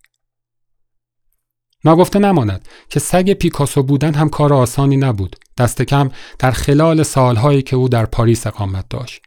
ناگفته 1.85 2.19
نماند 2.19 2.67
که 2.89 2.99
سگ 2.99 3.33
پیکاسو 3.33 3.83
بودن 3.83 4.13
هم 4.13 4.29
کار 4.29 4.53
آسانی 4.53 4.97
نبود. 4.97 5.35
دست 5.57 5.81
کم 5.81 6.11
در 6.39 6.51
خلال 6.51 7.03
سالهایی 7.03 7.61
که 7.61 7.75
او 7.75 7.89
در 7.89 8.05
پاریس 8.05 8.47
اقامت 8.47 8.85
داشت. 8.89 9.21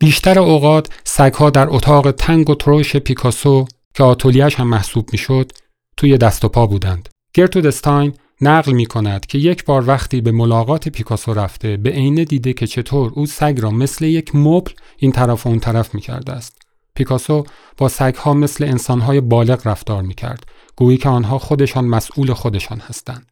بیشتر 0.00 0.38
اوقات 0.38 0.88
سگها 1.04 1.50
در 1.50 1.66
اتاق 1.70 2.10
تنگ 2.10 2.50
و 2.50 2.54
تروش 2.54 2.96
پیکاسو 2.96 3.66
که 3.94 4.04
آتولیش 4.04 4.54
هم 4.54 4.68
محسوب 4.68 5.08
می‌شد 5.12 5.52
توی 5.96 6.18
دست 6.18 6.44
و 6.44 6.48
پا 6.48 6.66
بودند. 6.66 7.08
گرتود 7.34 7.66
استاین 7.66 8.12
نقل 8.40 8.72
می 8.72 8.86
کند 8.86 9.26
که 9.26 9.38
یک 9.38 9.64
بار 9.64 9.84
وقتی 9.86 10.20
به 10.20 10.32
ملاقات 10.32 10.88
پیکاسو 10.88 11.34
رفته 11.34 11.76
به 11.76 11.90
عینه 11.90 12.24
دیده 12.24 12.52
که 12.52 12.66
چطور 12.66 13.12
او 13.14 13.26
سگ 13.26 13.58
را 13.60 13.70
مثل 13.70 14.04
یک 14.04 14.34
مبل 14.34 14.72
این 14.96 15.12
طرف 15.12 15.46
و 15.46 15.48
اون 15.48 15.60
طرف 15.60 15.94
می 15.94 16.00
کرده 16.00 16.32
است. 16.32 16.58
پیکاسو 16.94 17.44
با 17.76 17.88
سگها 17.88 18.34
مثل 18.34 18.64
انسانهای 18.64 19.20
بالغ 19.20 19.66
رفتار 19.66 20.02
می 20.02 20.14
کرد 20.14 20.44
گویی 20.78 20.98
که 20.98 21.08
آنها 21.08 21.38
خودشان 21.38 21.84
مسئول 21.84 22.32
خودشان 22.32 22.78
هستند. 22.78 23.26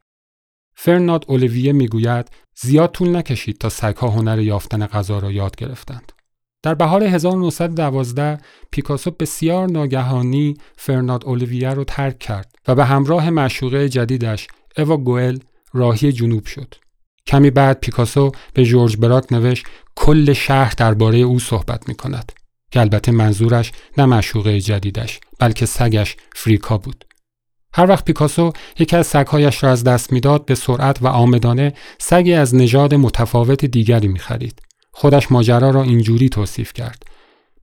فرناد 0.77 1.25
اولیویه 1.29 1.73
می‌گوید 1.73 2.31
زیاد 2.61 2.91
طول 2.91 3.17
نکشید 3.17 3.59
تا 3.59 3.69
سگها 3.69 4.09
هنر 4.09 4.39
یافتن 4.39 4.87
غذا 4.87 5.19
را 5.19 5.33
یاد 5.33 5.57
گرفتند. 5.57 6.13
در 6.63 6.75
بهار 6.75 7.05
1912 7.05 8.39
پیکاسو 8.71 9.11
بسیار 9.11 9.69
ناگهانی 9.69 10.55
فرناد 10.77 11.25
اولیویه 11.25 11.75
را 11.75 11.85
ترک 11.85 12.19
کرد 12.19 12.55
و 12.69 12.75
به 12.75 12.85
همراه 12.85 13.31
معشوقه 13.31 13.89
جدیدش 13.89 14.47
اوا 14.77 14.97
گوئل 14.97 15.39
راهی 15.73 16.13
جنوب 16.13 16.47
شد. 16.47 16.75
کمی 17.27 17.51
بعد 17.51 17.81
پیکاسو 17.81 18.33
به 18.55 18.65
جورج 18.65 18.97
براک 18.97 19.33
نوشت 19.33 19.67
کل 19.97 20.33
شهر 20.33 20.75
درباره 20.77 21.19
او 21.19 21.39
صحبت 21.39 21.89
می 21.89 21.95
کند. 21.95 22.33
که 22.71 22.81
البته 22.81 23.13
منظورش 23.13 23.73
نه 23.99 24.07
معشوقه 24.07 24.61
جدیدش 24.61 25.21
بلکه 25.39 25.67
سگش 25.67 26.17
فریکا 26.35 26.79
بود. 26.79 27.05
هر 27.75 27.91
وقت 27.91 28.05
پیکاسو 28.05 28.53
یکی 28.79 28.97
از 28.97 29.07
سگهایش 29.07 29.65
را 29.65 29.71
از 29.71 29.85
دست 29.85 30.13
می‌داد 30.13 30.45
به 30.45 30.55
سرعت 30.55 31.03
و 31.03 31.07
آمدانه 31.07 31.73
سگی 31.99 32.33
از 32.33 32.55
نژاد 32.55 32.95
متفاوت 32.95 33.65
دیگری 33.65 34.09
می‌خرید. 34.09 34.63
خودش 34.93 35.33
ماجرا 35.33 35.71
را 35.71 35.83
اینجوری 35.83 36.29
توصیف 36.29 36.73
کرد. 36.73 37.03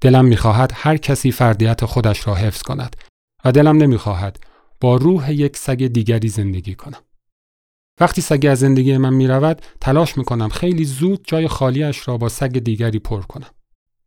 دلم 0.02 0.26
می‌خواهد 0.26 0.72
هر 0.76 0.98
کسی 0.98 1.32
فردیت 1.32 1.86
خودش 1.86 2.28
را 2.28 2.36
حفظ 2.36 2.62
کند 2.62 2.96
و 3.46 3.52
دلم 3.52 3.78
نمی‌خواهد 3.78 4.40
با 4.82 4.96
روح 4.96 5.34
یک 5.34 5.58
سگ 5.58 5.88
دیگری 5.88 6.30
زندگی 6.30 6.76
کنم. 6.76 7.00
وقتی 8.00 8.22
سگی 8.22 8.48
از 8.48 8.60
زندگی 8.60 8.98
من 8.98 9.14
می‌رود 9.14 9.62
تلاش 9.82 10.18
می‌کنم 10.18 10.50
خیلی 10.50 10.86
زود 10.86 11.22
جای 11.28 11.48
خالیش 11.48 12.08
را 12.08 12.18
با 12.18 12.30
سگ 12.30 12.60
دیگری 12.60 13.00
پر 13.00 13.22
کنم. 13.22 13.50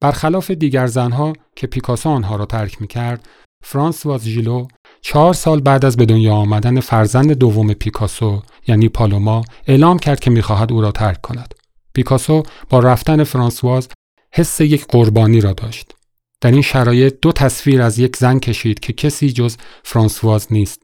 برخلاف 0.01 0.51
دیگر 0.51 0.87
زنها 0.87 1.33
که 1.57 1.67
پیکاسو 1.67 2.09
آنها 2.09 2.37
را 2.37 2.47
ترک 2.47 2.81
می‌کرد 2.81 3.29
فرانسواز 3.65 4.25
ژیلو 4.25 4.67
چهار 5.09 5.35
سال 5.35 5.61
بعد 5.61 5.85
از 5.85 5.97
به 5.97 6.07
دنیا 6.07 6.35
آمدن 6.35 6.81
فرزند 6.81 7.33
دوم 7.33 7.73
پیکاسو 7.73 8.43
یعنی 8.67 8.89
پالوما 8.89 9.43
اعلام 9.67 9.99
کرد 9.99 10.21
که 10.21 10.31
می‌خواهد 10.31 10.73
او 10.73 10.81
را 10.81 10.93
ترک 10.93 11.21
کند. 11.21 11.55
پیکاسو 11.93 12.43
با 12.69 12.79
رفتن 12.79 13.25
فرانسواز 13.25 13.89
حس 14.33 14.61
یک 14.61 14.87
قربانی 14.87 15.41
را 15.41 15.53
داشت. 15.53 15.93
در 16.41 16.51
این 16.51 16.63
شرایط 16.63 17.15
دو 17.23 17.33
تصویر 17.33 17.83
از 17.83 17.99
یک 17.99 18.17
زن 18.17 18.39
کشید 18.39 18.81
که 18.81 18.93
کسی 18.93 19.31
جز 19.33 19.57
فرانسواز 19.85 20.47
نیست. 20.51 20.83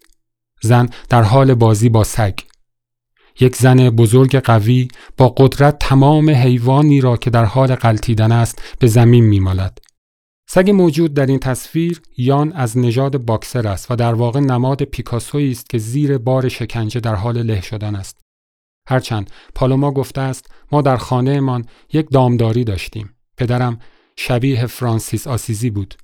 زن 0.60 0.88
در 1.08 1.22
حال 1.22 1.54
بازی 1.54 1.88
با 1.88 2.04
سگ. 2.04 2.34
یک 3.40 3.56
زن 3.56 3.90
بزرگ 3.90 4.36
قوی 4.36 4.88
با 5.16 5.28
قدرت 5.28 5.78
تمام 5.78 6.30
حیوانی 6.30 7.00
را 7.00 7.16
که 7.16 7.30
در 7.30 7.44
حال 7.44 7.74
قلتیدن 7.74 8.32
است 8.32 8.62
به 8.78 8.86
زمین 8.86 9.24
میمالد. 9.24 9.78
سگ 10.48 10.70
موجود 10.70 11.14
در 11.14 11.26
این 11.26 11.38
تصویر 11.38 12.02
یان 12.16 12.52
از 12.52 12.78
نژاد 12.78 13.24
باکسر 13.24 13.68
است 13.68 13.90
و 13.90 13.96
در 13.96 14.14
واقع 14.14 14.40
نماد 14.40 14.82
پیکاسویی 14.82 15.50
است 15.50 15.70
که 15.70 15.78
زیر 15.78 16.18
بار 16.18 16.48
شکنجه 16.48 17.00
در 17.00 17.14
حال 17.14 17.42
له 17.42 17.60
شدن 17.60 17.94
است. 17.94 18.20
هرچند 18.88 19.30
پالوما 19.54 19.90
گفته 19.90 20.20
است 20.20 20.54
ما 20.72 20.82
در 20.82 20.96
خانهمان 20.96 21.66
یک 21.92 22.06
دامداری 22.10 22.64
داشتیم. 22.64 23.14
پدرم 23.36 23.78
شبیه 24.16 24.66
فرانسیس 24.66 25.26
آسیزی 25.26 25.70
بود. 25.70 25.94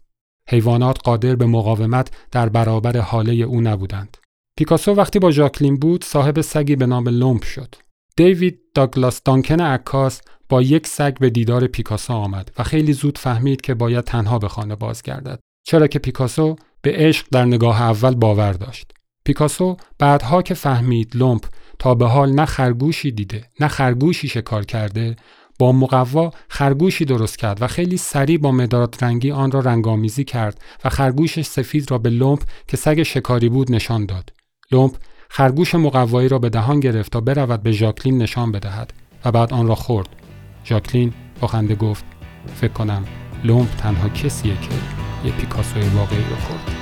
حیوانات 0.49 0.99
قادر 1.05 1.37
به 1.37 1.47
مقاومت 1.47 2.11
در 2.31 2.49
برابر 2.49 2.99
هاله 2.99 3.33
او 3.33 3.61
نبودند. 3.61 4.17
پیکاسو 4.59 4.95
وقتی 4.95 5.19
با 5.19 5.31
ژاکلین 5.31 5.77
بود 5.77 6.05
صاحب 6.05 6.41
سگی 6.41 6.77
به 6.77 6.87
نام 6.87 7.09
لومپ 7.09 7.45
شد. 7.45 7.75
دیوید 8.19 8.61
داگلاس 8.75 9.23
دانکن 9.23 9.61
عکاس 9.61 10.21
با 10.49 10.63
یک 10.63 10.87
سگ 10.87 11.19
به 11.19 11.31
دیدار 11.31 11.67
پیکاسو 11.67 12.13
آمد 12.13 12.51
و 12.59 12.63
خیلی 12.63 12.93
زود 12.93 13.19
فهمید 13.19 13.61
که 13.61 13.75
باید 13.75 14.05
تنها 14.05 14.39
به 14.39 14.49
خانه 14.49 14.77
بازگردد 14.77 15.41
چرا 15.67 15.87
که 15.87 15.99
پیکاسو 15.99 16.57
به 16.83 16.93
عشق 16.93 17.27
در 17.33 17.45
نگاه 17.45 17.83
اول 17.83 18.15
باور 18.15 18.53
داشت. 18.53 18.93
پیکاسو 19.25 19.77
بعدها 19.99 20.43
که 20.43 20.55
فهمید 20.55 21.17
لومپ 21.17 21.45
تا 21.79 21.95
به 21.95 22.07
حال 22.07 22.33
نه 22.33 22.45
خرگوشی 22.45 23.11
دیده 23.11 23.45
نه 23.61 23.69
خرگوشی 23.69 24.29
شکار 24.29 24.65
کرده 24.65 25.17
با 25.59 25.73
مقوا 25.73 26.31
خرگوشی 26.49 27.05
درست 27.05 27.39
کرد 27.39 27.63
و 27.63 27.67
خیلی 27.67 27.97
سریع 27.97 28.39
با 28.39 28.53
مداد 28.53 28.97
رنگی 29.01 29.31
آن 29.31 29.51
را 29.51 29.61
رنگامیزی 29.61 30.25
کرد 30.25 30.63
و 30.85 30.89
خرگوش 30.89 31.43
سفید 31.43 31.91
را 31.91 31.99
به 31.99 32.11
لومپ 32.11 32.43
که 32.69 32.77
سگ 32.77 33.03
شکاری 33.03 33.49
بود 33.49 33.73
نشان 33.73 34.07
داد. 34.07 34.33
لومپ 34.73 34.97
خرگوش 35.31 35.75
مقوایی 35.75 36.29
را 36.29 36.39
به 36.39 36.49
دهان 36.49 36.81
گرفت 36.81 37.13
تا 37.13 37.21
برود 37.21 37.63
به 37.63 37.73
ژاکلین 37.73 38.19
نشان 38.19 38.53
بدهد 38.53 38.93
و 39.25 39.33
بعد 39.33 39.53
آن 39.53 39.67
را 39.67 39.75
خورد. 39.75 40.09
ژاکلین 40.65 41.13
با 41.41 41.49
خنده 41.49 41.75
گفت 41.75 42.05
فکر 42.55 42.73
کنم 42.73 43.05
لومپ 43.45 43.77
تنها 43.77 44.09
کسیه 44.09 44.55
که 44.55 44.69
یه 45.25 45.33
پیکاسوی 45.33 45.89
واقعی 45.89 46.25
رو 46.31 46.37
خورد. 46.37 46.78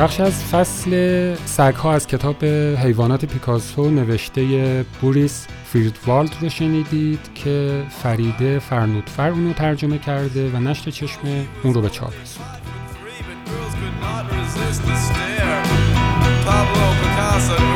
بخش 0.00 0.20
از 0.20 0.44
فصل 0.44 0.90
سگها 1.44 1.92
از 1.92 2.06
کتاب 2.06 2.44
حیوانات 2.84 3.24
پیکاسو 3.24 3.90
نوشته 3.90 4.84
بوریس 5.00 5.46
فریدوالد 5.64 6.30
رو 6.40 6.48
شنیدید 6.48 7.20
که 7.34 7.84
فریده 8.02 8.58
فرنودفر 8.58 9.30
اونو 9.30 9.52
ترجمه 9.52 9.98
کرده 9.98 10.50
و 10.50 10.56
نشر 10.56 10.90
چشمه 10.90 11.46
اون 11.62 11.74
رو 11.74 11.80
به 11.80 11.90
چاپ 11.90 12.12
رسوند. 12.22 12.60
Pablo 16.46 16.86
Picasso 17.00 17.69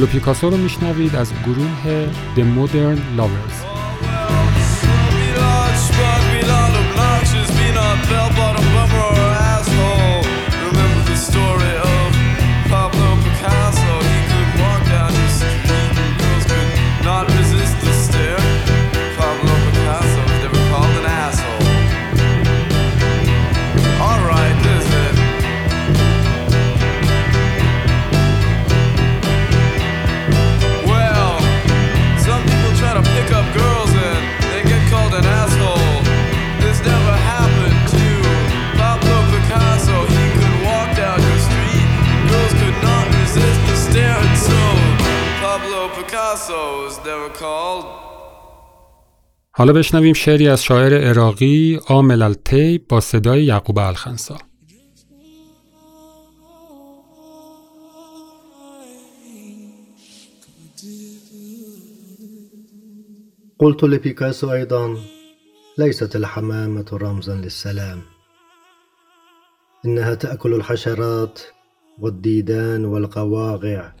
پابلو 0.00 0.12
پیکاسو 0.12 0.50
رو 0.50 0.56
میشنوید 0.56 1.16
از 1.16 1.32
گروه 1.46 2.06
The 2.36 2.40
Modern 2.40 3.20
Lovers. 3.20 3.69
حالا 49.60 49.72
بشنویم 49.72 50.14
شعری 50.14 50.48
از 50.48 50.62
شاعر 50.62 50.94
عراقی 50.94 51.80
عامل 51.86 52.22
الطی 52.22 52.78
با 52.78 53.00
صدای 53.00 53.44
یعقوب 53.44 53.78
الخنسا 53.78 54.38
قلت 63.58 63.84
لبيكاسو 63.84 64.52
أيضا 64.52 64.96
ليست 65.78 66.16
الحمامة 66.16 66.86
رمزا 66.92 67.34
للسلام. 67.34 68.02
إنها 69.84 70.14
تأكل 70.14 70.54
الحشرات 70.54 71.40
والديدان 71.98 72.84
والقواقع 72.84 73.92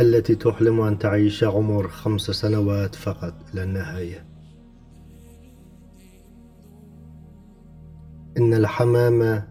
التي 0.00 0.34
تحلم 0.34 0.80
أن 0.80 0.98
تعيش 0.98 1.44
عمر 1.44 1.88
خمس 1.88 2.20
سنوات 2.22 2.94
فقط 2.94 3.34
إلى 3.54 3.62
النهاية. 3.62 4.26
إن 8.38 8.54
الحمامة 8.54 9.48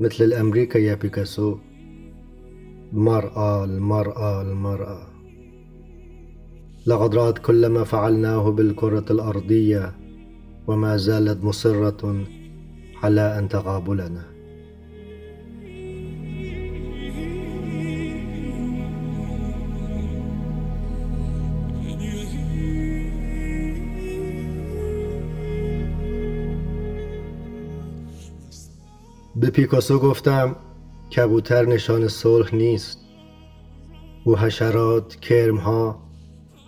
مثل 0.00 0.24
الأمريكا 0.24 0.78
يا 0.78 0.94
بيكاسو. 0.94 1.58
مرأة 2.92 3.64
المرأة 3.64 4.42
المرأة. 4.42 5.06
لقد 6.86 7.14
رأت 7.14 7.38
كل 7.38 7.66
ما 7.66 7.84
فعلناه 7.84 8.50
بالكرة 8.50 9.04
الأرضية 9.10 9.96
وما 10.66 10.96
زالت 10.96 11.44
مصرة 11.44 12.24
على 13.02 13.38
أن 13.38 13.48
تقابلنا 13.48 14.35
به 29.46 29.52
پیکاسو 29.52 29.98
گفتم 29.98 30.56
کبوتر 31.16 31.66
نشان 31.66 32.08
صلح 32.08 32.54
نیست. 32.54 32.98
او 34.24 34.38
حشرات، 34.38 35.16
کرمها 35.20 36.02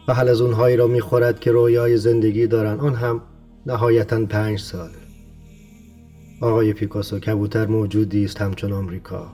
و 0.09 0.14
حلزونهایی 0.14 0.76
را 0.76 0.87
می‌خورد 0.87 1.41
که 1.41 1.53
رویای 1.53 1.97
زندگی 1.97 2.47
دارند. 2.47 2.81
آن 2.81 2.95
هم 2.95 3.22
نهایتا 3.66 4.26
پنج 4.26 4.59
سال. 4.59 4.91
آقای 6.41 6.72
پیکاسو 6.72 7.18
کبوتر 7.18 7.66
موجودی 7.66 8.24
است 8.24 8.41
همچون 8.41 8.72
آمریکا. 8.72 9.33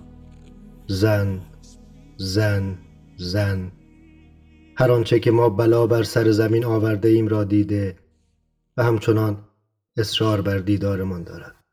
زن 0.86 1.40
زن 2.16 2.78
زن. 3.16 3.72
هر 4.76 4.90
آنچه 4.90 5.20
که 5.20 5.30
ما 5.30 5.48
بلا 5.48 5.86
بر 5.86 6.02
سر 6.02 6.30
زمین 6.30 6.64
آورده 6.64 7.08
ایم 7.08 7.28
را 7.28 7.44
دیده 7.44 7.96
و 8.76 8.84
همچنان 8.84 9.36
اصرار 9.96 10.40
بر 10.40 10.58
دیدارمان 10.58 11.24
دارد. 11.24 11.63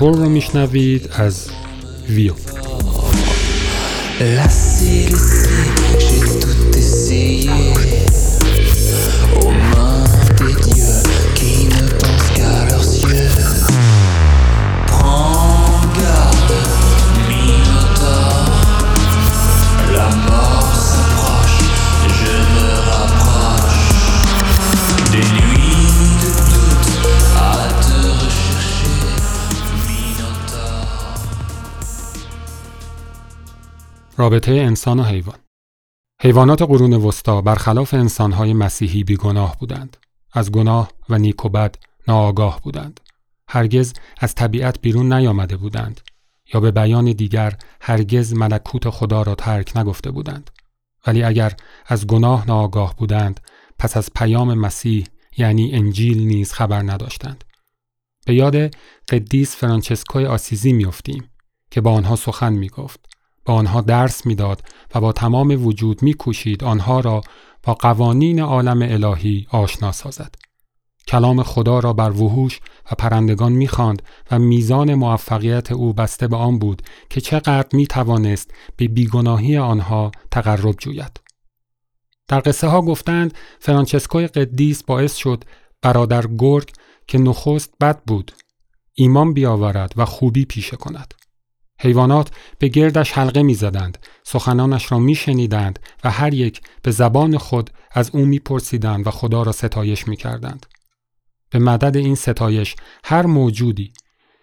مینوتور 0.00 0.24
رو 0.24 0.28
میشنوید 0.28 1.10
از 1.12 1.50
ویو 2.08 2.34
رابطه 34.20 34.52
انسان 34.52 35.00
و 35.00 35.02
حیوان 35.02 35.38
حیوانات 36.22 36.62
قرون 36.62 36.92
وسطا 36.92 37.40
برخلاف 37.40 37.94
انسانهای 37.94 38.52
مسیحی 38.52 39.04
بیگناه 39.04 39.56
بودند. 39.58 39.96
از 40.32 40.52
گناه 40.52 40.92
و 41.08 41.18
نیک 41.18 41.44
و 41.44 41.48
بد 41.48 41.76
ناآگاه 42.08 42.60
بودند. 42.60 43.00
هرگز 43.48 43.92
از 44.18 44.34
طبیعت 44.34 44.80
بیرون 44.80 45.12
نیامده 45.12 45.56
بودند 45.56 46.00
یا 46.54 46.60
به 46.60 46.70
بیان 46.70 47.04
دیگر 47.12 47.58
هرگز 47.80 48.34
ملکوت 48.34 48.90
خدا 48.90 49.22
را 49.22 49.34
ترک 49.34 49.76
نگفته 49.76 50.10
بودند. 50.10 50.50
ولی 51.06 51.22
اگر 51.22 51.52
از 51.86 52.06
گناه 52.06 52.46
ناآگاه 52.46 52.96
بودند 52.96 53.40
پس 53.78 53.96
از 53.96 54.10
پیام 54.16 54.54
مسیح 54.54 55.06
یعنی 55.36 55.72
انجیل 55.72 56.26
نیز 56.26 56.52
خبر 56.52 56.82
نداشتند. 56.82 57.44
به 58.26 58.34
یاد 58.34 58.74
قدیس 59.08 59.56
فرانچسکوی 59.56 60.26
آسیزی 60.26 60.72
میافتیم 60.72 61.30
که 61.70 61.80
با 61.80 61.92
آنها 61.92 62.16
سخن 62.16 62.52
می‌گفت 62.52 63.10
با 63.50 63.56
آنها 63.56 63.80
درس 63.80 64.26
می‌داد 64.26 64.62
و 64.94 65.00
با 65.00 65.12
تمام 65.12 65.66
وجود 65.66 66.02
میکوشید 66.02 66.64
آنها 66.64 67.00
را 67.00 67.20
با 67.62 67.74
قوانین 67.74 68.40
عالم 68.40 68.82
الهی 68.82 69.46
آشنا 69.50 69.92
سازد. 69.92 70.34
کلام 71.08 71.42
خدا 71.42 71.78
را 71.78 71.92
بر 71.92 72.10
وحوش 72.10 72.60
و 72.90 72.94
پرندگان 72.94 73.52
می‌خواند 73.52 74.02
و 74.30 74.38
میزان 74.38 74.94
موفقیت 74.94 75.72
او 75.72 75.92
بسته 75.92 76.28
به 76.28 76.36
آن 76.36 76.58
بود 76.58 76.82
که 77.10 77.20
چقدر 77.20 77.66
می‌توانست 77.72 78.50
به 78.76 78.88
بیگناهی 78.88 79.56
آنها 79.56 80.10
تقرب 80.30 80.74
جوید. 80.78 81.20
در 82.28 82.40
قصه 82.40 82.66
ها 82.66 82.82
گفتند 82.82 83.34
فرانچسکوی 83.60 84.26
قدیس 84.26 84.82
باعث 84.82 85.16
شد 85.16 85.44
برادر 85.82 86.26
گرگ 86.38 86.70
که 87.06 87.18
نخست 87.18 87.74
بد 87.80 88.02
بود 88.06 88.32
ایمان 88.94 89.34
بیاورد 89.34 89.92
و 89.96 90.04
خوبی 90.04 90.44
پیشه 90.44 90.76
کند. 90.76 91.14
حیوانات 91.82 92.30
به 92.58 92.68
گردش 92.68 93.12
حلقه 93.12 93.42
می 93.42 93.54
زدند، 93.54 93.98
سخنانش 94.22 94.92
را 94.92 94.98
می 94.98 95.14
شنیدند 95.14 95.78
و 96.04 96.10
هر 96.10 96.34
یک 96.34 96.60
به 96.82 96.90
زبان 96.90 97.38
خود 97.38 97.70
از 97.92 98.10
او 98.10 98.24
می 98.24 98.38
پرسیدند 98.38 99.06
و 99.06 99.10
خدا 99.10 99.42
را 99.42 99.52
ستایش 99.52 100.08
می 100.08 100.16
کردند. 100.16 100.66
به 101.50 101.58
مدد 101.58 101.96
این 101.96 102.14
ستایش 102.14 102.76
هر 103.04 103.26
موجودی 103.26 103.92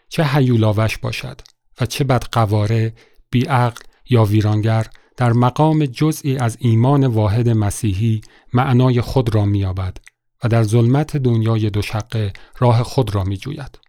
چه 0.09 0.25
هیولاوش 0.25 0.97
باشد 0.97 1.41
و 1.81 1.85
چه 1.85 2.03
بدقواره 2.03 2.93
بیعقل 3.31 3.81
یا 4.09 4.25
ویرانگر 4.25 4.87
در 5.17 5.33
مقام 5.33 5.85
جزئی 5.85 6.37
از 6.37 6.57
ایمان 6.59 7.05
واحد 7.05 7.49
مسیحی 7.49 8.21
معنای 8.53 9.01
خود 9.01 9.35
را 9.35 9.45
می‌یابد 9.45 9.97
و 10.43 10.47
در 10.47 10.63
ظلمت 10.63 11.17
دنیای 11.17 11.69
دوشقه 11.69 12.33
راه 12.59 12.83
خود 12.83 13.15
را 13.15 13.23
می‌جوید. 13.23 13.79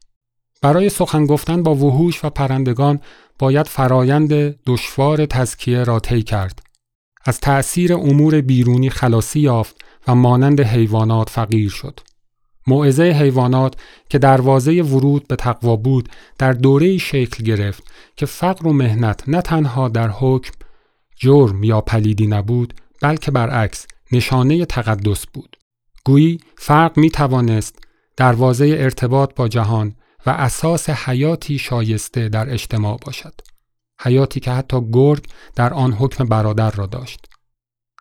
برای 0.62 0.88
سخن 0.88 1.26
گفتن 1.26 1.62
با 1.62 1.74
وحوش 1.74 2.24
و 2.24 2.30
پرندگان 2.30 3.00
باید 3.38 3.66
فرایند 3.66 4.32
دشوار 4.66 5.26
تزکیه 5.26 5.84
را 5.84 6.00
طی 6.00 6.22
کرد. 6.22 6.62
از 7.24 7.40
تأثیر 7.40 7.94
امور 7.94 8.40
بیرونی 8.40 8.90
خلاصی 8.90 9.40
یافت 9.40 9.76
و 10.08 10.14
مانند 10.14 10.60
حیوانات 10.60 11.30
فقیر 11.30 11.70
شد. 11.70 12.00
موعظه 12.66 13.02
حیوانات 13.02 13.74
که 14.08 14.18
دروازه 14.18 14.82
ورود 14.82 15.28
به 15.28 15.36
تقوا 15.36 15.76
بود 15.76 16.08
در 16.38 16.52
دوره 16.52 16.98
شکل 16.98 17.44
گرفت 17.44 17.82
که 18.16 18.26
فقر 18.26 18.66
و 18.66 18.72
مهنت 18.72 19.28
نه 19.28 19.42
تنها 19.42 19.88
در 19.88 20.08
حکم 20.08 20.52
جرم 21.16 21.64
یا 21.64 21.80
پلیدی 21.80 22.26
نبود 22.26 22.74
بلکه 23.02 23.30
برعکس 23.30 23.86
نشانه 24.12 24.64
تقدس 24.64 25.26
بود. 25.26 25.56
گویی 26.04 26.38
فرق 26.58 26.98
می 26.98 27.10
توانست 27.10 27.78
دروازه 28.16 28.76
ارتباط 28.78 29.34
با 29.34 29.48
جهان 29.48 29.94
و 30.28 30.30
اساس 30.30 30.90
حیاتی 30.90 31.58
شایسته 31.58 32.28
در 32.28 32.50
اجتماع 32.50 32.98
باشد. 33.06 33.34
حیاتی 34.00 34.40
که 34.40 34.50
حتی 34.50 34.80
گرگ 34.92 35.26
در 35.56 35.74
آن 35.74 35.92
حکم 35.92 36.24
برادر 36.24 36.70
را 36.70 36.86
داشت. 36.86 37.26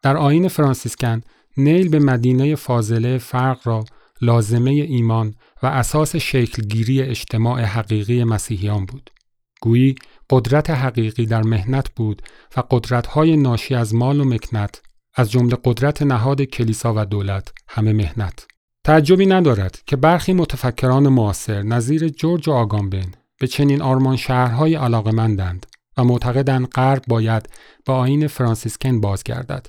در 0.04 0.18
آین 0.18 0.48
فرانسیسکن 0.48 1.22
نیل 1.58 1.90
به 1.90 2.00
مدینه 2.00 2.56
فاضله 2.56 3.18
فرق 3.18 3.60
را 3.68 3.86
لازمه 4.22 4.72
ایمان 4.72 5.36
و 5.64 5.68
اساس 5.68 6.16
شکلگیری 6.16 7.02
اجتماع 7.02 7.62
حقیقی 7.62 8.24
مسیحیان 8.24 8.86
بود. 8.86 9.10
گویی 9.62 9.96
قدرت 10.30 10.70
حقیقی 10.70 11.26
در 11.26 11.44
مهنت 11.44 11.90
بود 11.96 12.22
و 12.58 12.64
قدرت‌های 12.72 13.38
ناشی 13.38 13.76
از 13.76 13.96
مال 13.96 14.20
و 14.20 14.24
مکنت 14.24 14.82
از 15.16 15.32
جمله 15.32 15.58
قدرت 15.66 16.02
نهاد 16.02 16.42
کلیسا 16.42 16.94
و 16.98 17.06
دولت 17.06 17.54
همه 17.68 17.94
مهنت. 17.94 18.48
تعجبی 18.88 19.26
ندارد 19.26 19.80
که 19.86 19.96
برخی 19.96 20.34
متفکران 20.34 21.08
معاصر 21.08 21.62
نظیر 21.64 22.10
جورج 22.10 22.50
آگامبن 22.50 23.12
به 23.40 23.48
چنین 23.48 23.82
آرمان 23.82 24.16
شهرهای 24.16 24.76
علاقمندند 24.76 25.66
و 25.98 26.04
معتقدند 26.04 26.68
غرب 26.68 27.04
باید 27.08 27.50
به 27.86 27.94
آین 27.94 28.28
فرانسیسکن 28.28 29.02
بازگردد 29.02 29.68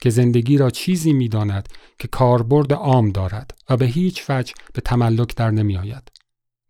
که 0.00 0.10
زندگی 0.10 0.58
را 0.58 0.70
چیزی 0.70 1.12
می‌داند 1.12 1.68
که 1.98 2.08
کاربرد 2.08 2.72
عام 2.72 3.10
دارد 3.10 3.50
و 3.70 3.76
به 3.76 3.86
هیچ 3.86 4.24
وجه 4.28 4.54
به 4.72 4.80
تملک 4.80 5.36
در 5.36 5.50
نمی 5.50 5.76
آید. 5.76 6.10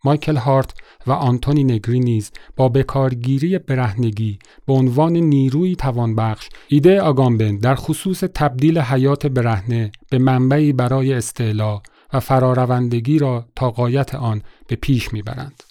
مایکل 0.04 0.36
هارت 0.36 0.74
و 1.06 1.12
آنتونی 1.12 1.64
نگری 1.64 2.00
نیز 2.00 2.30
با 2.56 2.68
بکارگیری 2.68 3.58
برهنگی 3.58 4.38
به 4.66 4.72
عنوان 4.72 5.12
نیروی 5.12 5.76
توانبخش 5.76 6.48
ایده 6.68 7.00
آگامبن 7.00 7.56
در 7.56 7.74
خصوص 7.74 8.20
تبدیل 8.34 8.78
حیات 8.78 9.26
برهنه 9.26 9.92
به 10.10 10.18
منبعی 10.18 10.72
برای 10.72 11.12
استعلا 11.12 11.80
و 12.12 12.20
فراروندگی 12.20 13.18
را 13.18 13.46
تا 13.56 13.70
قایت 13.70 14.14
آن 14.14 14.42
به 14.66 14.76
پیش 14.76 15.12
می‌برند. 15.12 15.62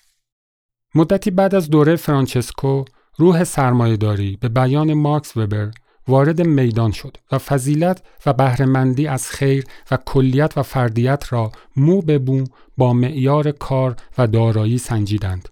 مدتی 0.96 1.32
بعد 1.32 1.56
از 1.56 1.70
دوره 1.70 1.96
فرانچسکو 1.96 2.86
روح 3.18 3.44
سرمایهداری 3.44 4.38
به 4.42 4.50
بیان 4.50 4.94
مارکس 4.94 5.38
وبر 5.38 5.72
وارد 6.08 6.42
میدان 6.42 6.92
شد 6.92 7.18
و 7.32 7.38
فضیلت 7.38 8.04
و 8.26 8.34
بهرهمندی 8.34 9.08
از 9.08 9.30
خیر 9.30 9.64
و 9.92 9.98
کلیت 10.06 10.58
و 10.58 10.64
فردیت 10.64 11.34
را 11.34 11.52
مو 11.76 12.02
به 12.02 12.20
بو 12.20 12.44
با 12.78 12.94
معیار 12.94 13.52
کار 13.52 13.96
و 14.18 14.28
دارایی 14.28 14.78
سنجیدند 14.78 15.50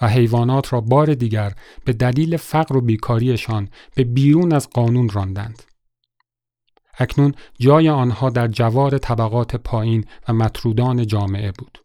و 0.00 0.08
حیوانات 0.08 0.72
را 0.72 0.80
بار 0.80 1.14
دیگر 1.14 1.52
به 1.84 1.92
دلیل 1.92 2.36
فقر 2.36 2.76
و 2.76 2.80
بیکاریشان 2.80 3.68
به 3.94 4.04
بیرون 4.04 4.52
از 4.52 4.70
قانون 4.70 5.08
راندند. 5.08 5.62
اکنون 6.98 7.34
جای 7.58 7.88
آنها 7.88 8.30
در 8.30 8.48
جوار 8.48 8.98
طبقات 8.98 9.56
پایین 9.56 10.04
و 10.28 10.32
مطرودان 10.32 11.06
جامعه 11.06 11.52
بود. 11.52 11.78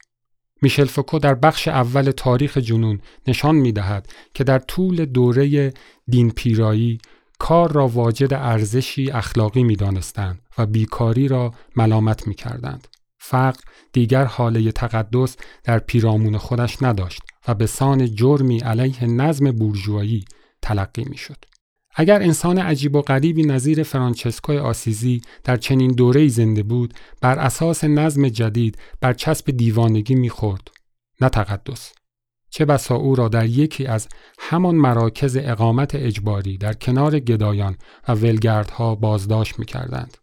میشل 0.61 0.85
فوکو 0.85 1.19
در 1.19 1.35
بخش 1.35 1.67
اول 1.67 2.11
تاریخ 2.11 2.57
جنون 2.57 3.01
نشان 3.27 3.55
می 3.55 3.71
دهد 3.71 4.09
که 4.33 4.43
در 4.43 4.59
طول 4.59 5.05
دوره 5.05 5.73
دین 6.07 6.31
پیرایی 6.31 6.97
کار 7.39 7.71
را 7.71 7.87
واجد 7.87 8.33
ارزشی 8.33 9.11
اخلاقی 9.11 9.63
می 9.63 9.75
دانستند 9.75 10.41
و 10.57 10.65
بیکاری 10.65 11.27
را 11.27 11.53
ملامت 11.75 12.27
می 12.27 12.35
کردند. 12.35 12.87
فقر 13.19 13.59
دیگر 13.93 14.25
حاله 14.25 14.71
تقدس 14.71 15.37
در 15.63 15.79
پیرامون 15.79 16.37
خودش 16.37 16.83
نداشت 16.83 17.21
و 17.47 17.53
به 17.53 17.65
سان 17.65 18.15
جرمی 18.15 18.59
علیه 18.59 19.05
نظم 19.05 19.51
بورژوایی 19.51 20.25
تلقی 20.61 21.03
می 21.03 21.17
شد. 21.17 21.45
اگر 21.95 22.21
انسان 22.21 22.57
عجیب 22.57 22.95
و 22.95 23.01
غریبی 23.01 23.43
نظیر 23.43 23.83
فرانچسکو 23.83 24.53
آسیزی 24.53 25.21
در 25.43 25.57
چنین 25.57 25.91
دوره‌ای 25.91 26.29
زنده 26.29 26.63
بود 26.63 26.93
بر 27.21 27.39
اساس 27.39 27.83
نظم 27.83 28.29
جدید 28.29 28.77
بر 29.01 29.13
چسب 29.13 29.51
دیوانگی 29.51 30.15
می‌خورد 30.15 30.71
نه 31.21 31.29
تقدس 31.29 31.93
چه 32.55 32.65
بسا 32.65 32.95
او 32.95 33.15
را 33.15 33.27
در 33.27 33.45
یکی 33.45 33.85
از 33.85 34.07
همان 34.39 34.75
مراکز 34.75 35.37
اقامت 35.41 35.95
اجباری 35.95 36.57
در 36.57 36.73
کنار 36.73 37.19
گدایان 37.19 37.75
و 38.07 38.11
ولگردها 38.11 38.95
بازداشت 38.95 39.59
می‌کردند 39.59 40.17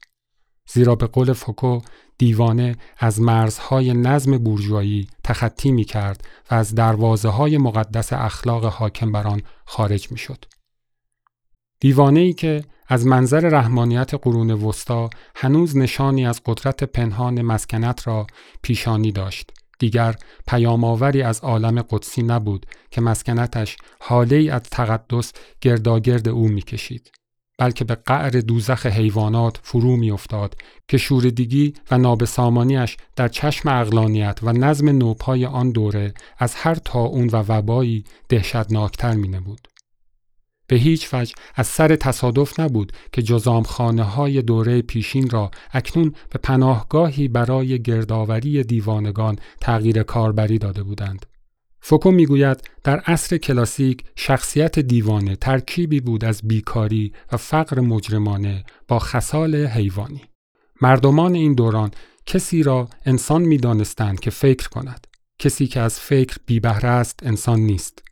زیرا 0.72 0.94
به 0.94 1.06
قول 1.06 1.32
فوکو 1.32 1.80
دیوانه 2.18 2.76
از 2.98 3.20
مرزهای 3.20 3.94
نظم 3.94 4.38
بورژوایی 4.38 5.08
تخطی 5.24 5.72
می 5.72 5.84
کرد 5.84 6.28
و 6.50 6.54
از 6.54 6.74
دروازه 6.74 7.28
های 7.28 7.58
مقدس 7.58 8.12
اخلاق 8.12 8.64
حاکم 8.64 9.12
بر 9.12 9.26
آن 9.26 9.42
خارج 9.64 10.12
می 10.12 10.18
شد. 10.18 10.44
ای 11.84 12.32
که 12.32 12.64
از 12.88 13.06
منظر 13.06 13.40
رحمانیت 13.40 14.14
قرون 14.14 14.50
وسطا 14.50 15.10
هنوز 15.36 15.76
نشانی 15.76 16.26
از 16.26 16.40
قدرت 16.46 16.84
پنهان 16.84 17.42
مسکنت 17.42 18.06
را 18.06 18.26
پیشانی 18.62 19.12
داشت. 19.12 19.61
دیگر 19.82 20.14
پیامآوری 20.46 21.22
از 21.22 21.40
عالم 21.40 21.82
قدسی 21.82 22.22
نبود 22.22 22.66
که 22.90 23.00
مسکنتش 23.00 23.76
حاله 24.00 24.36
ای 24.36 24.50
از 24.50 24.62
تقدس 24.62 25.32
گرداگرد 25.60 26.28
او 26.28 26.48
می‌کشید. 26.48 27.12
بلکه 27.58 27.84
به 27.84 27.94
قعر 27.94 28.30
دوزخ 28.30 28.86
حیوانات 28.86 29.60
فرو 29.62 29.96
میافتاد 29.96 30.56
که 30.88 30.98
شوردگی 30.98 31.74
و 31.90 31.98
نابسامانیش 31.98 32.96
در 33.16 33.28
چشم 33.28 33.68
اقلانیت 33.68 34.38
و 34.42 34.52
نظم 34.52 34.88
نوپای 34.88 35.46
آن 35.46 35.70
دوره 35.70 36.14
از 36.38 36.54
هر 36.54 36.74
تاون 36.74 37.26
و 37.32 37.36
وبایی 37.48 38.04
دهشتناکتر 38.28 39.14
می 39.14 39.28
نمود. 39.28 39.71
به 40.72 40.78
هیچ 40.78 41.14
وجه 41.14 41.34
از 41.54 41.66
سر 41.66 41.96
تصادف 41.96 42.60
نبود 42.60 42.92
که 43.12 43.22
جزامخانه 43.22 44.02
های 44.02 44.42
دوره 44.42 44.82
پیشین 44.82 45.30
را 45.30 45.50
اکنون 45.72 46.14
به 46.30 46.38
پناهگاهی 46.42 47.28
برای 47.28 47.82
گردآوری 47.82 48.64
دیوانگان 48.64 49.38
تغییر 49.60 50.02
کاربری 50.02 50.58
داده 50.58 50.82
بودند. 50.82 51.26
فوکو 51.80 52.10
می‌گوید 52.10 52.62
در 52.84 52.98
عصر 52.98 53.36
کلاسیک 53.36 54.04
شخصیت 54.16 54.78
دیوانه 54.78 55.36
ترکیبی 55.36 56.00
بود 56.00 56.24
از 56.24 56.40
بیکاری 56.44 57.12
و 57.32 57.36
فقر 57.36 57.80
مجرمانه 57.80 58.64
با 58.88 58.98
خصال 58.98 59.54
حیوانی. 59.54 60.22
مردمان 60.80 61.34
این 61.34 61.54
دوران 61.54 61.90
کسی 62.26 62.62
را 62.62 62.88
انسان 63.06 63.42
می 63.42 63.56
دانستند 63.56 64.20
که 64.20 64.30
فکر 64.30 64.68
کند. 64.68 65.06
کسی 65.38 65.66
که 65.66 65.80
از 65.80 66.00
فکر 66.00 66.36
بی 66.46 66.60
است 66.64 67.20
انسان 67.22 67.60
نیست. 67.60 68.02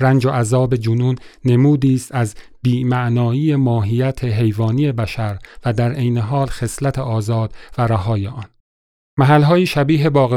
رنج 0.00 0.26
و 0.26 0.30
عذاب 0.30 0.76
جنون 0.76 1.16
نمودی 1.44 1.94
است 1.94 2.14
از 2.14 2.34
بیمعنایی 2.62 3.56
ماهیت 3.56 4.24
حیوانی 4.24 4.92
بشر 4.92 5.38
و 5.64 5.72
در 5.72 5.92
عین 5.92 6.18
حال 6.18 6.46
خصلت 6.46 6.98
آزاد 6.98 7.54
و 7.78 7.86
رهای 7.86 8.26
آن. 8.26 8.44
محلهای 9.18 9.66
شبیه 9.66 10.10
باغ 10.10 10.32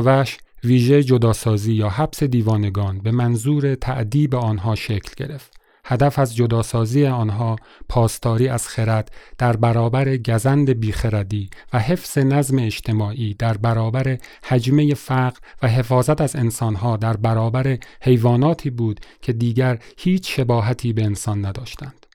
ویژه 0.63 1.03
جداسازی 1.03 1.73
یا 1.73 1.89
حبس 1.89 2.23
دیوانگان 2.23 2.99
به 2.99 3.11
منظور 3.11 3.75
تعدیب 3.75 4.35
آنها 4.35 4.75
شکل 4.75 5.25
گرفت. 5.25 5.60
هدف 5.91 6.19
از 6.19 6.35
جداسازی 6.35 7.05
آنها 7.05 7.55
پاسداری 7.89 8.47
از 8.47 8.67
خرد 8.67 9.11
در 9.37 9.55
برابر 9.55 10.17
گزند 10.17 10.69
بیخردی 10.69 11.49
و 11.73 11.79
حفظ 11.79 12.17
نظم 12.17 12.59
اجتماعی 12.59 13.33
در 13.33 13.57
برابر 13.57 14.17
حجمه 14.43 14.93
فقر 14.93 15.37
و 15.61 15.67
حفاظت 15.67 16.21
از 16.21 16.35
انسانها 16.35 16.97
در 16.97 17.17
برابر 17.17 17.77
حیواناتی 18.01 18.69
بود 18.69 18.99
که 19.21 19.33
دیگر 19.33 19.79
هیچ 19.97 20.35
شباهتی 20.35 20.93
به 20.93 21.03
انسان 21.03 21.45
نداشتند. 21.45 22.05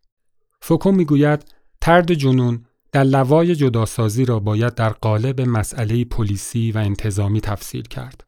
فوکو 0.62 0.93
می‌گوید 0.93 1.45
ترد 1.81 2.14
جنون 2.14 2.64
در 2.93 3.05
لوای 3.05 3.55
جداسازی 3.55 4.24
را 4.24 4.41
باید 4.41 4.74
در 4.74 4.91
قالب 4.91 5.41
مسئله 5.41 6.05
پلیسی 6.05 6.72
و 6.72 6.79
انتظامی 6.79 7.41
تفسیر 7.41 7.83
کرد. 7.83 8.26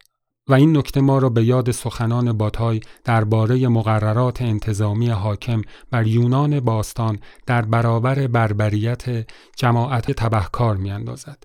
و 0.49 0.53
این 0.53 0.77
نکته 0.77 1.01
ما 1.01 1.17
را 1.17 1.29
به 1.29 1.43
یاد 1.43 1.71
سخنان 1.71 2.33
باتای 2.33 2.79
درباره 3.03 3.67
مقررات 3.67 4.41
انتظامی 4.41 5.09
حاکم 5.09 5.61
بر 5.91 6.07
یونان 6.07 6.59
باستان 6.59 7.19
در 7.45 7.61
برابر 7.61 8.27
بربریت 8.27 9.29
جماعت 9.55 10.11
تبهکار 10.11 10.77
می 10.77 10.91
اندازد. 10.91 11.43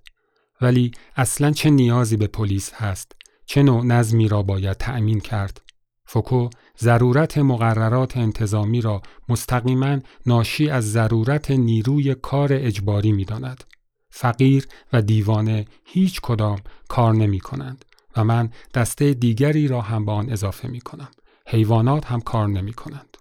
ولی 0.60 0.90
اصلا 1.16 1.50
چه 1.50 1.70
نیازی 1.70 2.16
به 2.16 2.26
پلیس 2.26 2.72
هست؟ 2.72 3.12
چه 3.46 3.62
نوع 3.62 3.84
نظمی 3.84 4.28
را 4.28 4.42
باید 4.42 4.76
تأمین 4.76 5.20
کرد؟ 5.20 5.60
فوکو 6.06 6.48
ضرورت 6.78 7.38
مقررات 7.38 8.16
انتظامی 8.16 8.80
را 8.80 9.02
مستقیما 9.28 9.98
ناشی 10.26 10.70
از 10.70 10.92
ضرورت 10.92 11.50
نیروی 11.50 12.14
کار 12.14 12.48
اجباری 12.52 13.12
می 13.12 13.24
داند. 13.24 13.64
فقیر 14.10 14.66
و 14.92 15.02
دیوانه 15.02 15.64
هیچ 15.84 16.20
کدام 16.20 16.58
کار 16.88 17.14
نمی 17.14 17.40
کنند 17.40 17.84
و 18.16 18.24
من 18.24 18.50
دسته 18.74 19.14
دیگری 19.14 19.68
را 19.68 19.80
هم 19.80 20.04
به 20.04 20.12
آن 20.12 20.30
اضافه 20.30 20.68
می 20.68 20.80
کنم. 20.80 21.10
حیوانات 21.46 22.06
هم 22.06 22.20
کار 22.20 22.48
نمی 22.48 22.72
کنند. 22.72 23.16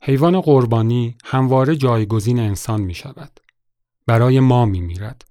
حیوان 0.00 0.40
قربانی 0.40 1.16
همواره 1.24 1.76
جایگزین 1.76 2.40
انسان 2.40 2.80
می 2.80 2.94
شود. 2.94 3.40
برای 4.06 4.40
ما 4.40 4.66
می 4.66 4.80
میرد. 4.80 5.24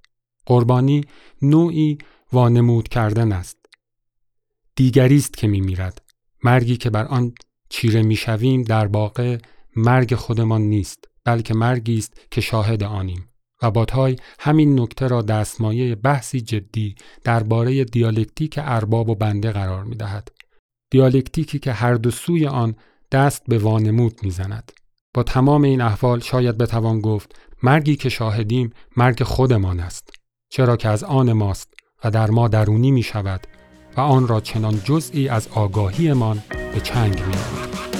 قربانی 0.46 1.04
نوعی 1.42 1.98
وانمود 2.32 2.88
کردن 2.88 3.32
است. 3.32 3.58
دیگری 4.76 5.16
است 5.16 5.36
که 5.36 5.46
می 5.46 5.60
میرد. 5.60 6.02
مرگی 6.44 6.76
که 6.76 6.90
بر 6.90 7.04
آن 7.04 7.34
چیره 7.68 8.02
می 8.02 8.16
شویم 8.16 8.62
در 8.62 8.86
واقع 8.86 9.38
مرگ 9.76 10.14
خودمان 10.14 10.62
نیست 10.62 11.08
بلکه 11.24 11.54
مرگی 11.54 11.98
است 11.98 12.20
که 12.30 12.40
شاهد 12.40 12.82
آنیم. 12.82 13.31
و 13.62 13.70
باتای 13.70 14.16
همین 14.40 14.80
نکته 14.80 15.08
را 15.08 15.22
دستمایه 15.22 15.94
بحثی 15.94 16.40
جدی 16.40 16.94
درباره 17.24 17.84
دیالکتیک 17.84 18.58
ارباب 18.62 19.08
و 19.08 19.14
بنده 19.14 19.52
قرار 19.52 19.84
می 19.84 19.96
دهد. 19.96 20.28
دیالکتیکی 20.90 21.58
که 21.58 21.72
هر 21.72 21.94
دو 21.94 22.10
سوی 22.10 22.46
آن 22.46 22.74
دست 23.12 23.42
به 23.48 23.58
وانمود 23.58 24.18
می 24.22 24.30
زند. 24.30 24.72
با 25.14 25.22
تمام 25.22 25.62
این 25.62 25.80
احوال 25.80 26.20
شاید 26.20 26.58
بتوان 26.58 27.00
گفت 27.00 27.36
مرگی 27.62 27.96
که 27.96 28.08
شاهدیم 28.08 28.70
مرگ 28.96 29.22
خودمان 29.22 29.80
است. 29.80 30.10
چرا 30.52 30.76
که 30.76 30.88
از 30.88 31.04
آن 31.04 31.32
ماست 31.32 31.74
و 32.04 32.10
در 32.10 32.30
ما 32.30 32.48
درونی 32.48 32.90
می 32.90 33.02
شود 33.02 33.46
و 33.96 34.00
آن 34.00 34.28
را 34.28 34.40
چنان 34.40 34.80
جزئی 34.84 35.28
از 35.28 35.48
آگاهیمان 35.48 36.42
به 36.74 36.80
چنگ 36.80 37.14
می 37.14 37.34
آورد. 37.34 37.91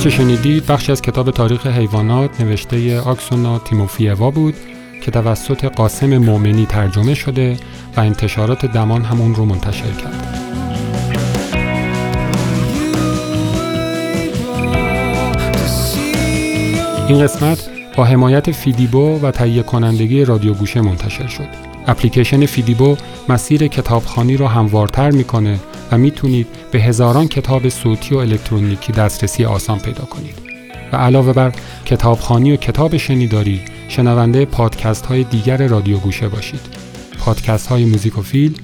آنچه 0.00 0.10
شنیدید 0.10 0.66
بخشی 0.66 0.92
از 0.92 1.02
کتاب 1.02 1.30
تاریخ 1.30 1.66
حیوانات 1.66 2.40
نوشته 2.40 3.00
آکسونا 3.00 3.58
تیموفیوا 3.58 4.30
بود 4.30 4.54
که 5.02 5.10
توسط 5.10 5.64
قاسم 5.64 6.18
مومنی 6.18 6.66
ترجمه 6.66 7.14
شده 7.14 7.56
و 7.96 8.00
انتشارات 8.00 8.66
دمان 8.66 9.02
هم 9.02 9.20
اون 9.20 9.34
رو 9.34 9.44
منتشر 9.44 9.90
کرد. 9.90 10.38
این 17.08 17.22
قسمت 17.22 17.68
با 17.96 18.04
حمایت 18.04 18.50
فیدیبو 18.50 19.20
و 19.22 19.30
تهیه 19.30 19.62
کنندگی 19.62 20.24
رادیو 20.24 20.54
گوشه 20.54 20.80
منتشر 20.80 21.26
شد. 21.26 21.69
اپلیکیشن 21.86 22.46
فیدیبو 22.46 22.96
مسیر 23.28 23.66
کتابخانی 23.66 24.36
رو 24.36 24.46
هموارتر 24.46 25.10
می‌کنه 25.10 25.60
و 25.92 25.98
می‌تونید 25.98 26.46
به 26.72 26.80
هزاران 26.80 27.28
کتاب 27.28 27.68
صوتی 27.68 28.14
و 28.14 28.18
الکترونیکی 28.18 28.92
دسترسی 28.92 29.44
آسان 29.44 29.78
پیدا 29.78 30.04
کنید. 30.04 30.34
و 30.92 30.96
علاوه 30.96 31.32
بر 31.32 31.52
کتابخانی 31.84 32.52
و 32.52 32.56
کتاب 32.56 32.96
شنیداری، 32.96 33.60
شنونده 33.88 34.44
پادکست 34.44 35.06
های 35.06 35.24
دیگر 35.24 35.66
رادیو 35.66 35.98
گوشه 35.98 36.28
باشید. 36.28 36.60
پادکست 37.18 37.66
های 37.66 37.84
موزیک 37.84 38.18
و 38.18 38.22
فیلم، 38.22 38.54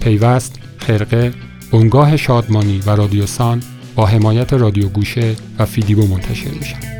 پیوست، 0.00 0.58
خرقه، 0.76 1.32
بنگاه 1.72 2.16
شادمانی 2.16 2.80
و 2.86 2.90
رادیوسان 2.90 3.62
با 3.94 4.06
حمایت 4.06 4.52
رادیو 4.52 4.88
گوشه 4.88 5.34
و 5.58 5.66
فیدیبو 5.66 6.06
منتشر 6.06 6.50
میشن. 6.50 6.97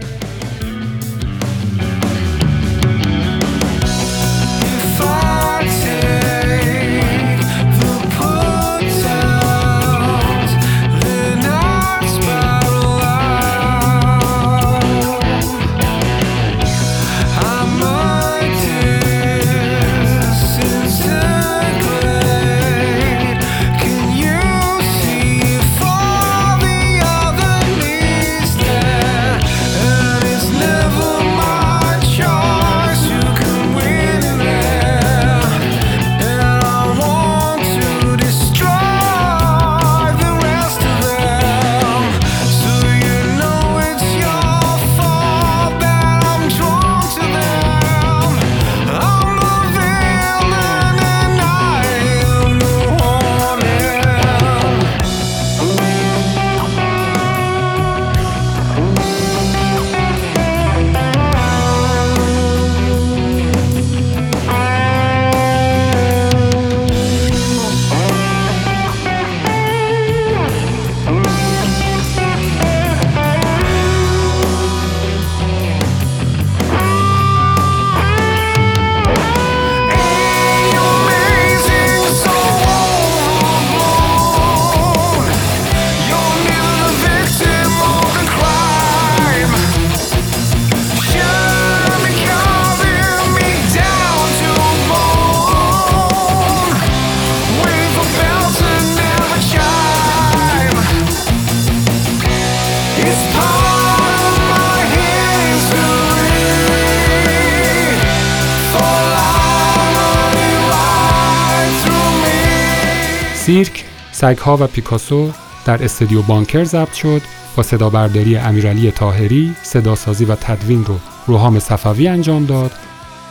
سگها 114.21 114.57
و 114.57 114.67
پیکاسو 114.67 115.31
در 115.65 115.85
استودیو 115.85 116.23
بانکر 116.23 116.65
ضبط 116.65 116.93
شد 116.93 117.23
با 117.57 117.63
صدابرداری 117.63 118.37
امیرعلی 118.37 118.91
تاهری 118.91 119.57
صداسازی 119.63 120.25
و 120.25 120.35
تدوین 120.35 120.85
رو 120.85 120.99
روحام 121.27 121.59
صفوی 121.59 122.09
انجام 122.09 122.47
داد 122.47 122.73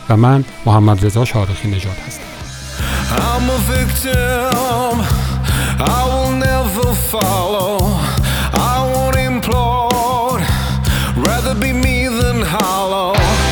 و 0.09 0.17
من 0.17 0.45
محمد 0.65 1.05
رضا 1.05 1.25
شارخی 1.25 1.67
نژاد 1.67 1.97
هستم 2.07 2.23
I'm 3.09 3.49
a 3.49 3.59
victim. 3.73 4.95
I 5.97 6.01
will 6.11 6.33
never 6.47 6.87
follow. 7.13 7.77
I 8.71 8.75
won't 8.91 9.17
implore 9.31 10.39
Rather 11.27 11.55
be 11.63 11.71
me 11.85 11.97
than 12.19 12.37
hollow. 12.55 13.46